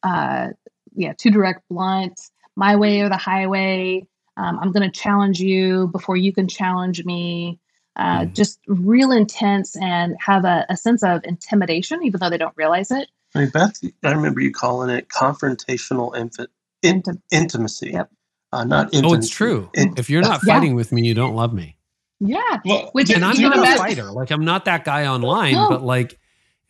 uh, 0.03 0.49
yeah, 0.95 1.13
too 1.17 1.31
direct, 1.31 1.63
blunt, 1.71 2.21
my 2.57 2.77
way 2.77 3.01
or 3.01 3.09
the 3.09 3.17
highway. 3.17 4.07
Um, 4.37 4.59
I'm 4.61 4.73
going 4.73 4.89
to 4.91 5.01
challenge 5.01 5.41
you 5.41 5.89
before 5.89 6.17
you 6.17 6.33
can 6.33 6.49
challenge 6.49 7.05
me. 7.05 7.59
Uh, 7.97 8.21
Mm. 8.23 8.35
Just 8.35 8.59
real 8.69 9.13
intense 9.13 9.77
and 9.77 10.17
have 10.19 10.47
a, 10.47 10.65
a 10.71 10.77
sense 10.79 11.03
of 11.03 11.21
intimidation, 11.25 12.03
even 12.03 12.21
though 12.21 12.31
they 12.31 12.39
don't 12.39 12.57
realize 12.57 12.91
it. 12.91 13.09
I 13.35 13.41
mean, 13.41 13.51
Beth, 13.51 13.75
I 14.03 14.13
remember 14.13 14.41
you 14.41 14.51
calling 14.51 14.89
it 14.89 15.09
confrontational 15.09 16.15
infi- 16.15 16.47
in- 16.83 17.03
Intim- 17.03 17.21
intimacy, 17.31 17.91
Yep. 17.91 18.11
uh, 18.53 18.65
not 18.65 18.91
oh 18.95 19.13
it's 19.15 19.29
true 19.29 19.71
In- 19.75 19.95
if 19.99 20.09
you're 20.11 20.23
not 20.23 20.41
Yeah. 20.47 20.55
fighting 20.55 20.75
with 20.75 20.91
me 20.93 21.03
you 21.07 21.15
don't 21.15 21.35
love 21.35 21.53
me 21.53 21.77
yeah, 22.25 22.39
well, 22.65 22.89
Which- 22.93 23.09
do- 23.09 23.15
and 23.15 23.25
I'm 23.25 23.41
not 23.41 23.57
know 23.57 23.63
a 23.63 23.77
fighter. 23.77 24.11
Like 24.13 24.31
I'm 24.31 24.45
not 24.45 24.65
that 24.67 24.85
guy 24.85 25.07
online, 25.07 25.55
No. 25.55 25.69
but 25.69 25.83
like 25.83 26.19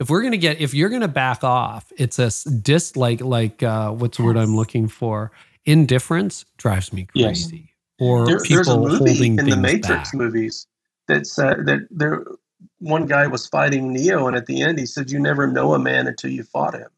if 0.02 0.10
we're 0.10 0.22
gonna 0.22 0.36
get 0.36 0.60
if 0.60 0.74
you're 0.74 0.88
gonna 0.90 1.08
back 1.08 1.42
off, 1.44 1.90
it's 1.96 2.18
a 2.18 2.30
dislike 2.50 3.20
like 3.20 3.62
like 3.62 3.62
uh 3.62 3.90
what's 3.92 4.18
the 4.18 4.24
word 4.24 4.36
I'm 4.36 4.56
looking 4.56 4.88
for? 4.88 5.32
Indifference 5.64 6.44
drives 6.58 6.92
me 6.92 7.06
Yes. 7.14 7.44
crazy. 7.46 7.70
Or 8.00 8.26
There- 8.26 8.40
people 8.40 8.56
there's 8.56 8.68
a 8.68 8.78
movie 8.78 8.96
holding 8.98 9.38
in 9.38 9.46
the 9.48 9.56
Matrix 9.56 10.10
back. 10.10 10.14
movies 10.14 10.66
that 11.08 11.26
said 11.26 11.66
that 11.66 11.86
there 11.90 12.24
one 12.78 13.06
guy 13.06 13.26
was 13.28 13.46
fighting 13.46 13.92
Neo, 13.92 14.26
and 14.26 14.36
at 14.36 14.46
the 14.46 14.60
end 14.60 14.78
he 14.78 14.86
said, 14.86 15.10
"You 15.10 15.20
never 15.20 15.46
know 15.46 15.74
a 15.74 15.78
man 15.78 16.06
until 16.08 16.30
you 16.30 16.42
fought 16.42 16.74
him." 16.74 16.88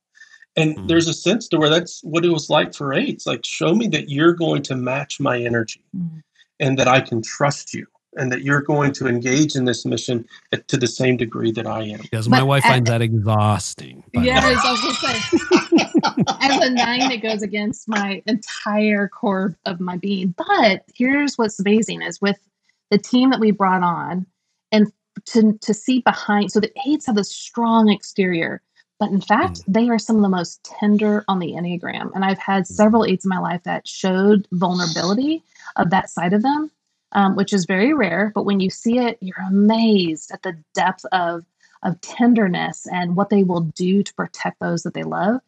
And 0.57 0.77
Mhm. 0.77 0.89
there's 0.89 1.09
a 1.09 1.15
sense 1.15 1.47
to 1.49 1.59
where 1.59 1.69
that's 1.69 2.03
what 2.05 2.25
it 2.25 2.31
was 2.31 2.49
like 2.49 2.75
for 2.75 2.95
eights. 2.95 3.27
Like, 3.27 3.45
show 3.45 3.75
me 3.75 3.87
that 3.89 4.09
you're 4.09 4.33
going 4.33 4.63
to 4.63 4.77
match 4.77 5.21
my 5.21 5.39
energy, 5.43 5.85
Mhm. 5.95 6.23
and 6.61 6.79
that 6.79 6.89
I 6.89 7.01
can 7.01 7.21
trust 7.23 7.75
you, 7.75 7.87
and 8.17 8.31
that 8.33 8.43
you're 8.43 8.63
going 8.63 8.93
to 8.93 9.07
engage 9.07 9.57
in 9.57 9.65
this 9.65 9.85
mission 9.85 10.27
at, 10.53 10.67
to 10.69 10.77
the 10.77 10.87
same 10.87 11.17
degree 11.17 11.53
that 11.53 11.67
I 11.67 11.83
am. 11.85 12.01
Because 12.01 12.29
my 12.29 12.41
But 12.41 12.47
wife 12.47 12.65
at- 12.65 12.71
finds 12.71 12.91
that 12.91 13.03
exhausting. 13.03 14.03
by 14.13 14.21
the 14.21 14.27
Yes, 14.27 14.45
way. 14.45 14.57
I 14.65 14.73
was 14.73 14.81
gonna 14.81 14.95
say. 14.95 16.25
As 16.41 16.67
a 16.67 16.71
nine, 16.71 17.11
it 17.11 17.23
goes 17.23 17.43
against 17.43 17.89
my 17.89 18.23
entire 18.27 19.09
core 19.09 19.57
of 19.67 19.81
my 19.81 19.97
being. 19.97 20.35
But 20.37 20.85
here's 20.95 21.37
what's 21.37 21.59
amazing: 21.61 22.03
is 22.03 22.21
with 22.21 22.39
the 22.91 22.99
team 22.99 23.31
that 23.31 23.41
we 23.41 23.51
brought 23.51 23.83
on, 23.83 24.27
and 24.73 24.93
to 25.27 25.59
to 25.61 25.75
see 25.75 26.01
behind. 26.01 26.53
So 26.53 26.61
the 26.61 26.73
eights 26.87 27.07
have 27.07 27.17
a 27.17 27.25
strong 27.25 27.89
exterior, 27.89 28.63
but 29.01 29.11
in 29.11 29.21
fact, 29.21 29.61
mm. 29.61 29.65
they 29.69 29.89
are 29.89 29.99
some 29.99 30.17
of 30.17 30.23
the 30.23 30.29
most 30.29 30.63
tender 30.65 31.25
on 31.29 31.39
the 31.39 31.53
enneagram. 31.53 32.11
And 32.15 32.25
I've 32.25 32.39
had 32.39 32.67
several 32.67 33.05
eights 33.05 33.25
in 33.25 33.29
my 33.31 33.39
life 33.39 33.63
that 33.65 33.87
showed 33.89 34.47
vulnerability 34.53 35.43
of 35.77 35.91
that 35.91 36.11
side 36.11 36.33
of 36.33 36.43
them, 36.43 36.71
um, 37.15 37.37
which 37.37 37.53
is 37.53 37.65
very 37.65 37.95
rare. 37.95 38.33
But 38.35 38.45
when 38.45 38.61
you 38.61 38.71
see 38.71 38.99
it, 38.99 39.19
you're 39.21 39.37
amazed 39.49 40.31
at 40.33 40.43
the 40.43 40.57
depth 40.75 41.05
of 41.13 41.45
of 41.83 42.01
tenderness 42.01 42.87
and 42.91 43.15
what 43.15 43.29
they 43.29 43.45
will 43.45 43.61
do 43.61 44.03
to 44.03 44.15
protect 44.15 44.59
those 44.59 44.83
that 44.83 44.95
they 44.95 45.03
love. 45.03 45.41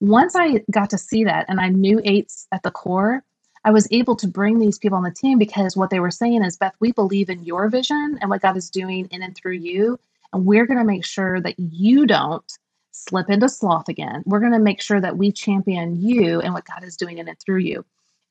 Once 0.00 0.34
I 0.34 0.64
got 0.70 0.90
to 0.90 0.98
see 0.98 1.24
that 1.24 1.44
and 1.48 1.60
I 1.60 1.68
knew 1.68 2.00
eights 2.04 2.46
at 2.52 2.62
the 2.62 2.70
core, 2.70 3.22
I 3.64 3.70
was 3.70 3.88
able 3.90 4.16
to 4.16 4.26
bring 4.26 4.58
these 4.58 4.78
people 4.78 4.98
on 4.98 5.04
the 5.04 5.10
team 5.10 5.38
because 5.38 5.76
what 5.76 5.90
they 5.90 6.00
were 6.00 6.10
saying 6.10 6.42
is, 6.44 6.56
Beth, 6.56 6.74
we 6.80 6.92
believe 6.92 7.30
in 7.30 7.44
your 7.44 7.68
vision 7.68 8.18
and 8.20 8.28
what 8.28 8.42
God 8.42 8.56
is 8.56 8.70
doing 8.70 9.08
in 9.10 9.22
and 9.22 9.36
through 9.36 9.52
you. 9.52 9.98
And 10.32 10.44
we're 10.44 10.66
going 10.66 10.78
to 10.78 10.84
make 10.84 11.04
sure 11.04 11.40
that 11.40 11.58
you 11.58 12.06
don't 12.06 12.44
slip 12.92 13.30
into 13.30 13.48
sloth 13.48 13.88
again. 13.88 14.22
We're 14.26 14.40
going 14.40 14.52
to 14.52 14.58
make 14.58 14.82
sure 14.82 15.00
that 15.00 15.16
we 15.16 15.32
champion 15.32 16.00
you 16.00 16.40
and 16.40 16.52
what 16.52 16.66
God 16.66 16.84
is 16.84 16.96
doing 16.96 17.18
in 17.18 17.28
and 17.28 17.38
through 17.38 17.60
you. 17.60 17.84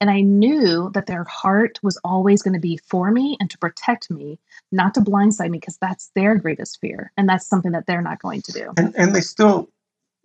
And 0.04 0.12
I 0.12 0.20
knew 0.20 0.92
that 0.96 1.06
their 1.06 1.24
heart 1.24 1.80
was 1.82 1.98
always 2.04 2.42
going 2.42 2.56
to 2.56 2.60
be 2.60 2.76
for 2.90 3.10
me 3.10 3.38
and 3.40 3.50
to 3.50 3.58
protect 3.58 4.12
me, 4.12 4.38
not 4.70 4.94
to 4.96 5.00
blindside 5.00 5.50
me, 5.50 5.60
because 5.60 5.78
that's 5.78 6.12
their 6.14 6.36
greatest 6.36 6.82
fear. 6.82 7.14
And 7.16 7.30
that's 7.30 7.48
something 7.48 7.72
that 7.72 7.86
they're 7.88 8.02
not 8.02 8.22
going 8.22 8.42
to 8.42 8.52
do. 8.52 8.74
And 8.76 8.94
and 8.98 9.16
they 9.16 9.22
still 9.22 9.70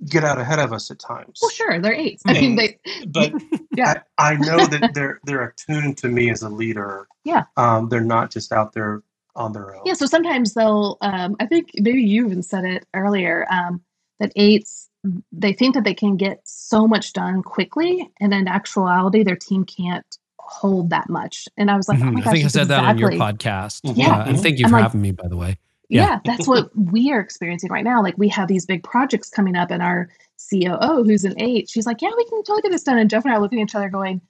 get 0.04 0.24
out 0.24 0.36
ahead 0.40 0.58
of 0.58 0.72
us 0.72 0.90
at 0.90 0.98
times. 0.98 1.38
Well, 1.40 1.52
sure, 1.52 1.78
they're 1.80 1.94
eights. 1.94 2.24
I 2.26 2.32
mean, 2.32 2.56
they, 2.56 2.80
but 3.06 3.32
Yeah. 3.76 4.02
I, 4.18 4.32
I 4.32 4.34
know 4.34 4.66
that 4.66 4.94
they're 4.94 5.20
they're 5.22 5.44
attuned 5.44 5.96
to 5.98 6.08
me 6.08 6.28
as 6.30 6.42
a 6.42 6.48
leader. 6.48 7.06
Yeah. 7.22 7.44
Um, 7.56 7.88
they're 7.88 8.00
not 8.00 8.32
just 8.32 8.50
out 8.50 8.72
there 8.72 9.04
on 9.36 9.52
their 9.52 9.76
own. 9.76 9.82
yeah. 9.84 9.94
So 9.94 10.06
sometimes 10.06 10.54
they'll, 10.54 10.98
um, 11.02 11.36
I 11.38 11.46
think 11.46 11.70
maybe 11.76 12.02
you 12.02 12.26
even 12.26 12.42
said 12.42 12.64
it 12.64 12.84
earlier, 12.94 13.46
um, 13.48 13.80
that 14.18 14.32
eights, 14.34 14.87
they 15.32 15.52
think 15.52 15.74
that 15.74 15.84
they 15.84 15.94
can 15.94 16.16
get 16.16 16.40
so 16.44 16.86
much 16.86 17.12
done 17.12 17.42
quickly. 17.42 18.10
And 18.20 18.32
in 18.34 18.48
actuality, 18.48 19.22
their 19.22 19.36
team 19.36 19.64
can't 19.64 20.04
hold 20.38 20.90
that 20.90 21.08
much. 21.10 21.46
And 21.56 21.70
I 21.70 21.76
was 21.76 21.88
like, 21.88 21.98
oh 22.00 22.04
Mhm. 22.04 22.12
my 22.14 22.20
I 22.20 22.24
gosh, 22.24 22.32
think 22.32 22.38
I 22.38 22.42
that's 22.44 22.54
said 22.54 22.68
that 22.68 22.84
on 22.84 22.98
your 22.98 23.10
exactly- 23.12 23.38
podcast. 23.50 23.82
Mhm. 23.82 23.96
Yeah. 23.96 24.18
Uh, 24.18 24.24
and 24.28 24.40
thank 24.40 24.58
you 24.58 24.64
I'm 24.64 24.70
for 24.70 24.76
like- 24.76 24.82
having 24.84 25.02
me, 25.02 25.10
by 25.12 25.28
the 25.28 25.36
way. 25.36 25.58
Yeah. 25.90 26.02
Yeah. 26.02 26.18
that's 26.24 26.46
what 26.48 26.70
we 26.76 27.12
are 27.12 27.20
experiencing 27.20 27.70
right 27.70 27.84
now. 27.84 28.02
Like 28.02 28.16
we 28.18 28.28
have 28.28 28.48
these 28.48 28.66
big 28.66 28.82
projects 28.82 29.30
coming 29.30 29.56
up, 29.56 29.70
and 29.70 29.82
our 29.82 30.08
COO, 30.50 31.02
who's 31.04 31.24
an 31.24 31.34
eight, 31.38 31.68
she's 31.68 31.86
like, 31.86 32.00
"Yeah, 32.02 32.10
we 32.16 32.24
can 32.26 32.38
totally 32.44 32.62
get 32.62 32.70
this 32.72 32.82
done." 32.82 32.98
And 32.98 33.08
Jeff 33.10 33.24
and 33.24 33.32
I 33.32 33.36
are 33.36 33.40
looking 33.40 33.60
at 33.60 33.64
each 33.68 33.74
other, 33.74 33.88
going, 33.88 34.20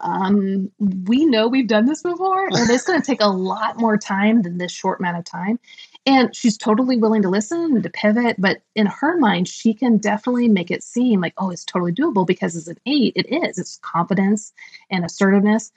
um, 0.00 0.70
we 1.06 1.24
know 1.26 1.48
we've 1.48 1.66
done 1.66 1.86
this 1.86 2.02
before, 2.02 2.46
and 2.46 2.70
it's 2.70 2.84
going 2.84 3.00
to 3.00 3.06
take 3.06 3.20
a 3.20 3.28
lot 3.28 3.78
more 3.78 3.96
time 3.96 4.42
than 4.42 4.58
this 4.58 4.72
short 4.72 5.00
amount 5.00 5.18
of 5.18 5.24
time. 5.24 5.58
And 6.04 6.34
she's 6.34 6.58
totally 6.58 6.96
willing 6.96 7.22
to 7.22 7.28
listen 7.28 7.80
to 7.80 7.90
pivot, 7.90 8.36
but 8.38 8.62
in 8.74 8.86
her 8.86 9.16
mind, 9.18 9.46
she 9.46 9.72
can 9.72 9.98
definitely 9.98 10.48
make 10.48 10.70
it 10.70 10.82
seem 10.82 11.20
like, 11.20 11.34
oh, 11.38 11.50
it's 11.50 11.64
totally 11.64 11.92
doable 11.92 12.26
because 12.26 12.56
as 12.56 12.66
an 12.66 12.78
eight, 12.86 13.12
it 13.14 13.26
is. 13.32 13.56
It's 13.56 13.78
confidence 13.82 14.52
and 14.90 15.04
assertiveness. 15.04 15.70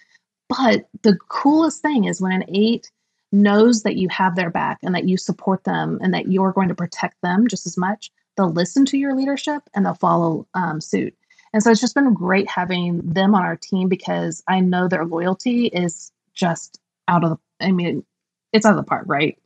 But 0.49 0.87
the 1.03 1.15
coolest 1.29 1.81
thing 1.81 2.05
is 2.05 2.21
when 2.21 2.31
an 2.31 2.45
eight 2.47 2.91
knows 3.31 3.83
that 3.83 3.97
you 3.97 4.09
have 4.09 4.35
their 4.35 4.49
back 4.49 4.79
and 4.81 4.95
that 4.95 5.07
you 5.07 5.17
support 5.17 5.63
them 5.63 5.99
and 6.01 6.13
that 6.13 6.31
you're 6.31 6.51
going 6.51 6.69
to 6.69 6.75
protect 6.75 7.21
them 7.21 7.47
just 7.47 7.67
as 7.67 7.77
much, 7.77 8.11
they'll 8.35 8.51
listen 8.51 8.85
to 8.85 8.97
your 8.97 9.15
leadership 9.15 9.61
and 9.75 9.85
they'll 9.85 9.93
follow 9.93 10.47
um, 10.55 10.81
suit. 10.81 11.15
And 11.53 11.61
so 11.61 11.71
it's 11.71 11.81
just 11.81 11.95
been 11.95 12.13
great 12.13 12.49
having 12.49 13.01
them 13.01 13.35
on 13.35 13.43
our 13.43 13.55
team 13.55 13.89
because 13.89 14.43
I 14.47 14.59
know 14.59 14.87
their 14.87 15.05
loyalty 15.05 15.67
is 15.67 16.11
just 16.33 16.79
out 17.07 17.23
of 17.23 17.29
the, 17.29 17.65
I 17.65 17.71
mean, 17.71 18.03
it's 18.51 18.65
out 18.65 18.71
of 18.71 18.77
the 18.77 18.89
park, 18.89 19.05
right? 19.07 19.37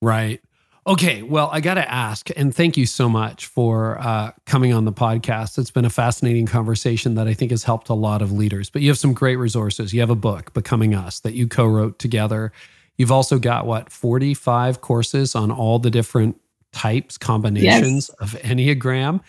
Right. 0.00 0.40
Okay. 0.86 1.22
Well, 1.22 1.50
I 1.52 1.60
got 1.60 1.74
to 1.74 1.90
ask, 1.90 2.30
and 2.36 2.54
thank 2.54 2.76
you 2.76 2.86
so 2.86 3.08
much 3.08 3.46
for 3.46 3.98
uh, 4.00 4.32
coming 4.46 4.72
on 4.72 4.86
the 4.86 4.92
podcast. 4.92 5.58
It's 5.58 5.70
been 5.70 5.84
a 5.84 5.90
fascinating 5.90 6.46
conversation 6.46 7.14
that 7.16 7.28
I 7.28 7.34
think 7.34 7.50
has 7.50 7.64
helped 7.64 7.90
a 7.90 7.94
lot 7.94 8.22
of 8.22 8.32
leaders. 8.32 8.70
But 8.70 8.82
you 8.82 8.88
have 8.88 8.98
some 8.98 9.12
great 9.12 9.36
resources. 9.36 9.92
You 9.92 10.00
have 10.00 10.10
a 10.10 10.16
book, 10.16 10.52
Becoming 10.54 10.94
Us, 10.94 11.20
that 11.20 11.34
you 11.34 11.46
co 11.46 11.66
wrote 11.66 11.98
together. 11.98 12.52
You've 12.96 13.12
also 13.12 13.38
got 13.38 13.66
what, 13.66 13.90
45 13.92 14.80
courses 14.80 15.34
on 15.34 15.50
all 15.50 15.78
the 15.78 15.90
different 15.90 16.40
types, 16.72 17.18
combinations 17.18 18.10
yes. 18.20 18.34
of 18.34 18.40
Enneagram 18.40 19.20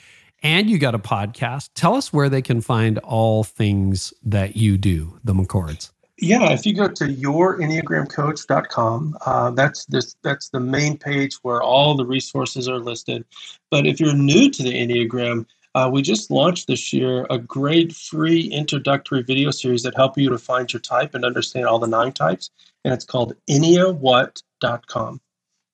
and 0.43 0.69
you 0.69 0.77
got 0.77 0.95
a 0.95 0.99
podcast. 0.99 1.69
Tell 1.75 1.95
us 1.95 2.11
where 2.11 2.29
they 2.29 2.41
can 2.41 2.61
find 2.61 2.97
all 2.99 3.43
things 3.43 4.13
that 4.23 4.55
you 4.55 4.77
do, 4.77 5.19
the 5.23 5.33
McCords. 5.33 5.91
Yeah, 6.21 6.51
if 6.51 6.65
you 6.67 6.75
go 6.75 6.87
to 6.87 7.05
yourenneagramcoach.com, 7.05 9.17
uh, 9.25 9.49
that's 9.51 9.85
this 9.85 10.15
that's 10.21 10.49
the 10.49 10.59
main 10.59 10.97
page 10.97 11.37
where 11.41 11.63
all 11.63 11.95
the 11.95 12.05
resources 12.05 12.69
are 12.69 12.77
listed. 12.77 13.25
But 13.71 13.87
if 13.87 13.99
you're 13.99 14.13
new 14.13 14.51
to 14.51 14.61
the 14.61 14.71
Enneagram, 14.71 15.47
uh, 15.73 15.89
we 15.91 16.03
just 16.03 16.29
launched 16.29 16.67
this 16.67 16.93
year 16.93 17.25
a 17.31 17.39
great 17.39 17.93
free 17.93 18.41
introductory 18.41 19.23
video 19.23 19.49
series 19.49 19.81
that 19.81 19.95
help 19.95 20.15
you 20.15 20.29
to 20.29 20.37
find 20.37 20.71
your 20.71 20.81
type 20.81 21.15
and 21.15 21.25
understand 21.25 21.65
all 21.65 21.79
the 21.79 21.87
nine 21.87 22.11
types, 22.11 22.51
and 22.85 22.93
it's 22.93 23.05
called 23.05 23.33
EnneaWhat.com. 23.49 25.21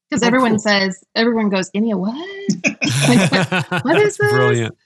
Because 0.09 0.23
everyone 0.23 0.51
cool. 0.51 0.59
says, 0.59 1.03
everyone 1.15 1.49
goes, 1.49 1.69
Ennea 1.71 1.95
what? 1.99 2.15
what 3.83 4.01
is 4.01 4.15
this? 4.15 4.31
Brilliant. 4.31 4.77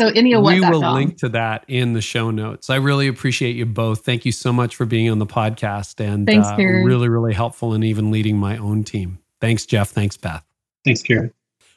So 0.00 0.10
Ennea 0.10 0.42
what? 0.42 0.54
We 0.54 0.60
will 0.60 0.94
link 0.94 1.18
to 1.18 1.28
that 1.30 1.66
in 1.68 1.92
the 1.92 2.00
show 2.00 2.30
notes. 2.30 2.70
I 2.70 2.76
really 2.76 3.06
appreciate 3.06 3.54
you 3.54 3.66
both. 3.66 4.02
Thank 4.02 4.24
you 4.24 4.32
so 4.32 4.50
much 4.50 4.74
for 4.74 4.86
being 4.86 5.10
on 5.10 5.18
the 5.18 5.26
podcast 5.26 6.02
and 6.02 6.26
Thanks, 6.26 6.48
uh, 6.48 6.56
really, 6.56 7.10
really 7.10 7.34
helpful 7.34 7.74
and 7.74 7.84
even 7.84 8.10
leading 8.10 8.38
my 8.38 8.56
own 8.56 8.82
team. 8.82 9.18
Thanks, 9.42 9.66
Jeff. 9.66 9.90
Thanks, 9.90 10.16
Beth. 10.16 10.42
Thanks, 10.86 11.02
Carey. 11.02 11.32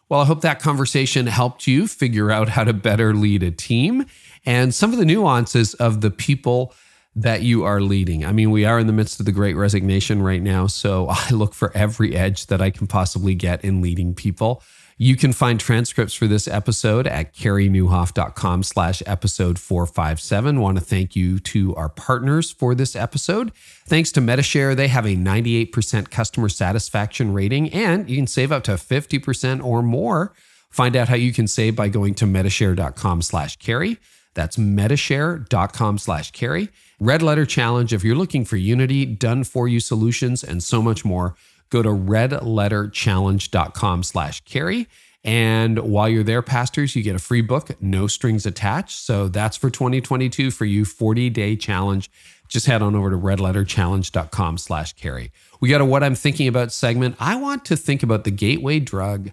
Well, 0.07 0.21
I 0.21 0.25
hope 0.25 0.39
that 0.39 0.61
conversation 0.61 1.27
helped 1.27 1.67
you 1.67 1.85
figure 1.85 2.31
out 2.31 2.47
how 2.47 2.63
to 2.63 2.71
better 2.71 3.13
lead 3.13 3.43
a 3.43 3.51
team 3.51 4.05
and 4.45 4.73
some 4.73 4.93
of 4.93 4.99
the 4.99 5.05
nuances 5.05 5.73
of 5.73 5.99
the 5.99 6.11
people 6.11 6.73
that 7.15 7.41
you 7.41 7.65
are 7.65 7.81
leading. 7.81 8.25
I 8.25 8.31
mean, 8.31 8.51
we 8.51 8.63
are 8.63 8.79
in 8.79 8.87
the 8.87 8.93
midst 8.93 9.19
of 9.19 9.25
the 9.25 9.33
great 9.33 9.55
resignation 9.55 10.21
right 10.21 10.41
now. 10.41 10.67
So 10.67 11.07
I 11.09 11.29
look 11.31 11.53
for 11.53 11.75
every 11.75 12.15
edge 12.15 12.47
that 12.47 12.61
I 12.61 12.69
can 12.69 12.87
possibly 12.87 13.35
get 13.35 13.65
in 13.65 13.81
leading 13.81 14.13
people. 14.13 14.63
You 14.97 15.15
can 15.15 15.33
find 15.33 15.59
transcripts 15.59 16.15
for 16.15 16.27
this 16.27 16.47
episode 16.47 17.07
at 17.07 17.33
careynieuwhof.com 17.33 18.63
slash 18.63 19.01
episode 19.05 19.57
457. 19.59 20.59
Want 20.59 20.77
to 20.77 20.83
thank 20.83 21.15
you 21.15 21.39
to 21.39 21.75
our 21.75 21.89
partners 21.89 22.51
for 22.51 22.75
this 22.75 22.95
episode. 22.95 23.51
Thanks 23.85 24.11
to 24.13 24.21
Medi-Share, 24.21 24.75
they 24.75 24.87
have 24.89 25.05
a 25.05 25.15
98% 25.15 26.11
customer 26.11 26.49
satisfaction 26.49 27.33
rating, 27.33 27.73
and 27.73 28.09
you 28.09 28.17
can 28.17 28.27
save 28.27 28.51
up 28.51 28.63
to 28.65 28.73
50% 28.73 29.63
or 29.63 29.81
more. 29.81 30.33
Find 30.69 30.95
out 30.95 31.09
how 31.09 31.15
you 31.15 31.33
can 31.33 31.47
save 31.47 31.75
by 31.75 31.89
going 31.89 32.13
to 32.15 32.25
medishare.com 32.25 33.21
slash 33.21 33.57
carey. 33.57 33.99
That's 34.33 34.57
medishare.com 34.57 35.97
slash 35.97 36.31
carey. 36.31 36.69
Red 36.99 37.21
Letter 37.21 37.45
Challenge, 37.45 37.93
if 37.93 38.03
you're 38.03 38.15
looking 38.15 38.45
for 38.45 38.57
unity, 38.57 39.05
done 39.05 39.43
for 39.43 39.67
you 39.67 39.79
solutions, 39.79 40.43
and 40.43 40.63
so 40.63 40.81
much 40.81 41.03
more, 41.03 41.35
go 41.73 41.81
to 41.81 41.89
redletterchallenge.com 41.89 44.03
slash 44.03 44.39
carey. 44.41 44.87
And 45.25 45.79
while 45.79 46.07
you're 46.07 46.23
there, 46.23 46.41
pastors, 46.41 46.95
you 46.95 47.03
get 47.03 47.15
a 47.15 47.19
free 47.19 47.41
book, 47.41 47.81
no 47.81 48.07
strings 48.07 48.45
attached. 48.45 48.99
So 48.99 49.27
that's 49.27 49.57
for 49.57 49.69
2022 49.69 50.51
for 50.51 50.63
you, 50.65 50.85
40 50.85 51.29
day 51.29 51.55
challenge. 51.55 52.11
Just 52.49 52.65
head 52.67 52.81
on 52.81 52.95
over 52.95 53.09
to 53.09 53.17
redletterchallenge.com 53.17 54.57
slash 54.57 54.93
carey. 54.93 55.31
We 55.59 55.69
got 55.69 55.81
a 55.81 55.85
What 55.85 56.03
I'm 56.03 56.13
Thinking 56.13 56.47
About 56.47 56.71
segment. 56.71 57.15
I 57.19 57.35
want 57.35 57.65
to 57.65 57.77
think 57.77 58.03
about 58.03 58.25
the 58.25 58.31
gateway 58.31 58.79
drug 58.79 59.31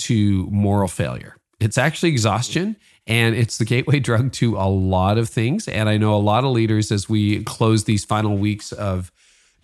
to 0.00 0.48
moral 0.50 0.88
failure. 0.88 1.36
It's 1.60 1.78
actually 1.78 2.10
exhaustion 2.10 2.76
and 3.06 3.34
it's 3.34 3.58
the 3.58 3.64
gateway 3.64 4.00
drug 4.00 4.32
to 4.32 4.56
a 4.56 4.68
lot 4.68 5.18
of 5.18 5.28
things. 5.28 5.68
And 5.68 5.88
I 5.88 5.98
know 5.98 6.14
a 6.14 6.16
lot 6.16 6.44
of 6.44 6.52
leaders, 6.52 6.90
as 6.90 7.08
we 7.08 7.44
close 7.44 7.84
these 7.84 8.04
final 8.04 8.38
weeks 8.38 8.72
of 8.72 9.12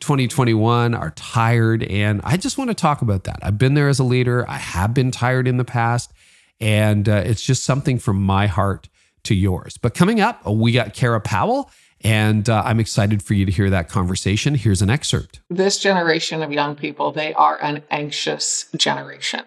2021, 0.01 0.95
are 0.95 1.11
tired. 1.11 1.83
And 1.85 2.21
I 2.25 2.37
just 2.37 2.59
want 2.59 2.71
to 2.71 2.75
talk 2.75 3.03
about 3.03 3.25
that. 3.25 3.39
I've 3.43 3.59
been 3.59 3.75
there 3.75 3.89
as 3.89 3.99
a 3.99 4.05
leader, 4.05 4.49
I 4.49 4.57
have 4.57 4.95
been 4.95 5.11
tired 5.11 5.47
in 5.47 5.57
the 5.57 5.65
past. 5.65 6.13
And 6.61 7.09
uh, 7.09 7.23
it's 7.25 7.43
just 7.43 7.65
something 7.65 7.99
from 7.99 8.23
my 8.23 8.47
heart 8.47 8.89
to 9.25 9.35
yours. 9.35 9.79
But 9.79 9.95
coming 9.95 10.21
up, 10.21 10.47
we 10.47 10.73
got 10.73 10.95
Kara 10.95 11.21
Powell. 11.21 11.71
And 12.03 12.49
uh, 12.49 12.63
I'm 12.65 12.81
excited 12.81 13.23
for 13.23 13.35
you 13.35 13.45
to 13.45 13.53
hear 13.53 13.69
that 13.71 13.89
conversation. 13.89 14.55
Here's 14.55 14.81
an 14.81 14.89
excerpt. 14.89 15.41
This 15.51 15.79
generation 15.79 16.43
of 16.43 16.51
young 16.51 16.75
people, 16.75 17.13
they 17.13 17.35
are 17.35 17.63
an 17.63 17.83
anxious 17.91 18.67
generation. 18.77 19.43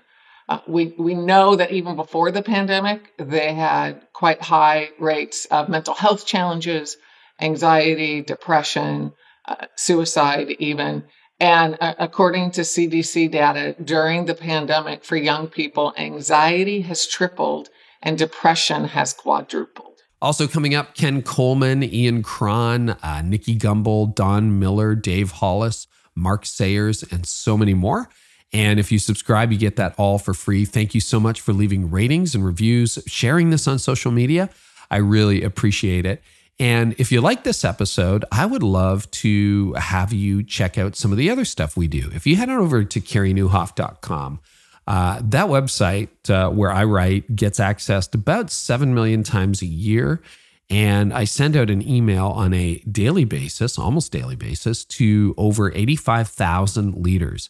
Uh, 0.47 0.59
we, 0.67 0.93
we 0.99 1.15
know 1.15 1.55
that 1.55 1.71
even 1.71 1.95
before 1.95 2.29
the 2.29 2.43
pandemic, 2.43 3.11
they 3.17 3.53
had 3.53 4.05
quite 4.13 4.41
high 4.41 4.89
rates 4.99 5.45
of 5.45 5.69
mental 5.69 5.95
health 5.95 6.25
challenges, 6.25 6.97
anxiety, 7.39 8.21
depression, 8.21 9.13
uh, 9.47 9.67
suicide, 9.75 10.51
even. 10.59 11.03
And 11.39 11.77
uh, 11.81 11.95
according 11.99 12.51
to 12.51 12.61
CDC 12.61 13.31
data, 13.31 13.75
during 13.83 14.25
the 14.25 14.35
pandemic 14.35 15.03
for 15.03 15.15
young 15.15 15.47
people, 15.47 15.93
anxiety 15.97 16.81
has 16.81 17.05
tripled 17.07 17.69
and 18.01 18.17
depression 18.17 18.85
has 18.85 19.13
quadrupled. 19.13 20.01
Also 20.21 20.47
coming 20.47 20.73
up, 20.73 20.95
Ken 20.95 21.21
Coleman, 21.21 21.83
Ian 21.83 22.23
Cron, 22.23 22.91
uh, 22.91 23.21
Nicky 23.25 23.57
Gumbel, 23.57 24.15
Don 24.15 24.57
Miller, 24.57 24.95
Dave 24.95 25.31
Hollis, 25.31 25.87
Mark 26.15 26.45
Sayers, 26.45 27.03
and 27.03 27.25
so 27.25 27.57
many 27.57 27.73
more. 27.73 28.07
And 28.53 28.79
if 28.79 28.91
you 28.91 28.99
subscribe, 28.99 29.51
you 29.51 29.57
get 29.57 29.75
that 29.77 29.95
all 29.97 30.19
for 30.19 30.33
free. 30.33 30.63
Thank 30.63 30.93
you 30.93 31.01
so 31.01 31.19
much 31.19 31.41
for 31.41 31.51
leaving 31.53 31.89
ratings 31.89 32.35
and 32.35 32.45
reviews, 32.45 32.99
sharing 33.07 33.49
this 33.49 33.67
on 33.67 33.79
social 33.79 34.11
media. 34.11 34.49
I 34.91 34.97
really 34.97 35.43
appreciate 35.43 36.05
it. 36.05 36.21
And 36.59 36.93
if 36.99 37.11
you 37.11 37.19
like 37.19 37.43
this 37.43 37.65
episode, 37.65 38.25
I 38.31 38.45
would 38.45 38.63
love 38.63 39.09
to 39.11 39.73
have 39.73 40.13
you 40.13 40.43
check 40.43 40.77
out 40.77 40.95
some 40.95 41.11
of 41.11 41.17
the 41.17 41.29
other 41.29 41.45
stuff 41.45 41.75
we 41.75 41.87
do. 41.87 42.11
If 42.13 42.27
you 42.27 42.35
head 42.35 42.49
on 42.49 42.59
over 42.59 42.83
to 42.83 43.01
careynieuwhof.com, 43.01 44.39
uh, 44.85 45.21
that 45.23 45.47
website 45.47 46.09
uh, 46.29 46.49
where 46.51 46.71
I 46.71 46.83
write 46.83 47.35
gets 47.35 47.59
accessed 47.59 48.13
about 48.13 48.51
7 48.51 48.93
million 48.93 49.23
times 49.23 49.61
a 49.61 49.65
year. 49.65 50.21
And 50.69 51.13
I 51.13 51.25
send 51.25 51.55
out 51.55 51.69
an 51.69 51.87
email 51.87 52.27
on 52.27 52.53
a 52.53 52.77
daily 52.79 53.25
basis, 53.25 53.77
almost 53.77 54.11
daily 54.11 54.35
basis, 54.35 54.83
to 54.85 55.33
over 55.37 55.71
85,000 55.73 57.03
leaders. 57.03 57.49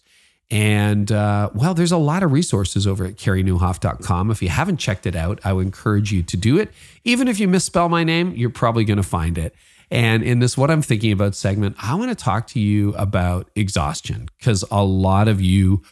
And 0.52 1.12
uh, 1.12 1.50
well, 1.54 1.74
there's 1.74 1.92
a 1.92 1.98
lot 1.98 2.22
of 2.22 2.32
resources 2.32 2.86
over 2.86 3.06
at 3.06 3.16
careynieuwhof.com. 3.16 4.30
If 4.30 4.42
you 4.42 4.50
haven't 4.50 4.78
checked 4.78 5.06
it 5.06 5.16
out, 5.16 5.40
I 5.44 5.54
would 5.54 5.66
encourage 5.66 6.12
you 6.12 6.22
to 6.24 6.38
do 6.38 6.60
it. 6.60 6.72
Even 7.04 7.28
if 7.28 7.40
you 7.40 7.48
misspell 7.48 7.90
my 7.90 8.04
name, 8.04 8.34
you're 8.36 8.50
probably 8.50 8.84
going 8.84 8.98
to 8.98 9.04
find 9.04 9.38
it. 9.38 9.56
And 9.90 10.24
in 10.24 10.40
this 10.40 10.58
What 10.58 10.72
I'm 10.72 10.82
Thinking 10.82 11.12
About 11.12 11.36
segment, 11.36 11.76
I 11.82 11.96
want 11.96 12.10
to 12.10 12.16
talk 12.16 12.48
to 12.48 12.60
you 12.60 12.94
about 12.96 13.50
exhaustion 13.56 14.30
because 14.38 14.64
a 14.72 14.84
lot 14.84 15.28
of 15.28 15.42
you 15.42 15.84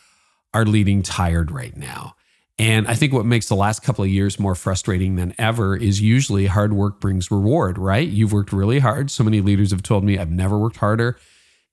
are 0.54 0.66
leading 0.66 1.02
tired 1.02 1.52
right 1.52 1.76
now. 1.76 2.16
And 2.62 2.88
I 2.88 2.94
think 2.94 3.12
what 3.12 3.26
makes 3.26 3.48
the 3.48 3.56
last 3.56 3.82
couple 3.82 4.04
of 4.04 4.10
years 4.12 4.40
more 4.40 4.54
frustrating 4.54 5.16
than 5.16 5.34
ever 5.40 5.76
is 5.76 6.00
usually 6.00 6.46
hard 6.46 6.74
work 6.74 7.00
brings 7.00 7.32
reward, 7.32 7.80
right? 7.80 8.08
You've 8.08 8.34
worked 8.34 8.54
really 8.54 8.78
hard. 8.78 9.10
So 9.10 9.24
many 9.24 9.42
leaders 9.42 9.72
have 9.72 9.82
told 9.82 10.04
me 10.04 10.20
I've 10.20 10.30
never 10.30 10.60
worked 10.60 10.78
harder 10.78 11.18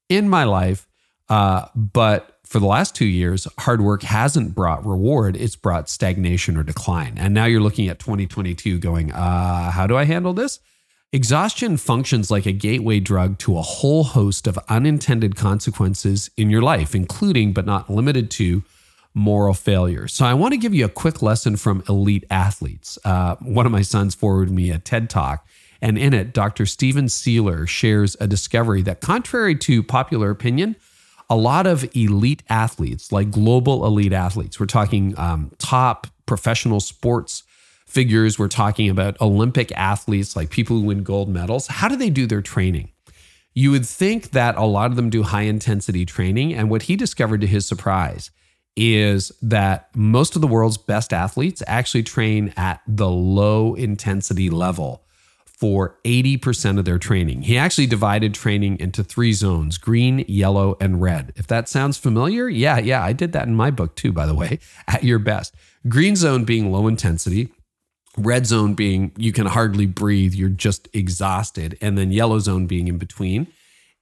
in 0.09 0.31
my 0.31 0.45
life. 0.45 0.88
Uh, 1.29 1.67
but 1.75 2.39
for 2.45 2.59
the 2.59 2.67
last 2.67 2.95
two 2.95 3.07
years, 3.07 3.47
hard 3.59 3.83
work 3.83 4.03
hasn't 4.03 4.55
brought 4.55 4.85
reward, 4.87 5.37
it's 5.37 5.57
brought 5.57 5.91
stagnation 5.91 6.57
or 6.57 6.63
decline. 6.63 7.19
And 7.19 7.35
now 7.35 7.45
you're 7.45 7.61
looking 7.61 7.89
at 7.89 7.99
2022 7.99 8.79
going, 8.79 9.13
uh, 9.13 9.71
how 9.71 9.87
do 9.87 9.97
I 9.97 10.05
handle 10.05 10.33
this? 10.33 10.59
Exhaustion 11.13 11.77
functions 11.77 12.31
like 12.31 12.47
a 12.47 12.53
gateway 12.53 13.01
drug 13.01 13.39
to 13.39 13.59
a 13.59 13.63
whole 13.63 14.05
host 14.05 14.47
of 14.47 14.59
unintended 14.69 15.37
consequences 15.37 16.31
in 16.37 16.51
your 16.51 16.63
life, 16.63 16.95
including 16.95 17.53
but 17.53 17.67
not 17.67 17.91
limited 17.91 18.31
to 18.33 18.63
moral 19.15 19.55
failure. 19.55 20.07
So 20.09 20.25
I 20.25 20.35
want 20.35 20.53
to 20.53 20.59
give 20.59 20.75
you 20.75 20.85
a 20.85 20.91
quick 20.91 21.23
lesson 21.23 21.57
from 21.57 21.83
elite 21.89 22.25
athletes. 22.31 22.99
Uh, 23.05 23.37
one 23.37 23.67
of 23.67 23.73
my 23.73 23.83
sons 23.83 24.15
forwarded 24.15 24.55
me 24.55 24.71
a 24.71 24.79
TED 24.79 25.11
talk, 25.11 25.47
And 25.81 25.97
in 25.99 26.13
it, 26.13 26.33
Dr. 26.33 26.67
Stephen 26.67 27.09
Seiler 27.09 27.67
shares 27.67 28.17
a 28.21 28.27
discovery 28.27 28.83
that, 28.83 29.01
contrary 29.01 29.57
to 29.57 29.83
popular 29.83 30.31
opinion, 30.31 30.77
a 31.31 31.37
lot 31.37 31.67
of 31.67 31.85
elite 31.95 32.43
athletes, 32.49 33.13
like 33.13 33.31
global 33.31 33.85
elite 33.85 34.13
athletes, 34.13 34.59
we're 34.59 34.67
talking 34.67 35.15
um, 35.19 35.53
top 35.59 36.07
professional 36.27 36.81
sports 36.81 37.43
figures, 37.87 38.39
we're 38.39 38.49
talking 38.49 38.89
about 38.89 39.21
Olympic 39.21 39.73
athletes, 39.73 40.37
like 40.37 40.51
people 40.51 40.77
who 40.77 40.87
win 40.87 41.03
gold 41.03 41.29
medals. 41.29 41.67
How 41.67 41.89
do 41.89 41.97
they 41.97 42.11
do 42.11 42.27
their 42.27 42.43
training? 42.43 42.93
You 43.55 43.71
would 43.73 43.87
think 43.87 44.31
that 44.31 44.57
a 44.57 44.65
lot 44.65 44.91
of 44.91 44.97
them 44.97 45.11
do 45.11 45.23
high 45.23 45.43
intensity 45.43 46.07
training. 46.07 46.55
And 46.55 46.71
what 46.71 46.83
he 46.83 46.97
discovered 46.97 47.41
to 47.41 47.47
his 47.47 47.67
surprise 47.67 48.31
is 48.77 49.33
that 49.43 49.89
most 49.97 50.37
of 50.37 50.43
the 50.43 50.47
world's 50.47 50.79
best 50.79 51.13
athletes 51.13 51.63
actually 51.67 52.05
train 52.05 52.53
at 52.57 52.81
the 52.87 53.09
low 53.09 53.75
intensity 53.75 54.49
level 54.51 55.03
for 55.59 55.99
80% 56.05 56.79
of 56.79 56.85
their 56.85 56.99
training. 56.99 57.43
He 57.43 57.59
actually 57.59 57.89
divided 57.89 58.33
training 58.33 58.79
into 58.79 59.03
three 59.03 59.33
zones 59.33 59.77
green, 59.77 60.25
yellow, 60.29 60.77
and 60.81 61.03
red. 61.03 61.33
If 61.35 61.49
that 61.49 61.69
sounds 61.69 61.99
familiar, 61.99 62.49
yeah, 62.49 62.79
yeah, 62.79 63.03
I 63.03 63.13
did 63.13 63.33
that 63.33 63.49
in 63.49 63.57
my 63.57 63.73
book 63.73 63.97
too, 63.97 64.13
by 64.13 64.25
the 64.25 64.37
way, 64.37 64.61
at 64.87 65.03
your 65.03 65.19
best. 65.19 65.57
Green 65.89 66.15
zone 66.15 66.45
being 66.45 66.71
low 66.71 66.87
intensity, 66.87 67.49
red 68.17 68.47
zone 68.47 68.75
being 68.75 69.11
you 69.17 69.33
can 69.33 69.47
hardly 69.47 69.87
breathe, 69.87 70.33
you're 70.33 70.49
just 70.49 70.89
exhausted, 70.93 71.77
and 71.81 71.99
then 71.99 72.13
yellow 72.13 72.39
zone 72.39 72.67
being 72.67 72.87
in 72.87 72.99
between. 72.99 73.49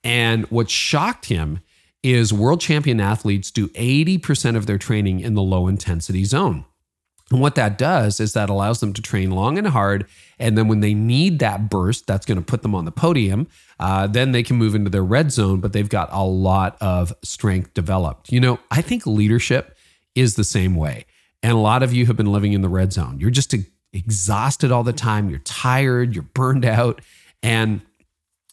And 0.04 0.44
what 0.50 0.68
shocked 0.68 1.26
him 1.26 1.60
is 2.02 2.34
world 2.34 2.60
champion 2.60 3.00
athletes 3.00 3.50
do 3.50 3.68
80% 3.68 4.56
of 4.56 4.66
their 4.66 4.78
training 4.78 5.20
in 5.20 5.32
the 5.32 5.42
low 5.42 5.68
intensity 5.68 6.24
zone. 6.24 6.66
And 7.30 7.40
what 7.40 7.56
that 7.56 7.76
does 7.76 8.20
is 8.20 8.34
that 8.34 8.48
allows 8.48 8.78
them 8.78 8.92
to 8.92 9.02
train 9.02 9.32
long 9.32 9.58
and 9.58 9.66
hard. 9.66 10.06
And 10.38 10.56
then 10.56 10.68
when 10.68 10.80
they 10.80 10.94
need 10.94 11.40
that 11.40 11.68
burst, 11.68 12.06
that's 12.06 12.24
going 12.24 12.38
to 12.38 12.44
put 12.44 12.62
them 12.62 12.74
on 12.74 12.84
the 12.84 12.92
podium. 12.92 13.48
Uh, 13.80 14.06
then 14.06 14.30
they 14.30 14.44
can 14.44 14.56
move 14.56 14.76
into 14.76 14.90
their 14.90 15.04
red 15.04 15.32
zone, 15.32 15.60
but 15.60 15.72
they've 15.72 15.88
got 15.88 16.08
a 16.12 16.22
lot 16.22 16.76
of 16.80 17.12
strength 17.24 17.74
developed. 17.74 18.30
You 18.30 18.40
know, 18.40 18.60
I 18.70 18.80
think 18.80 19.06
leadership 19.06 19.76
is 20.14 20.36
the 20.36 20.44
same 20.44 20.76
way. 20.76 21.04
And 21.42 21.52
a 21.52 21.58
lot 21.58 21.82
of 21.82 21.92
you 21.92 22.06
have 22.06 22.16
been 22.16 22.32
living 22.32 22.52
in 22.52 22.62
the 22.62 22.68
red 22.68 22.92
zone. 22.92 23.18
You're 23.18 23.30
just 23.30 23.54
exhausted 23.92 24.70
all 24.70 24.84
the 24.84 24.92
time. 24.92 25.28
You're 25.28 25.40
tired. 25.40 26.14
You're 26.14 26.22
burned 26.22 26.64
out. 26.64 27.00
And 27.42 27.80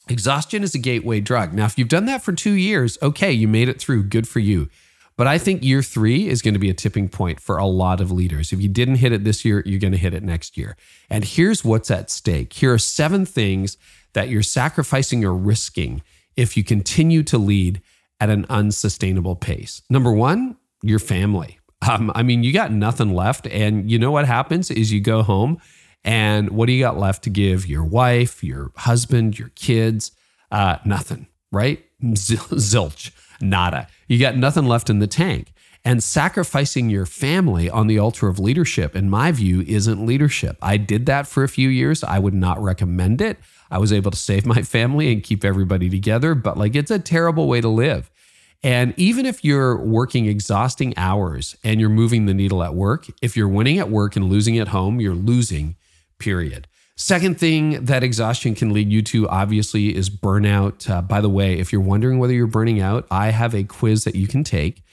exhaustion 0.10 0.64
is 0.64 0.74
a 0.74 0.80
gateway 0.80 1.20
drug. 1.20 1.54
Now, 1.54 1.66
if 1.66 1.78
you've 1.78 1.90
done 1.90 2.06
that 2.06 2.24
for 2.24 2.34
two 2.34 2.54
years, 2.54 2.98
okay, 3.02 3.32
you 3.32 3.48
made 3.48 3.70
it 3.70 3.80
through. 3.80 4.04
Good 4.04 4.28
for 4.28 4.40
you. 4.40 4.70
But 5.16 5.28
I 5.28 5.38
think 5.38 5.64
year 5.64 5.82
three 5.84 6.28
is 6.28 6.42
going 6.42 6.56
to 6.56 6.60
be 6.60 6.70
a 6.70 6.74
tipping 6.74 7.08
point 7.08 7.40
for 7.40 7.58
a 7.58 7.66
lot 7.66 8.02
of 8.02 8.12
leaders. 8.12 8.52
If 8.52 8.62
you 8.62 8.68
didn't 8.68 8.96
hit 8.96 9.12
it 9.12 9.24
this 9.24 9.46
year, 9.46 9.62
you're 9.66 9.80
going 9.80 9.92
to 9.92 9.98
hit 9.98 10.14
it 10.14 10.24
next 10.24 10.58
year. 10.58 10.76
And 11.10 11.24
here's 11.24 11.64
what's 11.64 11.92
at 11.92 12.10
stake 12.10 12.54
here 12.54 12.74
are 12.74 12.80
seven 12.80 13.26
things 13.26 13.78
that 14.14 14.30
you're 14.30 14.44
sacrificing 14.44 15.24
or 15.24 15.34
risking 15.34 16.02
if 16.36 16.58
you 16.58 16.64
continue 16.64 17.24
to 17.24 17.38
lead 17.38 17.82
at 18.20 18.30
an 18.30 18.46
unsustainable 18.50 19.36
pace. 19.36 19.82
Number 19.90 20.12
one, 20.12 20.58
your 20.82 21.00
family. 21.00 21.60
Um, 21.88 22.12
I 22.16 22.24
mean, 22.24 22.44
you 22.44 22.54
got 22.54 22.72
nothing 22.72 23.14
left. 23.14 23.46
And 23.48 23.92
you 23.92 24.00
know 24.00 24.12
what 24.12 24.26
happens 24.26 24.72
is 24.72 24.92
you 24.92 25.02
go 25.02 25.22
home, 25.22 25.60
and 26.04 26.50
what 26.52 26.68
do 26.68 26.74
you 26.74 26.84
got 26.84 26.98
left 26.98 27.24
to 27.26 27.30
give 27.30 27.68
your 27.68 27.84
wife, 27.84 28.44
your 28.44 28.72
husband, 28.76 29.38
your 29.38 29.50
kids? 29.50 30.12
Uh, 30.52 30.78
nothing, 30.86 31.28
right? 31.52 31.84
Zilch 32.04 33.12
nada. 33.42 33.88
You 34.14 34.20
got 34.20 34.38
nothing 34.38 34.68
left 34.68 34.92
in 34.92 35.00
the 35.00 35.08
tank. 35.08 35.54
And 35.84 36.04
sacrificing 36.04 36.88
your 36.92 37.08
family 37.08 37.68
on 37.68 37.88
the 37.88 37.98
altar 37.98 38.28
of 38.28 38.38
leadership, 38.38 38.96
in 38.96 39.10
my 39.10 39.32
view, 39.32 39.62
isn't 39.62 40.06
leadership. 40.06 40.56
I 40.62 40.78
did 40.78 41.08
that 41.08 41.26
for 41.26 41.44
a 41.44 41.50
few 41.50 41.68
years. 41.68 42.04
I 42.04 42.20
would 42.20 42.36
not 42.36 42.62
recommend 42.62 43.22
it. 43.22 43.40
I 43.72 43.80
was 43.80 43.92
able 43.92 44.12
to 44.12 44.18
save 44.18 44.46
my 44.46 44.62
family 44.62 45.12
and 45.12 45.24
keep 45.24 45.44
everybody 45.44 45.90
together, 45.90 46.36
but 46.36 46.60
like 46.60 46.76
it's 46.76 46.92
a 46.92 47.00
terrible 47.00 47.48
way 47.48 47.60
to 47.60 47.68
live. 47.68 48.12
And 48.62 48.94
even 48.98 49.26
if 49.26 49.44
you're 49.44 49.76
working 49.76 50.28
exhausting 50.28 50.94
hours 50.96 51.58
and 51.64 51.82
you're 51.82 51.90
moving 51.90 52.28
the 52.28 52.36
needle 52.36 52.62
at 52.64 52.76
work, 52.76 53.08
if 53.24 53.36
you're 53.36 53.50
winning 53.50 53.80
at 53.80 53.90
work 53.90 54.16
and 54.16 54.30
losing 54.30 54.60
at 54.60 54.68
home, 54.68 55.02
you're 55.02 55.16
losing, 55.16 55.76
period. 56.20 56.68
Second 56.96 57.40
thing 57.40 57.86
that 57.86 58.04
exhaustion 58.04 58.54
can 58.54 58.72
lead 58.72 58.92
you 58.92 59.02
to, 59.02 59.28
obviously, 59.28 59.96
is 59.96 60.12
burnout. 60.12 60.88
Uh, 60.88 61.02
by 61.02 61.22
the 61.22 61.30
way, 61.30 61.58
if 61.58 61.72
you're 61.72 61.82
wondering 61.82 62.20
whether 62.20 62.34
you're 62.34 62.46
burning 62.46 62.80
out, 62.80 63.08
I 63.10 63.32
have 63.32 63.56
a 63.56 63.64
quiz 63.64 64.04
that 64.04 64.16
you 64.16 64.28
can 64.28 64.44
take. 64.44 64.84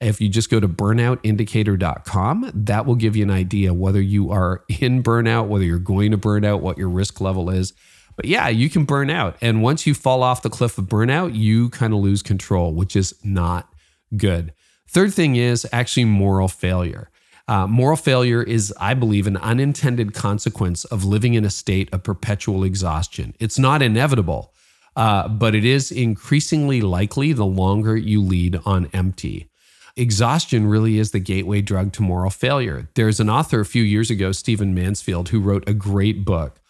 If 0.00 0.22
you 0.22 0.30
just 0.30 0.48
go 0.48 0.58
to 0.58 0.68
burnoutindicator.com, 0.68 2.50
that 2.54 2.86
will 2.86 2.94
give 2.94 3.14
you 3.14 3.24
an 3.24 3.30
idea 3.30 3.74
whether 3.74 4.00
you 4.00 4.30
are 4.30 4.64
in 4.80 5.02
burnout, 5.02 5.48
whether 5.48 5.64
you're 5.64 5.78
going 5.78 6.12
to 6.12 6.16
burn 6.16 6.44
out, 6.44 6.62
what 6.62 6.78
your 6.78 6.88
risk 6.88 7.20
level 7.20 7.50
is. 7.50 7.74
But 8.16 8.24
yeah, 8.24 8.48
you 8.48 8.70
can 8.70 8.84
burn 8.84 9.10
out. 9.10 9.36
And 9.42 9.62
once 9.62 9.86
you 9.86 9.94
fall 9.94 10.22
off 10.22 10.42
the 10.42 10.50
cliff 10.50 10.78
of 10.78 10.86
burnout, 10.86 11.34
you 11.34 11.68
kind 11.70 11.92
of 11.92 12.00
lose 12.00 12.22
control, 12.22 12.72
which 12.72 12.96
is 12.96 13.14
not 13.22 13.72
good. 14.16 14.54
Third 14.88 15.12
thing 15.12 15.36
is 15.36 15.66
actually 15.72 16.06
moral 16.06 16.48
failure. 16.48 17.10
Uh, 17.50 17.66
moral 17.66 17.96
failure 17.96 18.44
is, 18.44 18.72
I 18.78 18.94
believe, 18.94 19.26
an 19.26 19.36
unintended 19.38 20.14
consequence 20.14 20.84
of 20.84 21.04
living 21.04 21.34
in 21.34 21.44
a 21.44 21.50
state 21.50 21.92
of 21.92 22.04
perpetual 22.04 22.62
exhaustion. 22.62 23.34
It's 23.40 23.58
not 23.58 23.82
inevitable, 23.82 24.54
uh, 24.94 25.26
but 25.26 25.56
it 25.56 25.64
is 25.64 25.90
increasingly 25.90 26.80
likely 26.80 27.32
the 27.32 27.44
longer 27.44 27.96
you 27.96 28.22
lead 28.22 28.60
on 28.64 28.88
empty. 28.92 29.50
Exhaustion 29.96 30.68
really 30.68 30.98
is 30.98 31.10
the 31.10 31.18
gateway 31.18 31.60
drug 31.60 31.92
to 31.94 32.02
moral 32.02 32.30
failure. 32.30 32.88
There's 32.94 33.18
an 33.18 33.28
author 33.28 33.58
a 33.58 33.66
few 33.66 33.82
years 33.82 34.12
ago, 34.12 34.30
Stephen 34.30 34.72
Mansfield, 34.72 35.30
who 35.30 35.40
wrote 35.40 35.68
a 35.68 35.74
great 35.74 36.24
book 36.24 36.60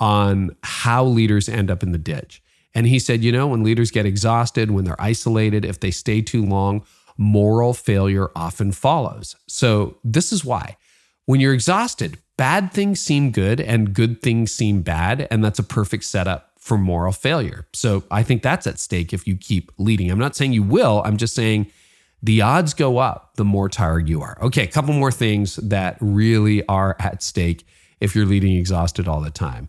on 0.00 0.56
how 0.62 1.04
leaders 1.04 1.50
end 1.50 1.70
up 1.70 1.82
in 1.82 1.92
the 1.92 1.98
ditch. 1.98 2.42
And 2.74 2.86
he 2.86 2.98
said, 2.98 3.22
you 3.22 3.30
know, 3.30 3.48
when 3.48 3.62
leaders 3.62 3.90
get 3.90 4.06
exhausted, 4.06 4.70
when 4.70 4.86
they're 4.86 4.98
isolated, 4.98 5.66
if 5.66 5.80
they 5.80 5.90
stay 5.90 6.22
too 6.22 6.42
long, 6.46 6.82
moral 7.20 7.74
failure 7.74 8.30
often 8.34 8.72
follows. 8.72 9.36
So, 9.46 9.98
this 10.02 10.32
is 10.32 10.44
why. 10.44 10.78
When 11.26 11.38
you're 11.38 11.52
exhausted, 11.52 12.18
bad 12.36 12.72
things 12.72 12.98
seem 12.98 13.30
good 13.30 13.60
and 13.60 13.94
good 13.94 14.22
things 14.22 14.50
seem 14.50 14.80
bad. 14.80 15.28
And 15.30 15.44
that's 15.44 15.58
a 15.58 15.62
perfect 15.62 16.04
setup 16.04 16.52
for 16.58 16.78
moral 16.78 17.12
failure. 17.12 17.68
So, 17.74 18.04
I 18.10 18.22
think 18.22 18.42
that's 18.42 18.66
at 18.66 18.80
stake 18.80 19.12
if 19.12 19.26
you 19.26 19.36
keep 19.36 19.70
leading. 19.76 20.10
I'm 20.10 20.18
not 20.18 20.34
saying 20.34 20.54
you 20.54 20.62
will, 20.62 21.02
I'm 21.04 21.18
just 21.18 21.34
saying 21.34 21.70
the 22.22 22.40
odds 22.40 22.72
go 22.74 22.98
up 22.98 23.36
the 23.36 23.44
more 23.44 23.68
tired 23.68 24.08
you 24.08 24.22
are. 24.22 24.38
Okay, 24.40 24.64
a 24.64 24.66
couple 24.66 24.94
more 24.94 25.12
things 25.12 25.56
that 25.56 25.98
really 26.00 26.66
are 26.68 26.96
at 26.98 27.22
stake 27.22 27.66
if 28.00 28.16
you're 28.16 28.26
leading 28.26 28.56
exhausted 28.56 29.06
all 29.06 29.20
the 29.20 29.30
time. 29.30 29.68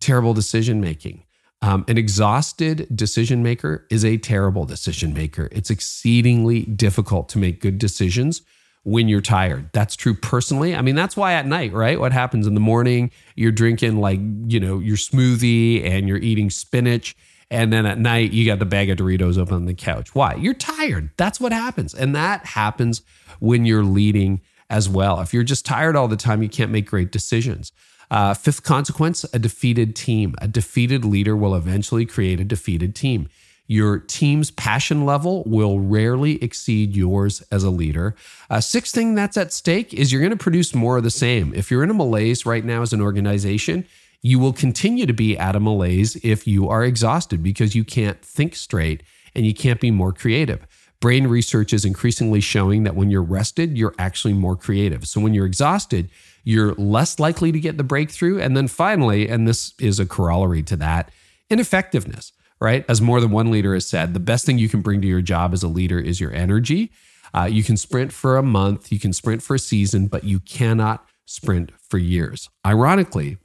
Terrible 0.00 0.34
decision 0.34 0.80
making. 0.80 1.24
Um, 1.62 1.84
an 1.88 1.98
exhausted 1.98 2.88
decision 2.94 3.42
maker 3.42 3.86
is 3.90 4.04
a 4.04 4.16
terrible 4.16 4.64
decision 4.64 5.12
maker. 5.12 5.48
It's 5.52 5.68
exceedingly 5.70 6.62
difficult 6.62 7.28
to 7.30 7.38
make 7.38 7.60
good 7.60 7.78
decisions 7.78 8.42
when 8.82 9.08
you're 9.08 9.20
tired. 9.20 9.68
That's 9.72 9.94
true 9.94 10.14
personally. 10.14 10.74
I 10.74 10.80
mean, 10.80 10.94
that's 10.94 11.16
why 11.16 11.34
at 11.34 11.46
night, 11.46 11.72
right? 11.72 12.00
What 12.00 12.12
happens 12.12 12.46
in 12.46 12.54
the 12.54 12.60
morning, 12.60 13.10
you're 13.36 13.52
drinking 13.52 13.98
like, 13.98 14.20
you 14.46 14.58
know, 14.58 14.78
your 14.78 14.96
smoothie 14.96 15.84
and 15.84 16.08
you're 16.08 16.18
eating 16.18 16.48
spinach. 16.48 17.14
And 17.50 17.72
then 17.72 17.84
at 17.84 17.98
night, 17.98 18.32
you 18.32 18.46
got 18.46 18.58
the 18.58 18.64
bag 18.64 18.88
of 18.90 18.96
Doritos 18.96 19.36
open 19.36 19.54
on 19.54 19.66
the 19.66 19.74
couch. 19.74 20.14
Why? 20.14 20.34
You're 20.36 20.54
tired. 20.54 21.10
That's 21.16 21.40
what 21.40 21.52
happens. 21.52 21.92
And 21.94 22.14
that 22.14 22.46
happens 22.46 23.02
when 23.38 23.66
you're 23.66 23.84
leading 23.84 24.40
as 24.70 24.88
well. 24.88 25.20
If 25.20 25.34
you're 25.34 25.42
just 25.42 25.66
tired 25.66 25.96
all 25.96 26.08
the 26.08 26.16
time, 26.16 26.42
you 26.42 26.48
can't 26.48 26.70
make 26.70 26.86
great 26.86 27.10
decisions. 27.10 27.72
Uh, 28.10 28.34
fifth 28.34 28.62
consequence 28.62 29.24
a 29.32 29.38
defeated 29.38 29.94
team. 29.94 30.34
A 30.38 30.48
defeated 30.48 31.04
leader 31.04 31.36
will 31.36 31.54
eventually 31.54 32.06
create 32.06 32.40
a 32.40 32.44
defeated 32.44 32.94
team. 32.94 33.28
Your 33.66 34.00
team's 34.00 34.50
passion 34.50 35.06
level 35.06 35.44
will 35.46 35.78
rarely 35.78 36.42
exceed 36.42 36.96
yours 36.96 37.40
as 37.52 37.62
a 37.62 37.70
leader. 37.70 38.16
Uh, 38.50 38.60
sixth 38.60 38.92
thing 38.92 39.14
that's 39.14 39.36
at 39.36 39.52
stake 39.52 39.94
is 39.94 40.10
you're 40.10 40.20
going 40.20 40.32
to 40.32 40.36
produce 40.36 40.74
more 40.74 40.96
of 40.96 41.04
the 41.04 41.10
same. 41.10 41.54
If 41.54 41.70
you're 41.70 41.84
in 41.84 41.90
a 41.90 41.94
malaise 41.94 42.44
right 42.44 42.64
now 42.64 42.82
as 42.82 42.92
an 42.92 43.00
organization, 43.00 43.86
you 44.22 44.40
will 44.40 44.52
continue 44.52 45.06
to 45.06 45.12
be 45.12 45.38
at 45.38 45.54
a 45.54 45.60
malaise 45.60 46.16
if 46.24 46.48
you 46.48 46.68
are 46.68 46.84
exhausted 46.84 47.44
because 47.44 47.76
you 47.76 47.84
can't 47.84 48.20
think 48.20 48.56
straight 48.56 49.04
and 49.36 49.46
you 49.46 49.54
can't 49.54 49.80
be 49.80 49.92
more 49.92 50.12
creative. 50.12 50.66
Brain 51.00 51.28
research 51.28 51.72
is 51.72 51.84
increasingly 51.84 52.40
showing 52.40 52.82
that 52.82 52.96
when 52.96 53.10
you're 53.10 53.22
rested, 53.22 53.78
you're 53.78 53.94
actually 53.98 54.34
more 54.34 54.56
creative. 54.56 55.06
So 55.06 55.20
when 55.20 55.32
you're 55.32 55.46
exhausted, 55.46 56.10
you're 56.44 56.74
less 56.74 57.18
likely 57.18 57.52
to 57.52 57.60
get 57.60 57.76
the 57.76 57.84
breakthrough. 57.84 58.40
And 58.40 58.56
then 58.56 58.68
finally, 58.68 59.28
and 59.28 59.46
this 59.46 59.74
is 59.78 60.00
a 60.00 60.06
corollary 60.06 60.62
to 60.64 60.76
that, 60.76 61.10
ineffectiveness, 61.48 62.32
right? 62.60 62.84
As 62.88 63.00
more 63.00 63.20
than 63.20 63.30
one 63.30 63.50
leader 63.50 63.74
has 63.74 63.86
said, 63.86 64.14
the 64.14 64.20
best 64.20 64.46
thing 64.46 64.58
you 64.58 64.68
can 64.68 64.82
bring 64.82 65.00
to 65.02 65.08
your 65.08 65.22
job 65.22 65.52
as 65.52 65.62
a 65.62 65.68
leader 65.68 65.98
is 65.98 66.20
your 66.20 66.32
energy. 66.32 66.90
Uh, 67.32 67.48
you 67.50 67.62
can 67.62 67.76
sprint 67.76 68.12
for 68.12 68.36
a 68.36 68.42
month, 68.42 68.90
you 68.90 68.98
can 68.98 69.12
sprint 69.12 69.42
for 69.42 69.54
a 69.54 69.58
season, 69.58 70.06
but 70.06 70.24
you 70.24 70.40
cannot 70.40 71.06
sprint 71.26 71.70
for 71.88 71.98
years. 71.98 72.48
Ironically, 72.66 73.38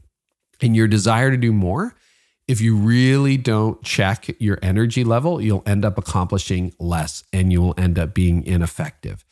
in 0.59 0.73
your 0.73 0.87
desire 0.87 1.29
to 1.29 1.37
do 1.37 1.53
more, 1.53 1.95
if 2.47 2.61
you 2.61 2.75
really 2.75 3.37
don't 3.37 3.81
check 3.83 4.35
your 4.39 4.59
energy 4.61 5.03
level, 5.03 5.41
you'll 5.41 5.63
end 5.65 5.83
up 5.83 5.97
accomplishing 5.97 6.73
less 6.79 7.23
and 7.33 7.51
you'll 7.51 7.73
end 7.77 7.97
up 7.97 8.13
being 8.13 8.45
ineffective. 8.45 9.25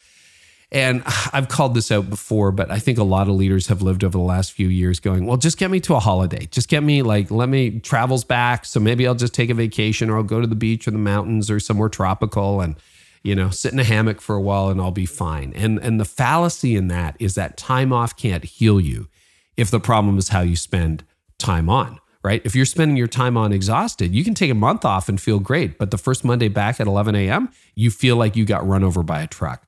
And 0.74 1.04
I've 1.34 1.48
called 1.48 1.76
this 1.76 1.92
out 1.92 2.10
before, 2.10 2.52
but 2.52 2.70
I 2.72 2.80
think 2.80 2.98
a 2.98 3.04
lot 3.04 3.30
of 3.30 3.36
leaders 3.36 3.68
have 3.68 3.82
lived 3.82 4.04
over 4.04 4.18
the 4.18 4.24
last 4.24 4.52
few 4.52 4.68
years 4.68 5.00
going, 5.00 5.26
well, 5.26 5.38
just 5.38 5.58
get 5.58 5.72
me 5.72 5.80
to 5.82 5.96
a 5.96 6.00
holiday. 6.00 6.48
Just 6.48 6.68
get 6.68 6.84
me, 6.84 7.02
like, 7.02 7.32
let 7.32 7.48
me, 7.48 7.80
travels 7.80 8.24
back. 8.24 8.66
So 8.66 8.80
maybe 8.80 9.08
I'll 9.08 9.16
just 9.16 9.34
take 9.34 9.50
a 9.50 9.54
vacation 9.54 10.10
or 10.10 10.18
I'll 10.18 10.24
go 10.24 10.42
to 10.42 10.48
the 10.48 10.56
beach 10.56 10.88
or 10.88 10.92
the 10.92 10.98
mountains 10.98 11.50
or 11.50 11.60
somewhere 11.60 11.90
tropical 11.90 12.60
and, 12.60 12.76
you 13.24 13.36
know, 13.36 13.50
sit 13.50 13.72
in 13.72 13.80
a 13.80 13.84
hammock 13.84 14.20
for 14.20 14.36
a 14.36 14.42
while 14.42 14.70
and 14.70 14.82
I'll 14.82 14.92
be 14.92 15.06
fine. 15.06 15.54
And, 15.56 15.80
and 15.80 16.00
the 16.00 16.06
fallacy 16.06 16.76
in 16.76 16.88
that 16.90 17.16
is 17.20 17.36
that 17.36 17.56
time 17.56 17.94
off 17.94 18.18
can't 18.18 18.44
heal 18.44 18.82
you 18.82 19.08
if 19.56 19.70
the 19.70 19.80
problem 19.80 20.18
is 20.18 20.30
how 20.30 20.42
you 20.42 20.56
spend 20.56 21.06
time 21.38 21.70
on 21.70 22.00
right? 22.26 22.42
If 22.46 22.56
you're 22.56 22.66
spending 22.66 22.96
your 22.96 23.08
time 23.08 23.36
on 23.36 23.52
exhausted, 23.52 24.16
you 24.16 24.24
can 24.24 24.34
take 24.34 24.50
a 24.50 24.56
month 24.56 24.86
off 24.86 25.10
and 25.10 25.20
feel 25.20 25.40
great. 25.40 25.78
But 25.78 25.92
the 25.92 25.98
first 25.98 26.24
Monday 26.24 26.48
back 26.48 26.80
at 26.80 26.88
11 26.88 27.16
a.m., 27.16 27.50
you 27.76 27.92
feel 27.92 28.16
like 28.16 28.38
you 28.38 28.46
got 28.46 28.66
run 28.66 28.82
over 28.82 29.04
by 29.04 29.22
a 29.22 29.28
truck. 29.28 29.68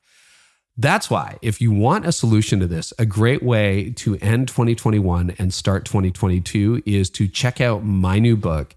That's 0.78 1.08
why, 1.08 1.38
if 1.40 1.62
you 1.62 1.72
want 1.72 2.04
a 2.04 2.12
solution 2.12 2.60
to 2.60 2.66
this, 2.66 2.92
a 2.98 3.06
great 3.06 3.42
way 3.42 3.94
to 3.96 4.16
end 4.18 4.48
2021 4.48 5.34
and 5.38 5.52
start 5.52 5.86
2022 5.86 6.82
is 6.84 7.08
to 7.10 7.28
check 7.28 7.62
out 7.62 7.82
my 7.82 8.18
new 8.18 8.36
book, 8.36 8.76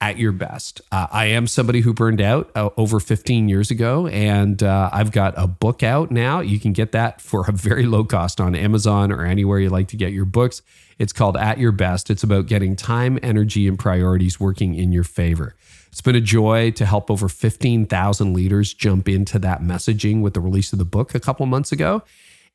At 0.00 0.18
Your 0.18 0.32
Best. 0.32 0.80
Uh, 0.90 1.06
I 1.12 1.26
am 1.26 1.46
somebody 1.46 1.82
who 1.82 1.94
burned 1.94 2.20
out 2.20 2.50
uh, 2.56 2.70
over 2.76 2.98
15 2.98 3.48
years 3.48 3.70
ago, 3.70 4.08
and 4.08 4.60
uh, 4.60 4.90
I've 4.92 5.12
got 5.12 5.34
a 5.36 5.46
book 5.46 5.84
out 5.84 6.10
now. 6.10 6.40
You 6.40 6.58
can 6.58 6.72
get 6.72 6.90
that 6.92 7.20
for 7.20 7.44
a 7.46 7.52
very 7.52 7.86
low 7.86 8.02
cost 8.02 8.40
on 8.40 8.56
Amazon 8.56 9.12
or 9.12 9.24
anywhere 9.24 9.60
you 9.60 9.68
like 9.68 9.86
to 9.88 9.96
get 9.96 10.12
your 10.12 10.24
books. 10.24 10.62
It's 10.98 11.12
called 11.12 11.36
At 11.36 11.58
Your 11.58 11.72
Best. 11.72 12.10
It's 12.10 12.24
about 12.24 12.46
getting 12.46 12.74
time, 12.74 13.20
energy, 13.22 13.68
and 13.68 13.78
priorities 13.78 14.40
working 14.40 14.74
in 14.74 14.90
your 14.90 15.04
favor. 15.04 15.54
It's 15.90 16.00
been 16.00 16.16
a 16.16 16.20
joy 16.20 16.70
to 16.72 16.86
help 16.86 17.10
over 17.10 17.28
15,000 17.28 18.32
leaders 18.32 18.72
jump 18.74 19.08
into 19.08 19.38
that 19.40 19.60
messaging 19.60 20.22
with 20.22 20.34
the 20.34 20.40
release 20.40 20.72
of 20.72 20.78
the 20.78 20.84
book 20.84 21.14
a 21.14 21.20
couple 21.20 21.46
months 21.46 21.72
ago. 21.72 22.02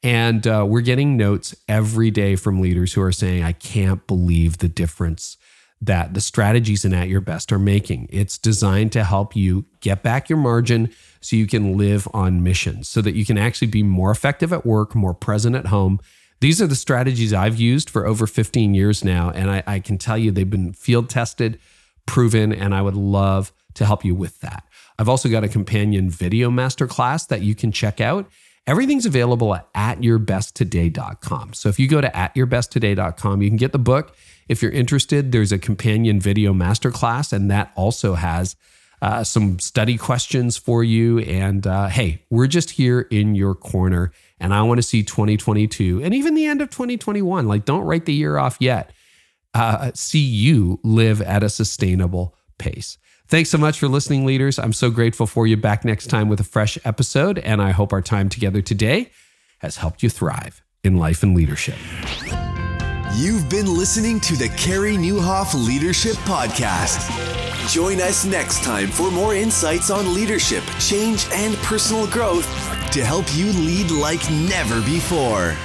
And 0.03 0.45
uh, 0.45 0.65
we're 0.67 0.81
getting 0.81 1.17
notes 1.17 1.55
every 1.67 2.11
day 2.11 2.35
from 2.35 2.61
leaders 2.61 2.93
who 2.93 3.01
are 3.01 3.11
saying, 3.11 3.43
I 3.43 3.53
can't 3.53 4.05
believe 4.07 4.59
the 4.59 4.67
difference 4.67 5.37
that 5.81 6.13
the 6.13 6.21
strategies 6.21 6.85
in 6.85 6.93
At 6.93 7.09
Your 7.09 7.21
Best 7.21 7.51
are 7.51 7.59
making. 7.59 8.07
It's 8.11 8.37
designed 8.37 8.91
to 8.93 9.03
help 9.03 9.35
you 9.35 9.65
get 9.81 10.03
back 10.03 10.29
your 10.29 10.37
margin 10.37 10.91
so 11.21 11.35
you 11.35 11.47
can 11.47 11.77
live 11.77 12.07
on 12.13 12.43
mission, 12.43 12.83
so 12.83 13.01
that 13.01 13.15
you 13.15 13.25
can 13.25 13.37
actually 13.37 13.67
be 13.67 13.83
more 13.83 14.11
effective 14.11 14.53
at 14.53 14.65
work, 14.65 14.95
more 14.95 15.13
present 15.13 15.55
at 15.55 15.67
home. 15.67 15.99
These 16.39 16.61
are 16.61 16.67
the 16.67 16.75
strategies 16.75 17.33
I've 17.33 17.59
used 17.59 17.89
for 17.89 18.05
over 18.05 18.27
15 18.27 18.73
years 18.73 19.03
now. 19.03 19.31
And 19.31 19.49
I, 19.49 19.63
I 19.67 19.79
can 19.79 19.97
tell 19.97 20.17
you 20.17 20.31
they've 20.31 20.49
been 20.49 20.73
field 20.73 21.09
tested 21.09 21.59
proven, 22.05 22.53
and 22.53 22.73
I 22.73 22.81
would 22.81 22.95
love 22.95 23.51
to 23.75 23.85
help 23.85 24.05
you 24.05 24.15
with 24.15 24.39
that. 24.41 24.63
I've 24.97 25.09
also 25.09 25.29
got 25.29 25.43
a 25.43 25.49
companion 25.49 26.09
video 26.09 26.49
masterclass 26.49 27.27
that 27.27 27.41
you 27.41 27.55
can 27.55 27.71
check 27.71 27.99
out. 27.99 28.29
Everything's 28.67 29.05
available 29.05 29.53
at 29.53 29.71
atyourbesttoday.com. 29.73 31.53
So 31.53 31.69
if 31.69 31.77
you 31.77 31.87
go 31.87 32.01
to 32.01 32.09
atyourbesttoday.com, 32.09 33.41
you 33.41 33.49
can 33.49 33.57
get 33.57 33.73
the 33.73 33.79
book. 33.79 34.15
If 34.47 34.61
you're 34.61 34.71
interested, 34.71 35.31
there's 35.31 35.51
a 35.51 35.59
companion 35.59 36.19
video 36.19 36.53
masterclass, 36.53 37.31
and 37.31 37.51
that 37.51 37.71
also 37.75 38.15
has 38.15 38.55
uh, 39.01 39.23
some 39.23 39.59
study 39.59 39.97
questions 39.97 40.57
for 40.57 40.83
you. 40.83 41.19
And 41.19 41.67
uh, 41.67 41.89
hey, 41.89 42.23
we're 42.29 42.47
just 42.47 42.71
here 42.71 43.01
in 43.01 43.35
your 43.35 43.53
corner, 43.53 44.11
and 44.39 44.53
I 44.53 44.63
want 44.63 44.79
to 44.79 44.83
see 44.83 45.03
2022 45.03 46.01
and 46.03 46.13
even 46.13 46.33
the 46.33 46.45
end 46.45 46.61
of 46.61 46.69
2021. 46.69 47.47
Like, 47.47 47.65
don't 47.65 47.83
write 47.83 48.05
the 48.05 48.13
year 48.13 48.37
off 48.37 48.57
yet 48.59 48.91
uh, 49.55 49.91
see 49.95 50.19
you 50.19 50.79
live 50.83 51.21
at 51.21 51.41
a 51.41 51.49
sustainable 51.49 52.35
pace. 52.57 52.97
Thanks 53.27 53.49
so 53.49 53.57
much 53.57 53.79
for 53.79 53.87
listening, 53.87 54.25
leaders. 54.25 54.59
I'm 54.59 54.73
so 54.73 54.91
grateful 54.91 55.25
for 55.25 55.47
you 55.47 55.57
back 55.57 55.83
next 55.83 56.07
time 56.07 56.29
with 56.29 56.39
a 56.39 56.43
fresh 56.43 56.77
episode. 56.85 57.39
And 57.39 57.61
I 57.61 57.71
hope 57.71 57.91
our 57.91 58.01
time 58.01 58.29
together 58.29 58.61
today 58.61 59.09
has 59.59 59.77
helped 59.77 60.03
you 60.03 60.09
thrive 60.09 60.61
in 60.83 60.97
life 60.97 61.23
and 61.23 61.35
leadership. 61.35 61.77
You've 63.15 63.49
been 63.49 63.65
listening 63.65 64.19
to 64.21 64.35
the 64.35 64.49
Carey 64.49 64.95
Nieuwhof 64.95 65.53
Leadership 65.65 66.15
Podcast. 66.17 67.09
Join 67.69 67.99
us 68.01 68.25
next 68.25 68.63
time 68.63 68.89
for 68.89 69.09
more 69.09 69.33
insights 69.33 69.89
on 69.89 70.13
leadership, 70.13 70.63
change, 70.79 71.25
and 71.31 71.55
personal 71.57 72.05
growth 72.07 72.45
to 72.91 73.03
help 73.03 73.25
you 73.33 73.45
lead 73.53 73.89
like 73.89 74.29
never 74.29 74.81
before. 74.81 75.55